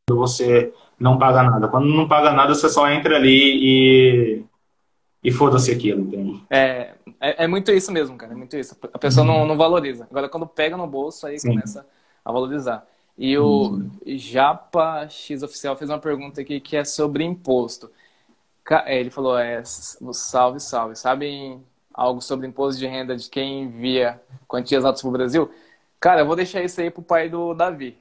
[0.09, 1.67] você não paga nada.
[1.67, 4.43] Quando não paga nada, você só entra ali e,
[5.23, 6.43] e foda-se aquilo, entende?
[6.49, 8.33] É, é, é, muito isso mesmo, cara.
[8.33, 8.75] É muito isso.
[8.93, 9.39] A pessoa uhum.
[9.39, 10.07] não, não valoriza.
[10.09, 11.49] Agora, quando pega no bolso, aí Sim.
[11.49, 11.85] começa
[12.23, 12.85] a valorizar.
[13.17, 13.91] E o uhum.
[14.05, 17.89] Japa X Oficial fez uma pergunta aqui que é sobre imposto.
[18.85, 20.95] É, ele falou, é, salve, salve.
[20.95, 21.63] Sabem
[21.93, 25.51] algo sobre imposto de renda de quem envia quantias altas para o Brasil?
[25.99, 27.97] Cara, eu vou deixar isso aí pro pai do Davi.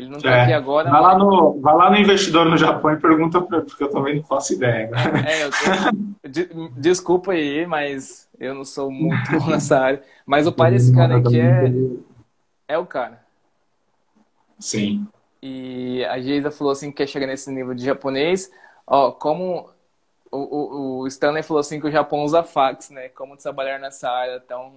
[0.00, 0.42] Ele não está é.
[0.42, 0.90] aqui agora.
[0.90, 1.12] Vai, mas...
[1.12, 4.24] lá no, vai lá no investidor no Japão e pergunta para porque eu também não
[4.24, 4.90] faço ideia.
[5.28, 6.70] É, eu tô...
[6.80, 10.02] Desculpa aí, mas eu não sou muito bom nessa área.
[10.24, 11.70] Mas o pai desse cara aqui é,
[12.66, 13.20] é o cara.
[14.58, 15.06] Sim.
[15.42, 18.50] E a Geisa falou assim que quer chegar nesse nível de japonês.
[18.86, 19.68] Ó, como
[20.32, 23.10] o, o, o Stanley falou assim que o Japão usa fax, né?
[23.10, 24.72] Como trabalhar nessa área tão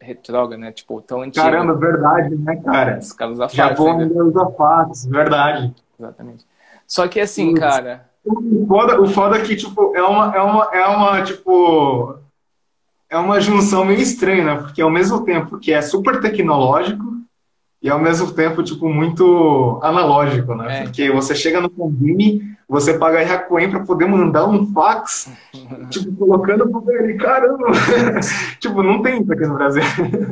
[0.00, 0.72] retrógrada, né?
[0.72, 1.44] Tipo, tão antiga.
[1.44, 2.98] Caramba, verdade, né, cara?
[2.98, 3.56] Os caras usam fax.
[3.56, 5.74] Japão ainda usa fax, verdade.
[5.98, 6.46] Exatamente.
[6.86, 7.60] Só que assim, Putz.
[7.60, 8.08] cara...
[8.24, 12.18] O foda, o foda é que, tipo, é uma, é uma, é uma, tipo...
[13.10, 14.54] É uma junção meio estranha, né?
[14.56, 17.13] Porque ao mesmo tempo que é super tecnológico
[17.84, 20.80] e ao mesmo tempo, tipo, muito analógico, né?
[20.80, 20.82] É.
[20.84, 25.30] Porque você chega no combine você paga Rakuen para poder mandar um fax,
[25.90, 27.66] tipo, colocando pro ele, caramba!
[28.58, 29.82] tipo, não tem isso aqui no Brasil.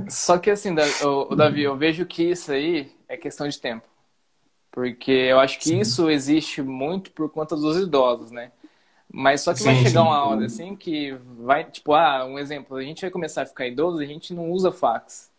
[0.09, 0.74] Só que assim,
[1.05, 3.87] o Davi, eu vejo que isso aí é questão de tempo.
[4.70, 5.81] Porque eu acho que sim.
[5.81, 8.51] isso existe muito por conta dos idosos, né?
[9.12, 10.07] Mas só que sim, vai chegar sim.
[10.07, 13.66] uma hora assim que vai, tipo, ah, um exemplo, a gente vai começar a ficar
[13.66, 15.31] idoso e a gente não usa fax.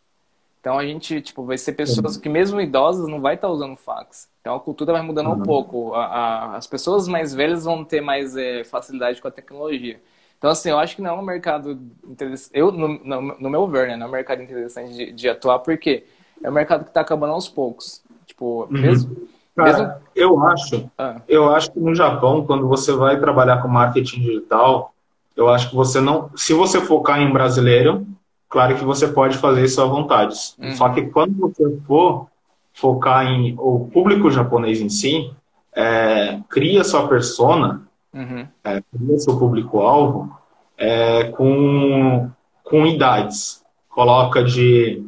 [0.63, 3.75] Então a gente, tipo, vai ser pessoas que mesmo idosas não vai estar tá usando
[3.75, 4.29] fax.
[4.39, 5.33] Então a cultura vai mudando uhum.
[5.33, 5.93] um pouco.
[5.93, 9.99] A, a, as pessoas mais velhas vão ter mais é, facilidade com a tecnologia.
[10.37, 11.77] Então, assim, eu acho que não é um mercado
[12.07, 12.51] interessante.
[12.53, 13.97] Eu, no, no, no, meu ver, né?
[13.97, 16.05] Não é um mercado interessante de, de atuar, porque
[16.41, 18.01] é um mercado que está acabando aos poucos.
[18.25, 18.69] Tipo, uhum.
[18.71, 23.61] mesmo, Cara, Mesmo- eu acho, Ah, eu acho que no Japão, quando você vai trabalhar
[23.61, 24.93] com marketing digital,
[25.35, 28.07] eu acho que você não, se você focar em brasileiro,
[28.53, 30.35] claro que você pode fazer isso à vontade.
[30.59, 30.75] Uhum.
[30.75, 32.27] Só que quando você for
[32.71, 35.31] focar em o público japonês em si,
[35.75, 37.81] é, cria sua persona
[38.13, 40.37] uhum, cria seu público-alvo
[40.77, 42.29] é, com,
[42.63, 43.63] com idades.
[43.89, 45.03] Coloca de.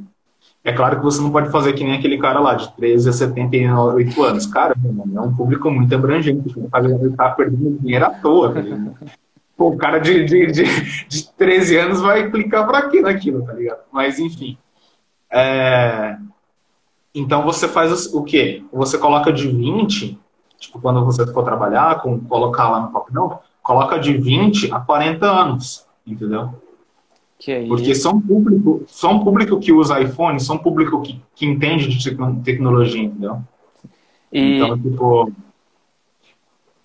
[0.63, 3.13] É claro que você não pode fazer que nem aquele cara lá, de 13 a
[3.13, 4.47] 78 anos.
[4.47, 4.73] Cara,
[5.15, 6.51] é um público muito abrangente.
[6.57, 8.51] Ele tá perdendo dinheiro à toa.
[8.51, 8.61] tá?
[9.57, 10.63] Pô, o cara de, de, de,
[11.07, 13.79] de 13 anos vai clicar pra quê naquilo, tá ligado?
[13.91, 14.57] Mas, enfim.
[15.31, 16.17] É,
[17.13, 18.63] Então, você faz o quê?
[18.71, 20.19] Você coloca de 20
[20.59, 25.25] tipo, quando você for trabalhar, com, colocar lá no papel, coloca de 20 a 40
[25.27, 26.49] anos, entendeu?
[27.51, 27.67] aí.
[27.67, 32.41] Porque são público, são público que usa iPhone, são público que, que entende de tecno-
[32.43, 33.41] tecnologia, entendeu?
[34.31, 35.31] E, Então, tipo,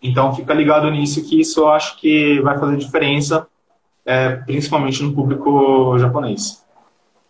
[0.02, 3.46] então fica ligado nisso que isso eu acho que vai fazer diferença,
[4.04, 6.64] é, principalmente no público japonês.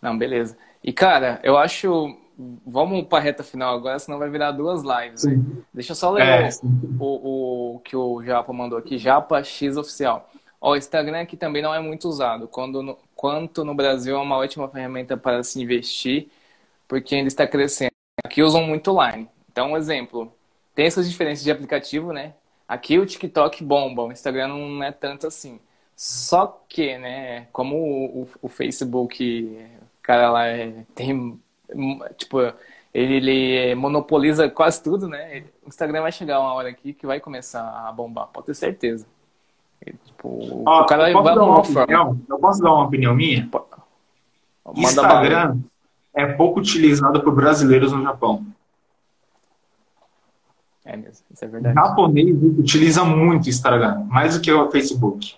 [0.01, 0.57] Não, beleza.
[0.83, 2.17] E, cara, eu acho.
[2.65, 5.25] Vamos pra reta final agora, senão vai virar duas lives.
[5.25, 5.39] né?
[5.71, 6.49] Deixa eu só ler É,
[6.99, 10.27] o, o, que o Japa mandou aqui, Japa X Oficial.
[10.59, 14.37] O Instagram aqui também não é muito usado, quando no, quanto no Brasil é uma
[14.37, 16.29] ótima ferramenta para se investir,
[16.87, 17.91] porque ainda está crescendo.
[18.23, 19.27] Aqui usam muito Line.
[19.51, 20.31] Então, um exemplo,
[20.73, 22.33] tem essas diferenças de aplicativo, né?
[22.71, 25.59] Aqui o TikTok bomba, o Instagram não é tanto assim.
[25.95, 29.21] Só que, né, como o, o, o Facebook,
[29.99, 31.37] o cara lá é- tem,
[32.17, 32.39] tipo,
[32.93, 35.43] ele, ele monopoliza quase tudo, né?
[35.65, 39.05] O Instagram vai chegar uma hora aqui que vai começar a bombar, pode ter certeza.
[40.05, 41.83] Tipo, Ó, o cara eu, posso vai dar uma uma forma.
[41.83, 42.21] opinião?
[42.29, 43.49] eu posso dar uma opinião minha?
[43.51, 43.67] Bala.
[44.77, 45.57] Instagram
[46.13, 48.45] é pouco utilizado por brasileiros no Japão.
[50.83, 51.75] É mesmo, isso é verdade.
[51.75, 55.35] japonês utiliza muito Instagram, mais do que o Facebook.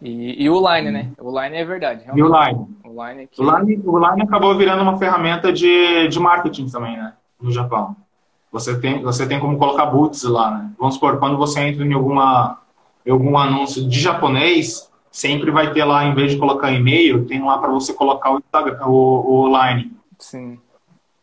[0.00, 1.12] E, e o Line, né?
[1.18, 2.04] O Line é verdade.
[2.14, 2.54] E o realmente.
[2.54, 2.76] Line.
[2.84, 3.42] O Line aqui.
[3.42, 7.14] O Line, o Line acabou virando uma ferramenta de, de marketing também, né?
[7.40, 7.96] No Japão.
[8.52, 10.70] Você tem, você tem como colocar boots lá, né?
[10.78, 12.58] Vamos supor, quando você entra em alguma,
[13.08, 17.58] algum anúncio de japonês, sempre vai ter lá, em vez de colocar e-mail, tem lá
[17.58, 20.58] para você colocar o, Instagram, o, o Line, Sim.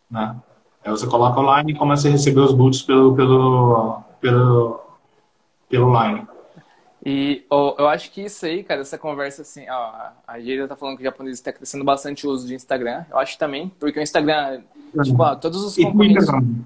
[0.10, 0.36] né?
[0.84, 4.82] Aí você coloca o Line e começa a receber os boots pelo, pelo, pelo,
[5.70, 6.28] pelo Line.
[7.06, 10.76] E ó, eu acho que isso aí, cara, essa conversa assim, ó, a Geira tá
[10.76, 13.04] falando que o japonês está crescendo bastante o uso de Instagram.
[13.12, 14.62] Eu acho também, porque o Instagram,
[15.04, 16.26] tipo, ó, todos os E Twitter concorrentes.
[16.26, 16.66] também.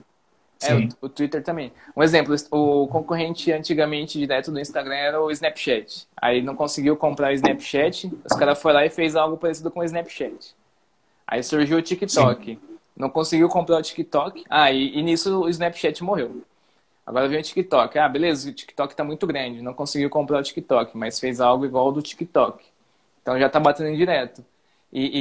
[0.61, 0.89] É, Sim.
[1.01, 1.71] o, o Twitter também.
[1.95, 6.07] Um exemplo, o concorrente antigamente direto do Instagram era o Snapchat.
[6.19, 9.79] Aí não conseguiu comprar o Snapchat, os caras foram lá e fez algo parecido com
[9.79, 10.55] o Snapchat.
[11.27, 12.59] Aí surgiu o TikTok.
[12.97, 14.43] Não conseguiu comprar o TikTok.
[14.49, 16.41] Ah, e, e nisso o Snapchat morreu.
[17.05, 17.97] Agora vem o TikTok.
[17.99, 19.61] Ah, beleza, o TikTok tá muito grande.
[19.61, 22.65] Não conseguiu comprar o TikTok, mas fez algo igual ao do TikTok.
[23.21, 24.43] Então já tá batendo direto.
[24.91, 25.11] E,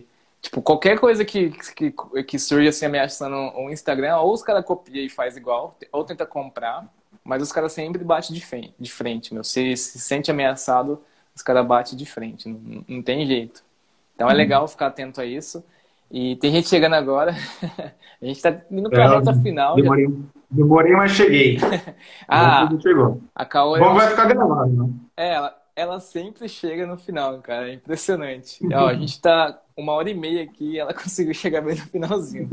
[0.00, 0.04] e,
[0.42, 1.94] tipo, qualquer coisa que, que,
[2.24, 6.26] que surge assim ameaçando o Instagram, ou os caras copiam e faz igual, ou tenta
[6.26, 6.86] comprar,
[7.22, 9.44] mas os caras sempre batem de frente, de frente, meu.
[9.44, 11.02] Se se sente ameaçado,
[11.34, 12.48] os caras batem de frente.
[12.48, 13.62] Não, não tem jeito.
[14.14, 15.64] Então é legal ficar atento a isso.
[16.16, 17.34] E tem gente chegando agora.
[18.22, 19.74] a gente tá indo pra É, reta final.
[19.76, 20.06] já- Demorei,
[20.48, 21.58] demorei, mas cheguei.
[22.28, 23.20] Ah, chegou.
[23.34, 24.90] a Caô, Bom, vai ficar gravado, né?
[25.16, 27.68] é, ela, ela sempre chega no final, cara.
[27.68, 28.64] É impressionante.
[28.72, 31.82] Ó, a gente tá uma hora e meia aqui e ela conseguiu chegar bem no
[31.86, 32.48] finalzinho.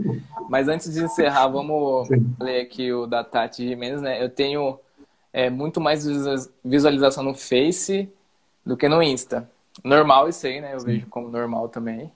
[0.49, 2.35] Mas antes de encerrar, vamos Sim.
[2.39, 4.23] ler aqui o da Tati Jimenez, né?
[4.23, 4.79] Eu tenho
[5.31, 8.09] é, muito mais visualiza- visualização no Face
[8.65, 9.47] do que no Insta.
[9.83, 10.73] Normal isso aí, né?
[10.73, 12.11] Eu vejo como normal também.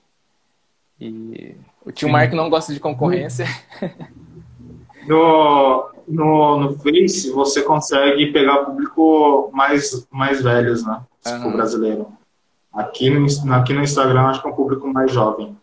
[1.00, 1.54] E
[1.84, 2.12] o tio Sim.
[2.12, 3.46] Mark não gosta de concorrência.
[5.06, 11.00] No, no, no Face, você consegue pegar público mais, mais velhos, né?
[11.20, 11.52] Se for Aham.
[11.56, 12.08] brasileiro.
[12.72, 13.24] Aqui no,
[13.54, 15.56] aqui no Instagram, acho que é um público mais jovem.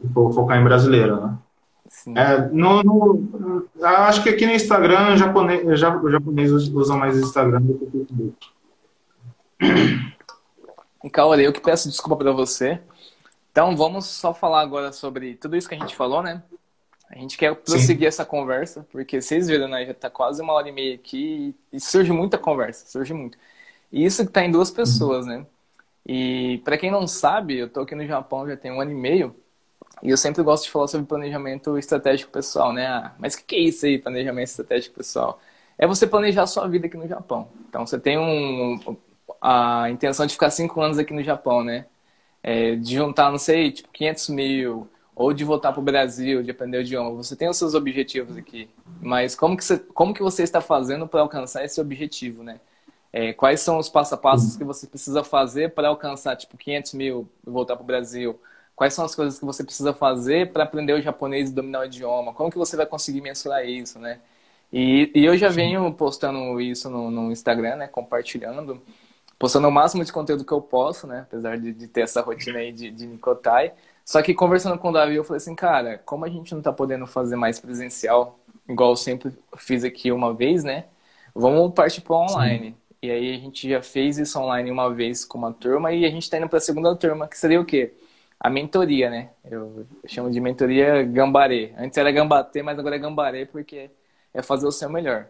[0.00, 1.36] Se for focar em brasileiro, né?
[2.14, 7.84] É, no, no- acho que aqui no Instagram, japonês, japoneses usam mais Instagram do que
[7.84, 8.36] o Facebook.
[11.12, 12.80] Kaori, eu que peço desculpa pra você.
[13.52, 16.42] Então vamos só falar agora sobre tudo isso que a gente falou, né?
[17.10, 19.84] A gente quer prosseguir essa conversa, porque vocês viram, né?
[19.86, 23.38] Já tá quase uma hora e meia aqui e surge muita conversa, surge muito.
[23.92, 25.46] E isso que tá em duas pessoas, né?
[26.06, 28.94] E pra quem não sabe, eu tô aqui no Japão já tem um ano e
[28.94, 29.36] meio
[30.02, 32.86] e eu sempre gosto de falar sobre planejamento estratégico pessoal, né?
[32.86, 35.40] Ah, mas o que, que é isso aí, planejamento estratégico pessoal?
[35.78, 37.48] É você planejar a sua vida aqui no Japão.
[37.68, 38.78] Então você tem um,
[39.40, 41.86] a intenção de ficar cinco anos aqui no Japão, né?
[42.42, 46.50] É, de juntar, não sei, tipo, 500 mil, ou de voltar para o Brasil, de
[46.50, 47.10] aprender o idioma.
[47.12, 48.68] Você tem os seus objetivos aqui,
[49.00, 52.60] mas como que você, como que você está fazendo para alcançar esse objetivo, né?
[53.12, 56.94] É, quais são os passo a passos que você precisa fazer para alcançar, tipo, 500
[56.94, 58.40] mil e voltar para o Brasil?
[58.74, 61.84] Quais são as coisas que você precisa fazer para aprender o japonês e dominar o
[61.84, 62.32] idioma?
[62.32, 64.18] Como que você vai conseguir mensurar isso, né?
[64.72, 67.86] E, e eu já venho postando isso no, no, Instagram, né?
[67.86, 68.80] Compartilhando,
[69.42, 71.22] postando o máximo de conteúdo que eu posso, né?
[71.22, 73.72] Apesar de, de ter essa rotina aí de, de Nikotai.
[74.04, 76.72] Só que conversando com o Davi, eu falei assim, cara, como a gente não tá
[76.72, 78.38] podendo fazer mais presencial,
[78.68, 80.84] igual eu sempre fiz aqui uma vez, né?
[81.34, 82.70] Vamos partir para online.
[82.70, 82.76] Sim.
[83.02, 86.08] E aí a gente já fez isso online uma vez com uma turma e a
[86.08, 87.92] gente está indo para a segunda turma, que seria o quê?
[88.38, 89.30] A mentoria, né?
[89.44, 91.74] Eu chamo de mentoria gambaré.
[91.76, 93.90] Antes era gambatê, mas agora é gambaré porque
[94.32, 95.26] é fazer o seu melhor.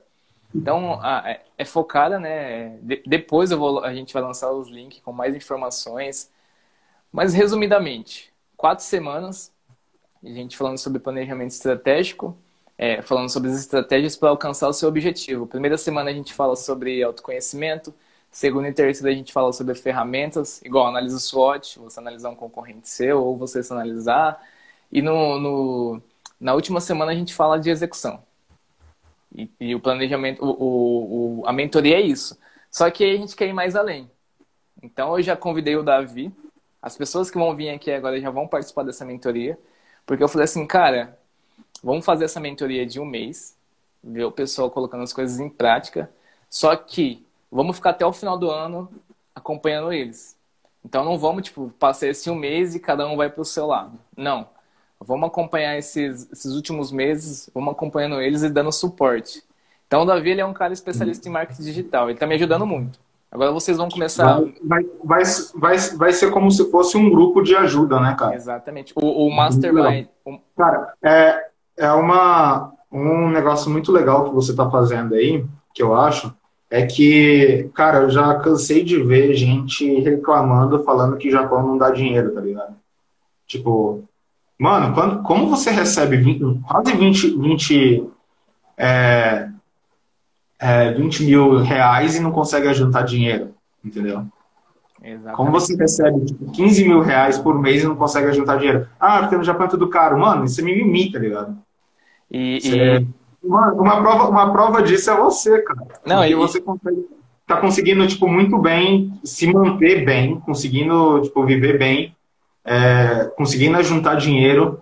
[0.55, 2.79] Então, a, é, é, focada, né?
[2.83, 6.31] De, depois vou, a gente vai lançar os links com mais informações.
[7.12, 9.53] Mas, resumidamente, quatro semanas,
[10.24, 12.37] a gente falando sobre planejamento estratégico,
[12.79, 15.47] é, falando sobre as estratégias para alcançar o seu objetivo.
[15.47, 17.95] Primeira semana a gente fala sobre autoconhecimento,
[18.31, 22.89] segunda e terceira a gente fala sobre ferramentas, igual análise SWOT, você analisar um concorrente
[22.89, 24.43] seu ou você se analisar.
[24.91, 26.03] E no, no,
[26.41, 28.23] na última semana a gente fala de execução.
[29.35, 32.39] E, e o planejamento, o, o, o, a mentoria é isso.
[32.71, 34.11] Só que a gente quer ir mais além.
[34.83, 36.33] Então eu já convidei o Davi,
[36.81, 39.59] as pessoas que vão vir aqui agora já vão participar dessa mentoria,
[40.05, 41.17] porque eu falei assim, cara,
[41.83, 43.57] Vamos fazer essa mentoria de um mês,
[44.03, 46.09] ver o pessoal colocando as coisas em prática.
[46.49, 48.89] Só que vamos ficar até o final do ano
[49.35, 50.37] acompanhando eles.
[50.85, 53.67] Então não vamos, tipo, passar esse um mês e cada um vai para o seu
[53.67, 53.99] lado.
[54.17, 54.49] Não.
[55.03, 59.43] Vamos acompanhar esses, esses últimos meses, vamos acompanhando eles e dando suporte.
[59.87, 62.07] Então o Davi ele é um cara especialista em marketing digital.
[62.07, 62.99] Ele está me ajudando muito.
[63.31, 64.41] Agora vocês vão começar.
[64.62, 65.23] Vai, vai,
[65.55, 68.35] vai, vai ser como se fosse um grupo de ajuda, né, cara?
[68.35, 68.93] Exatamente.
[68.95, 70.07] O, o Mastermind.
[70.57, 71.47] Cara, é,
[71.79, 76.35] é uma, um negócio muito legal que você está fazendo aí, que eu acho,
[76.70, 81.91] é que, cara, eu já cansei de ver gente reclamando, falando que Japão não dá
[81.91, 82.74] dinheiro, tá ligado?
[83.47, 84.05] Tipo,
[84.62, 88.06] mano, quando, como você recebe 20, quase 20, 20,
[88.78, 89.48] é,
[90.56, 93.52] é, 20 mil reais e não consegue juntar dinheiro,
[93.84, 94.24] entendeu?
[95.02, 95.36] Exatamente.
[95.36, 98.86] Como você recebe tipo, 15 mil reais por mês e não consegue juntar dinheiro?
[99.01, 100.16] Ah, porque no Japão é tudo caro.
[100.16, 101.59] Mano, isso é mimimi, tá ligado?
[102.30, 103.06] E, e...
[103.43, 105.89] Uma, uma, prova, uma prova disso é você, cara.
[106.06, 106.36] Não, porque e...
[106.36, 107.05] você consegue,
[107.48, 112.14] tá conseguindo, tipo, muito bem se manter bem, conseguindo, tipo, viver bem,
[112.64, 114.80] é, conseguindo juntar dinheiro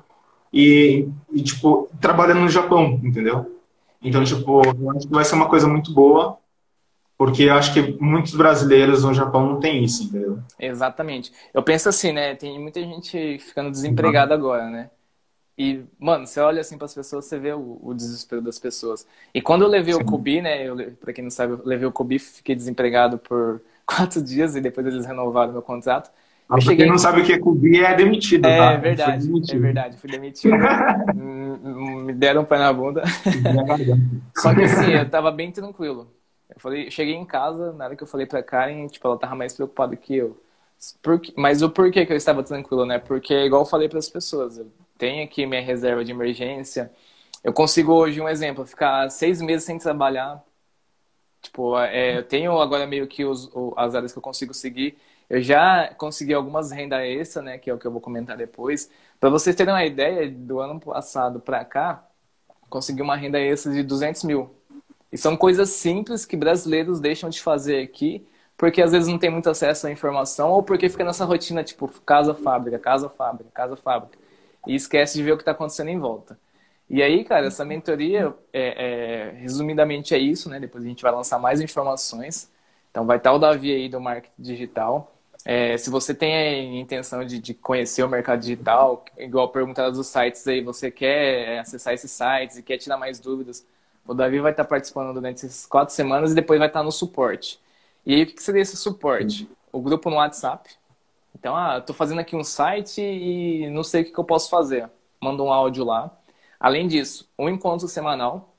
[0.52, 3.59] e, e, tipo, trabalhando no Japão, entendeu?
[4.02, 6.39] Então, tipo, eu acho que vai ser uma coisa muito boa
[7.20, 10.39] porque eu acho que muitos brasileiros no Japão não tem isso, entendeu?
[10.59, 11.31] Exatamente.
[11.52, 12.35] Eu penso assim, né?
[12.35, 14.90] Tem muita gente ficando desempregada agora, né?
[15.59, 19.07] E, mano, você olha assim para as pessoas, você vê o, o, desespero das pessoas.
[19.35, 20.01] E quando eu levei Sim.
[20.01, 20.70] o Kobe, né?
[20.98, 24.86] Pra quem não sabe, eu levei o Kobe, fiquei desempregado por quatro dias e depois
[24.86, 26.11] eles renovaram meu contrato.
[26.51, 26.79] Ah, eu cheguei...
[26.79, 28.73] quem não sabe o que é Kobe, é demitido, é, tá?
[28.73, 29.97] É verdade, é verdade.
[29.99, 30.57] Fui demitido.
[31.15, 33.05] Me deram um pé na bunda.
[34.37, 36.11] Só que assim, eu tava bem tranquilo.
[36.49, 39.37] Eu falei, cheguei em casa, na hora que eu falei pra Karen, tipo, ela tava
[39.37, 40.37] mais preocupada que eu.
[41.01, 42.99] Por, mas o porquê que eu estava tranquilo, né?
[42.99, 44.67] Porque, igual eu falei para as pessoas, eu
[44.99, 46.91] tenho aqui minha reserva de emergência.
[47.45, 50.43] Eu consigo hoje, um exemplo, ficar seis meses sem trabalhar.
[51.41, 54.99] Tipo, é, eu tenho agora meio que os, as áreas que eu consigo seguir.
[55.31, 57.57] Eu já consegui algumas renda extra, né?
[57.59, 58.90] Que é o que eu vou comentar depois.
[59.20, 62.05] Para vocês terem uma ideia, do ano passado para cá,
[62.69, 64.51] consegui uma renda extra de 200 mil.
[65.12, 68.27] E são coisas simples que brasileiros deixam de fazer aqui,
[68.57, 71.89] porque às vezes não tem muito acesso à informação, ou porque fica nessa rotina, tipo,
[72.02, 74.19] casa-fábrica, casa-fábrica, casa-fábrica,
[74.66, 76.39] e esquece de ver o que está acontecendo em volta.
[76.89, 80.59] E aí, cara, essa mentoria, é, é, resumidamente é isso, né?
[80.61, 82.51] Depois a gente vai lançar mais informações.
[82.90, 85.20] Então vai estar o Davi aí do marketing digital.
[85.45, 90.07] É, se você tem a intenção de, de, conhecer o mercado digital, igual perguntar dos
[90.07, 93.67] sites aí, você quer acessar esses sites e quer tirar mais dúvidas,
[94.07, 97.61] o Davi vai estar participando durante essas quatro semanas e depois vai estar no suporte.
[98.05, 99.49] E aí, o que seria esse suporte?
[99.73, 100.71] O grupo no WhatsApp.
[101.35, 104.91] Então, ah, estou fazendo aqui um site e não sei o que, eu posso fazer.
[105.23, 106.11] Manda um áudio lá.
[106.59, 108.50] Além disso, um encontro semanal.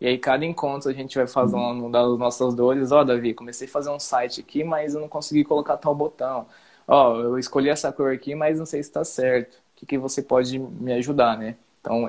[0.00, 2.92] E aí, cada encontro a gente vai falando das nossas dores.
[2.92, 5.94] Ó, oh, Davi, comecei a fazer um site aqui, mas eu não consegui colocar tal
[5.94, 6.46] botão.
[6.86, 9.54] Ó, oh, eu escolhi essa cor aqui, mas não sei se está certo.
[9.56, 11.56] O que, que você pode me ajudar, né?
[11.80, 12.08] Então,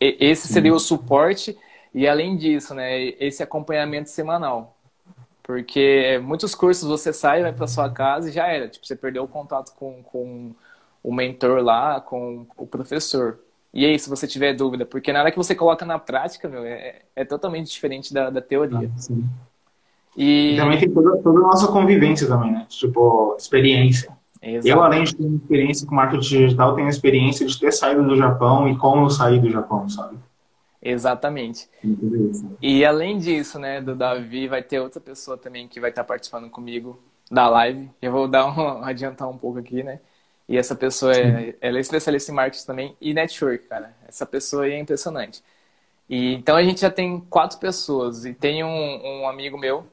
[0.00, 1.56] esse seria o suporte
[1.94, 4.76] e além disso, né, esse acompanhamento semanal.
[5.42, 8.68] Porque muitos cursos você sai, vai para sua casa e já era.
[8.68, 10.54] Tipo, você perdeu o contato com, com
[11.02, 13.38] o mentor lá com o professor.
[13.74, 16.64] E aí, se você tiver dúvida, porque na hora que você coloca na prática, meu,
[16.64, 18.88] é, é totalmente diferente da, da teoria.
[18.94, 19.24] Ah, sim.
[20.16, 22.66] E E também tem toda, toda a nossa convivência também, né?
[22.68, 24.12] Tipo, experiência.
[24.40, 24.68] Exato.
[24.68, 28.16] Eu, além de ter experiência com marketing digital, tenho a experiência de ter saído do
[28.16, 30.18] Japão e como eu saí do Japão, sabe?
[30.80, 31.68] Exatamente.
[32.60, 36.48] E além disso, né, do Davi, vai ter outra pessoa também que vai estar participando
[36.50, 36.98] comigo
[37.30, 37.90] da live.
[38.00, 39.98] Eu vou dar um, adiantar um pouco aqui, né?
[40.48, 43.94] E essa pessoa é, ela é especialista em marketing também e network, cara.
[44.06, 45.42] Essa pessoa aí é impressionante.
[46.08, 49.86] E então a gente já tem quatro pessoas e tem um, um amigo meu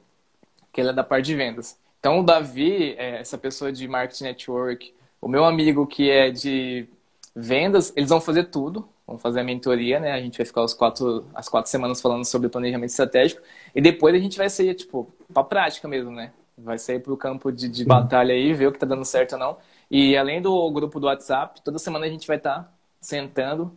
[0.72, 1.78] que ele é da parte de vendas.
[1.98, 6.86] Então o Davi, é essa pessoa de marketing network, o meu amigo que é de
[7.34, 10.12] vendas, eles vão fazer tudo, vão fazer a mentoria, né?
[10.12, 13.40] A gente vai ficar os quatro, as quatro semanas falando sobre planejamento estratégico
[13.74, 16.32] e depois a gente vai sair, tipo, pra prática mesmo, né?
[16.58, 19.38] Vai sair pro campo de, de batalha aí, ver o que tá dando certo ou
[19.38, 19.56] não.
[19.92, 23.70] E além do grupo do WhatsApp, toda semana a gente vai estar sentando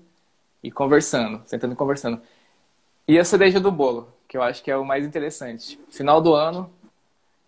[0.64, 2.22] e conversando, sentando e conversando.
[3.06, 5.78] E a cereja do bolo, que eu acho que é o mais interessante.
[5.90, 6.72] Final do ano,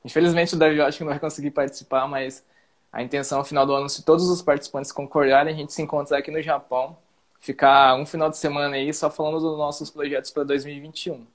[0.04, 2.44] infelizmente o Davi eu acho que não vai conseguir participar, mas
[2.92, 6.18] a intenção, no final do ano, se todos os participantes concordarem, a gente se encontrar
[6.18, 6.98] aqui no Japão,
[7.40, 11.26] ficar um final de semana aí só falando dos nossos projetos para 2021.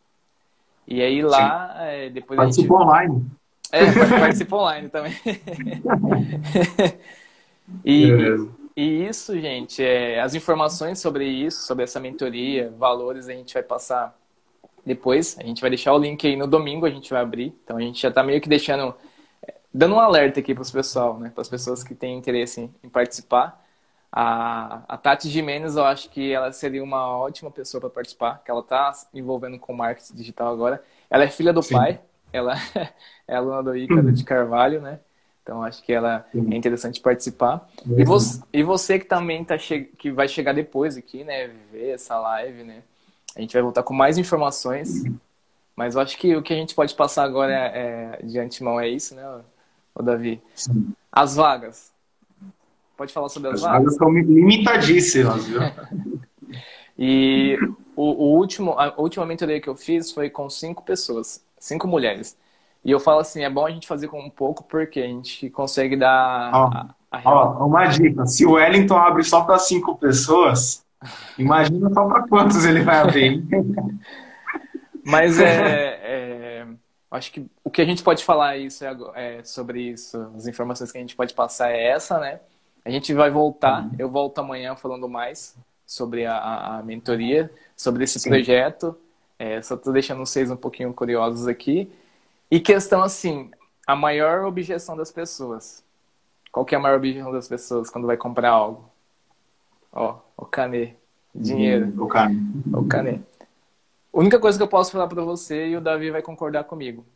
[0.86, 2.68] E aí lá, é, depois a gente...
[2.68, 3.26] Participa online.
[3.72, 3.86] É,
[4.20, 5.14] participa online também.
[7.84, 8.10] e,
[8.76, 13.62] e isso, gente, é, as informações sobre isso, sobre essa mentoria, valores, a gente vai
[13.62, 14.16] passar
[14.84, 15.38] depois.
[15.38, 17.54] A gente vai deixar o link aí no domingo, a gente vai abrir.
[17.64, 18.94] Então a gente já tá meio que deixando,
[19.72, 21.30] dando um alerta aqui para os pessoal, né?
[21.30, 23.60] Para as pessoas que têm interesse em, em participar.
[24.10, 28.50] A, a Tati Jimenez, eu acho que ela seria uma ótima pessoa para participar, que
[28.50, 30.82] ela está envolvendo com marketing digital agora.
[31.08, 31.74] Ela é filha do Sim.
[31.74, 32.00] pai,
[32.30, 32.54] ela
[33.26, 35.00] é aluna do Ícaro de Carvalho, né?
[35.42, 37.68] Então acho que ela é interessante participar.
[37.96, 41.48] E você, e você que também tá che que vai chegar depois aqui, né?
[41.70, 42.82] Ver essa live, né?
[43.34, 45.02] A gente vai voltar com mais informações.
[45.74, 48.78] Mas eu acho que o que a gente pode passar agora é, é- de antemão
[48.78, 49.22] é isso, né,
[49.94, 50.40] o Davi?
[50.54, 50.92] Sim.
[51.10, 51.90] As vagas.
[52.96, 53.78] Pode falar sobre as, As vagas?
[53.78, 55.60] vagas são limitadíssimas, viu?
[56.98, 57.58] E
[57.96, 62.36] o, o último, a última mentoria que eu fiz foi com cinco pessoas, cinco mulheres.
[62.84, 65.48] E eu falo assim, é bom a gente fazer com um pouco porque a gente
[65.50, 69.58] consegue dar Ó, a, a real- Ó, uma dica: se o Wellington abre só para
[69.58, 70.84] cinco pessoas,
[71.38, 73.44] imagina só para quantos ele vai abrir.
[75.04, 76.66] Mas é, é,
[77.10, 80.92] acho que o que a gente pode falar isso é, é sobre isso, as informações
[80.92, 82.40] que a gente pode passar é essa, né?
[82.84, 85.56] A gente vai voltar, eu volto amanhã falando mais
[85.86, 88.30] sobre a, a- mentoria, sobre esse Sim.
[88.30, 88.96] projeto.
[89.38, 91.90] É, só tô deixando vocês um pouquinho curiosos aqui.
[92.52, 93.50] E questão assim,
[93.86, 95.82] a maior objeção das pessoas.
[96.52, 98.90] Qual que é a maior objeção das pessoas quando vai comprar algo?
[99.90, 100.94] Ó, o canê,
[101.34, 101.90] dinheiro.
[102.02, 102.30] O cara.
[102.74, 103.20] O Cané.
[104.12, 107.06] A única coisa que eu posso falar pra você e o Davi vai concordar comigo.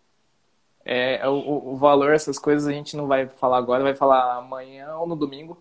[0.85, 4.37] É, é o, o- valor, essas coisas a gente não vai falar agora, vai falar
[4.37, 5.59] amanhã ou no domingo.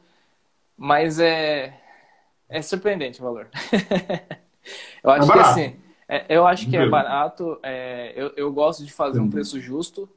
[0.78, 1.78] Mas é,
[2.48, 3.50] é surpreendente o valor.
[5.04, 5.78] eu acho É que assim,
[6.08, 7.60] é, eu acho que é barato.
[7.64, 10.10] é, eu, eu gosto de fazer um preço justo,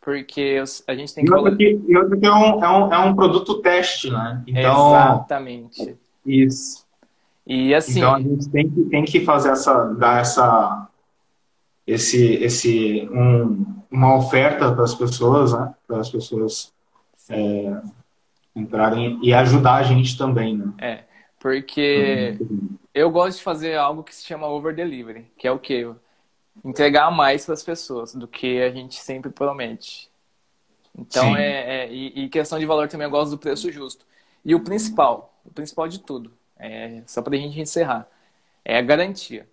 [0.00, 1.56] porque a gente tem E que outra valorizar.
[1.56, 4.42] que, e outra que é, um, é, um, é um produto teste, né?
[4.46, 5.98] Então, Exatamente.
[6.24, 6.86] isso.
[7.46, 10.88] E assim, Então a gente tem que, tem que fazer essa, dar essa,
[11.86, 15.74] esse, esse, um, uma oferta para as pessoas, né?
[15.86, 16.72] Para as pessoas
[17.30, 17.80] é,
[18.54, 20.72] entrarem e ajudar a gente também, né?
[20.78, 21.04] é,
[21.38, 22.38] porque
[22.94, 25.86] Eu gosto de fazer algo que se chama over delivery, que é o quê?
[26.64, 30.10] Entregar mais para as pessoas do que a gente sempre promete.
[30.98, 31.36] Então, Sim.
[31.36, 34.06] é, é- e, e questão de valor também, eu gosto do preço justo.
[34.44, 38.08] E o principal, o principal de tudo, é, só para a gente encerrar,
[38.64, 39.48] é a garantia.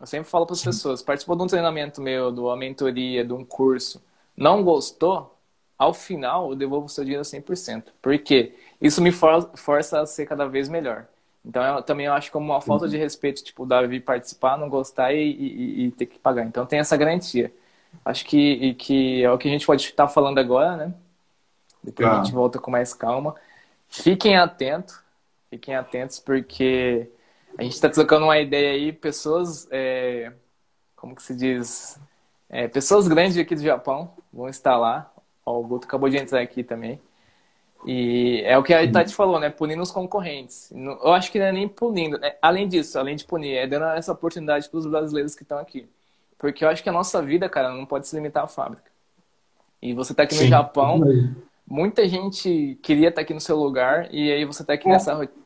[0.00, 3.32] Eu sempre falo para as pessoas, participou de um treinamento meu, de uma mentoria, de
[3.32, 4.02] um curso,
[4.36, 5.38] não gostou,
[5.78, 7.92] ao final eu devolvo o seu dinheiro 100%.
[8.02, 8.54] Por quê?
[8.84, 11.06] Isso me for- força a ser cada vez melhor.
[11.44, 15.12] Então, eu também acho como uma falta de respeito, tipo, o Davi participar, não gostar
[15.12, 16.44] e, e- e ter que pagar.
[16.46, 17.52] Então, tem essa garantia.
[18.04, 20.94] Acho que, que é o que a gente pode estar falando agora, né?
[21.82, 22.22] Depois a Tá.
[22.22, 23.34] gente volta com mais calma.
[23.88, 25.00] Fiquem atentos,
[25.50, 27.08] fiquem atentos, porque
[27.58, 30.32] a gente está trocando uma ideia aí, pessoas, é,
[30.96, 31.98] como que se diz?
[32.50, 35.12] É, pessoas grandes aqui do Japão vão estar lá.
[35.46, 37.00] Ó, o Guto acabou de entrar aqui também.
[37.86, 39.50] E é o que a Tati falou, né?
[39.50, 40.72] Punindo os concorrentes.
[40.74, 42.18] Não- Eu acho que não é nem punindo.
[42.18, 42.34] né?
[42.40, 45.86] Além disso, além de punir, é dando essa oportunidade para os brasileiros que estão aqui.
[46.38, 48.90] Porque eu acho que a nossa vida, cara, não pode se limitar à fábrica.
[49.82, 50.48] E você tá aqui no Sim.
[50.48, 51.02] Japão,
[51.66, 55.44] muita gente queria estar aqui no seu lugar e aí você está aqui nessa rotina.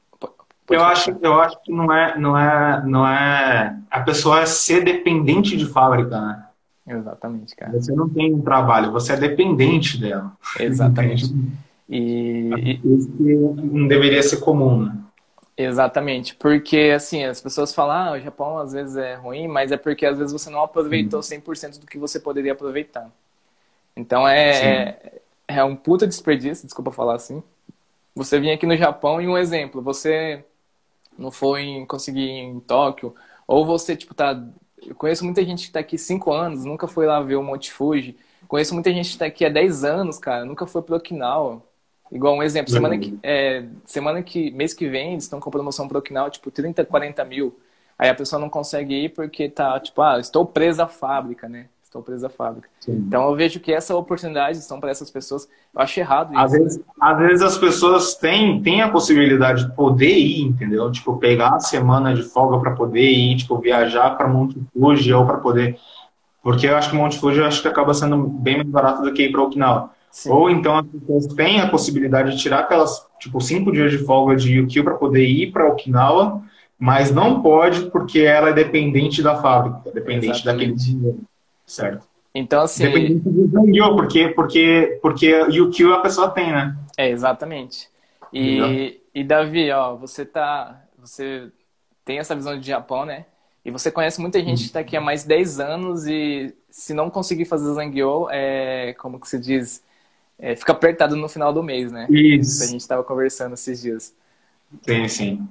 [0.70, 4.84] Eu acho, eu acho que não é, não é, não é a pessoa é ser
[4.84, 6.44] dependente de fábrica, né?
[6.86, 7.72] Exatamente, cara.
[7.72, 10.32] Você não tem um trabalho, você é dependente dela.
[10.60, 11.34] Exatamente.
[11.88, 12.80] E.
[12.84, 14.98] Isso não deveria ser comum, né?
[15.60, 19.76] Exatamente, porque assim, as pessoas falam, ah, o Japão às vezes é ruim, mas é
[19.76, 23.10] porque às vezes você não aproveitou 100% do que você poderia aproveitar.
[23.96, 27.42] Então é, é, é, um puta desperdício, desculpa falar assim.
[28.14, 30.44] Você vinha aqui no Japão e um exemplo, você
[31.18, 33.12] não foi conseguir em Tóquio,
[33.46, 34.40] ou você, tipo, tá.
[34.86, 37.72] Eu conheço muita gente que tá aqui 5 anos, nunca foi lá ver o Monte
[37.72, 38.16] Fuji.
[38.46, 41.60] Conheço muita gente que tá aqui há 10 anos, cara, nunca foi pro Okinawa.
[42.10, 45.86] Igual um exemplo, semana que, é, semana que, mês que vem, eles estão com promoção
[45.86, 47.58] pro Okinawa, tipo, 30, 40 mil.
[47.98, 51.66] Aí a pessoa não consegue ir porque tá, tipo, ah, estou presa à fábrica, né?
[51.82, 52.68] Estou presa à fábrica.
[52.80, 52.92] Sim.
[52.92, 55.48] Então eu vejo que essa oportunidade são para essas pessoas.
[55.74, 56.42] Eu acho errado isso.
[56.42, 60.92] Às vezes, às vezes as pessoas têm, têm a possibilidade de poder ir, entendeu?
[60.92, 65.26] Tipo, pegar a semana de folga para poder ir, tipo, viajar para Monte Fuji ou
[65.26, 65.78] para poder.
[66.42, 69.12] Porque eu acho que Monte Fuji eu acho que acaba sendo bem mais barato do
[69.12, 69.90] que ir para Okinawa.
[70.18, 70.30] Sim.
[70.30, 74.34] Ou então as pessoas têm a possibilidade de tirar aquelas, tipo, cinco dias de folga
[74.34, 76.42] de Yukio para poder ir para Okinawa,
[76.76, 80.44] mas não pode porque ela é dependente da fábrica, dependente Exatamente.
[80.44, 81.20] daquele dinheiro,
[81.64, 82.08] certo?
[82.34, 82.82] Então, assim...
[82.82, 86.76] Dependente do Zangyo, porque, porque, porque Yukio a pessoa tem, né?
[86.96, 87.88] É, exatamente.
[88.32, 90.82] E, e Davi, ó, você tá...
[90.98, 91.48] Você
[92.04, 93.24] tem essa visão de Japão, né?
[93.64, 96.92] E você conhece muita gente que está aqui há mais de 10 anos e se
[96.92, 99.86] não conseguir fazer Zangyo, é, como que se diz,
[100.38, 102.06] é, fica apertado no final do mês, né?
[102.10, 102.62] Isso.
[102.62, 104.14] A gente estava conversando esses dias.
[104.82, 105.48] Sim, sim.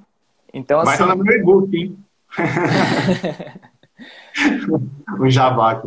[0.52, 1.04] Então, assim...
[1.04, 1.98] Vai no meu e-book, hein?
[5.18, 5.82] o jabá.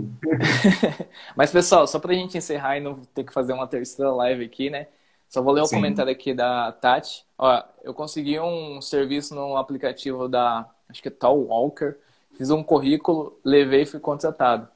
[1.35, 4.45] Mas, pessoal, só para a gente encerrar e não ter que fazer uma terceira live
[4.45, 4.87] aqui, né?
[5.29, 7.25] Só vou ler o um comentário aqui da Tati.
[7.37, 11.95] Ó, eu consegui um serviço no aplicativo da, acho que é Tal Walker.
[12.37, 14.67] Fiz um currículo, levei e fui contratado.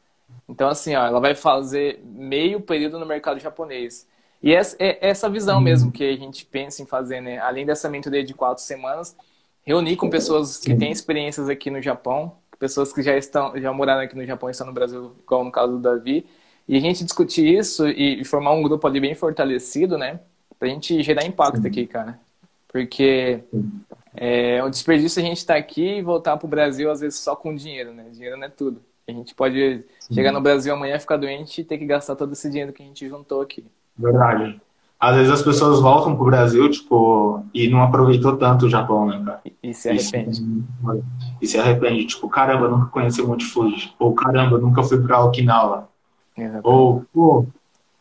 [0.47, 4.07] Então, assim, ó, ela vai fazer meio período no mercado japonês.
[4.41, 7.39] E essa, é essa visão mesmo que a gente pensa em fazer, né?
[7.39, 9.15] Além dessa mentoria de quatro semanas,
[9.63, 14.01] reunir com pessoas que têm experiências aqui no Japão, pessoas que já estão, já moraram
[14.01, 16.25] aqui no Japão e estão no Brasil, como no caso do Davi,
[16.67, 20.19] e a gente discutir isso e, formar um grupo ali bem fortalecido, né?
[20.57, 22.19] Pra gente gerar impacto aqui, cara.
[22.67, 23.41] Porque
[24.15, 27.35] é um desperdício a gente estar tá aqui e voltar pro Brasil, às vezes, só
[27.35, 28.05] com dinheiro, né?
[28.11, 28.81] Dinheiro não é tudo.
[29.07, 30.13] A gente pode Sim.
[30.13, 32.85] chegar no Brasil amanhã, ficar doente e ter que gastar todo esse dinheiro que a
[32.85, 33.63] gente juntou aqui.
[33.97, 34.61] Verdade.
[34.99, 39.21] Às vezes as pessoas voltam pro Brasil, tipo, e não aproveitou tanto o Japão, né,
[39.23, 39.41] cara?
[39.61, 40.41] E, se arrepende.
[41.41, 42.05] E, se arrepende.
[42.05, 43.93] Tipo, caramba, nunca conheci o Monte Fuji.
[43.99, 45.89] Ou caramba, nunca fui pra Okinawa.
[46.35, 46.67] Exatamente.
[46.67, 47.45] Ou, pô,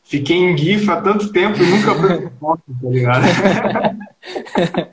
[0.02, 3.24] fiquei em GIF há tanto tempo e nunca fui foto, tá ligado?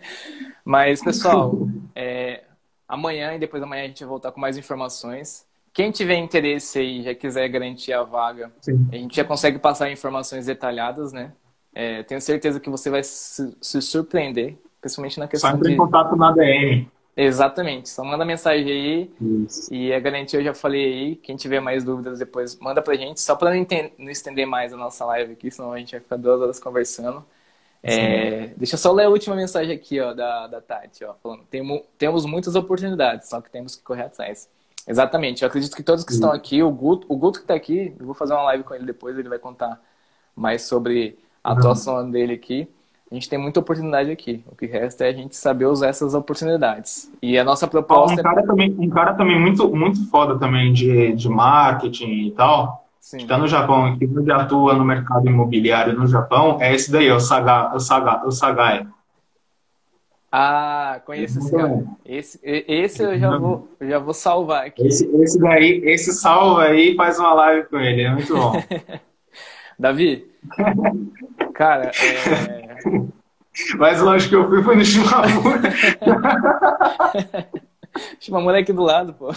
[0.65, 1.53] Mas, pessoal,
[1.95, 2.44] é,
[2.88, 5.45] amanhã e depois da manhã a gente vai voltar com mais informações.
[5.73, 8.88] Quem tiver interesse aí já quiser garantir a vaga, Sim.
[8.91, 11.31] a gente já consegue passar informações detalhadas, né?
[11.73, 15.73] É, tenho certeza que você vai se, se, surpreender, principalmente na questão Só entra de...
[15.73, 16.89] em contato na DM.
[17.15, 19.11] Exatamente, só manda mensagem aí
[19.45, 19.73] Isso.
[19.73, 21.15] e a garantia eu já falei aí.
[21.18, 23.65] Quem tiver mais dúvidas depois manda pra gente, só para não,
[23.98, 27.23] não, estender mais a nossa live aqui, senão a gente vai ficar duas horas conversando.
[27.84, 31.43] É, deixa eu só ler a última mensagem aqui ó, da, da Tati, ó, falando:
[31.49, 34.49] temos, temos muitas oportunidades, só que temos que correr atrás.
[34.88, 35.44] Exatamente.
[35.44, 38.06] Eu acredito que todos que estão aqui, o Guto, o Guto que está aqui, eu
[38.06, 39.80] vou fazer uma live com ele depois, ele vai contar
[40.36, 42.68] mais sobre a atuação dele aqui.
[43.12, 44.41] A gente tem muita oportunidade aqui.
[44.48, 47.12] O que resta é a gente saber usar essas oportunidades.
[47.22, 48.22] E a nossa proposta.
[48.22, 52.88] Um cara também, um cara também muito, muito foda também de, de marketing e tal.
[53.02, 53.18] Sim.
[53.18, 57.14] Que está no Japão, que atua no mercado imobiliário no Japão, é esse daí, é
[57.14, 58.88] o Saga, o Saga, o Sagai.
[60.32, 61.84] Ah, conheço esse cara.
[62.06, 64.88] Esse, esse eu já vou, eu já vou salvar aqui.
[64.88, 68.53] Esse, esse daí, esse salva aí faz uma live com ele, é muito bom.
[69.78, 70.32] Davi,
[71.53, 72.72] cara, é...
[73.78, 75.70] Mais longe que eu fui foi no Shimamura.
[78.20, 79.32] Shimamura é aqui do lado, pô.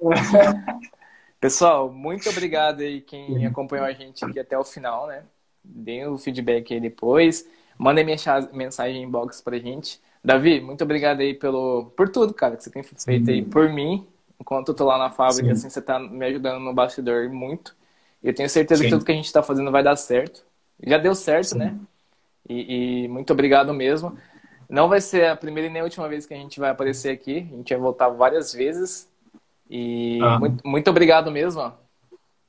[1.40, 5.22] Pessoal, muito obrigado aí quem acompanhou a gente aqui até o final, né?
[5.64, 7.48] Deem o feedback aí depois.
[7.78, 10.00] Mandem mensagem inbox pra gente.
[10.22, 13.30] Davi, muito obrigado aí pelo, por tudo, cara, que você tem feito Sim.
[13.30, 14.06] aí por mim.
[14.40, 15.52] Enquanto eu tô lá na fábrica, Sim.
[15.52, 17.76] assim, você tá me ajudando no bastidor muito.
[18.22, 18.88] Eu tenho certeza Sim.
[18.88, 20.44] que tudo que a gente tá fazendo vai dar certo.
[20.84, 21.76] Já deu certo, né?
[22.48, 24.16] E, e, muito obrigado mesmo.
[24.68, 27.10] Não vai ser a primeira e nem a última vez que a gente vai aparecer
[27.10, 27.48] aqui.
[27.52, 29.08] A gente vai voltar várias vezes.
[29.68, 30.38] E ah.
[30.38, 31.72] muito, muito obrigado mesmo.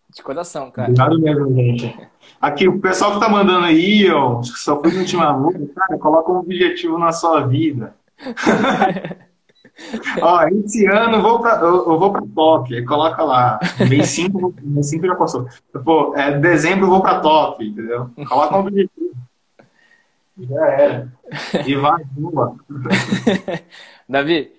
[0.09, 0.89] De coração, cara.
[0.89, 2.09] Obrigado mesmo, gente.
[2.41, 6.39] Aqui, o pessoal que tá mandando aí, ó, só fui no Timamura, cara, coloca um
[6.39, 7.93] objetivo na sua vida.
[10.21, 12.23] ó, esse ano eu vou pra, eu, eu vou pra
[12.71, 13.59] aí coloca lá.
[13.87, 15.47] Mês 5, mês 5 já passou.
[15.83, 18.09] Pô, é, dezembro eu vou pra Tóquio, entendeu?
[18.27, 19.13] Coloca um objetivo.
[20.39, 21.13] Já era.
[21.67, 22.55] E vai, boa.
[24.07, 24.51] Davi,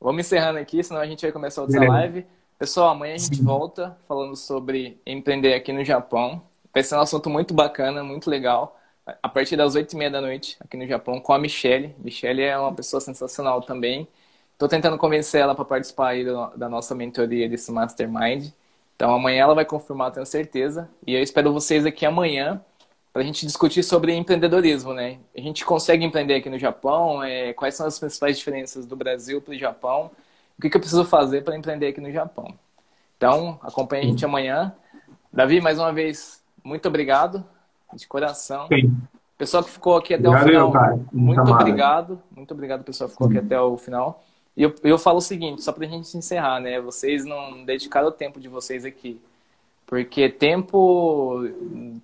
[0.00, 2.26] vamos encerrando aqui, senão a gente vai começar outra live.
[2.58, 6.42] Pessoal, amanhã a gente volta falando sobre empreender aqui no Japão.
[6.72, 8.78] Vai ser um assunto muito bacana, muito legal.
[9.22, 11.94] A partir das oito e meia da noite, aqui no Japão, com a Michelle.
[11.98, 14.08] Michelle é uma pessoa sensacional também.
[14.52, 18.50] Estou tentando convencer ela para participar aí do- da nossa mentoria desse Mastermind.
[18.96, 20.88] Então amanhã ela vai confirmar, tenho certeza.
[21.06, 22.64] E eu espero vocês aqui amanhã
[23.12, 25.18] para a gente discutir sobre empreendedorismo, né?
[25.36, 27.22] A gente consegue empreender aqui no Japão?
[27.22, 30.10] É, quais são as principais diferenças do Brasil para o Japão?
[30.58, 32.54] O que, que eu preciso fazer para empreender aqui no Japão?
[33.16, 34.74] Então, acompanhe a gente amanhã.
[35.32, 37.44] Davi, mais uma vez, muito obrigado,
[37.94, 38.66] de coração.
[38.68, 38.96] Sim.
[39.38, 41.00] Pessoal que ficou aqui até o Obrigado, final, eu, cara.
[41.12, 41.60] muito amado.
[41.60, 42.22] obrigado.
[42.34, 44.24] Muito obrigado, pessoal que ficou aqui até o final.
[44.56, 46.80] E eu, eu falo o seguinte, só pra gente encerrar, né?
[46.80, 49.20] Vocês não dedicaram o tempo de vocês aqui.
[49.86, 51.44] Porque tempo,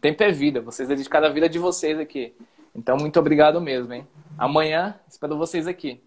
[0.01, 0.61] tempo é vida.
[0.61, 2.35] Vocês dedicaram a vida de vocês aqui.
[2.75, 4.07] Então, muito obrigado mesmo, hein?
[4.37, 6.01] Amanhã, espero vocês aqui.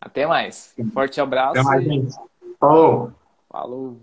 [0.00, 0.74] Até mais.
[0.78, 2.14] Um forte abraço Até mais, gente.
[2.58, 3.12] Falou.
[3.50, 3.96] falou.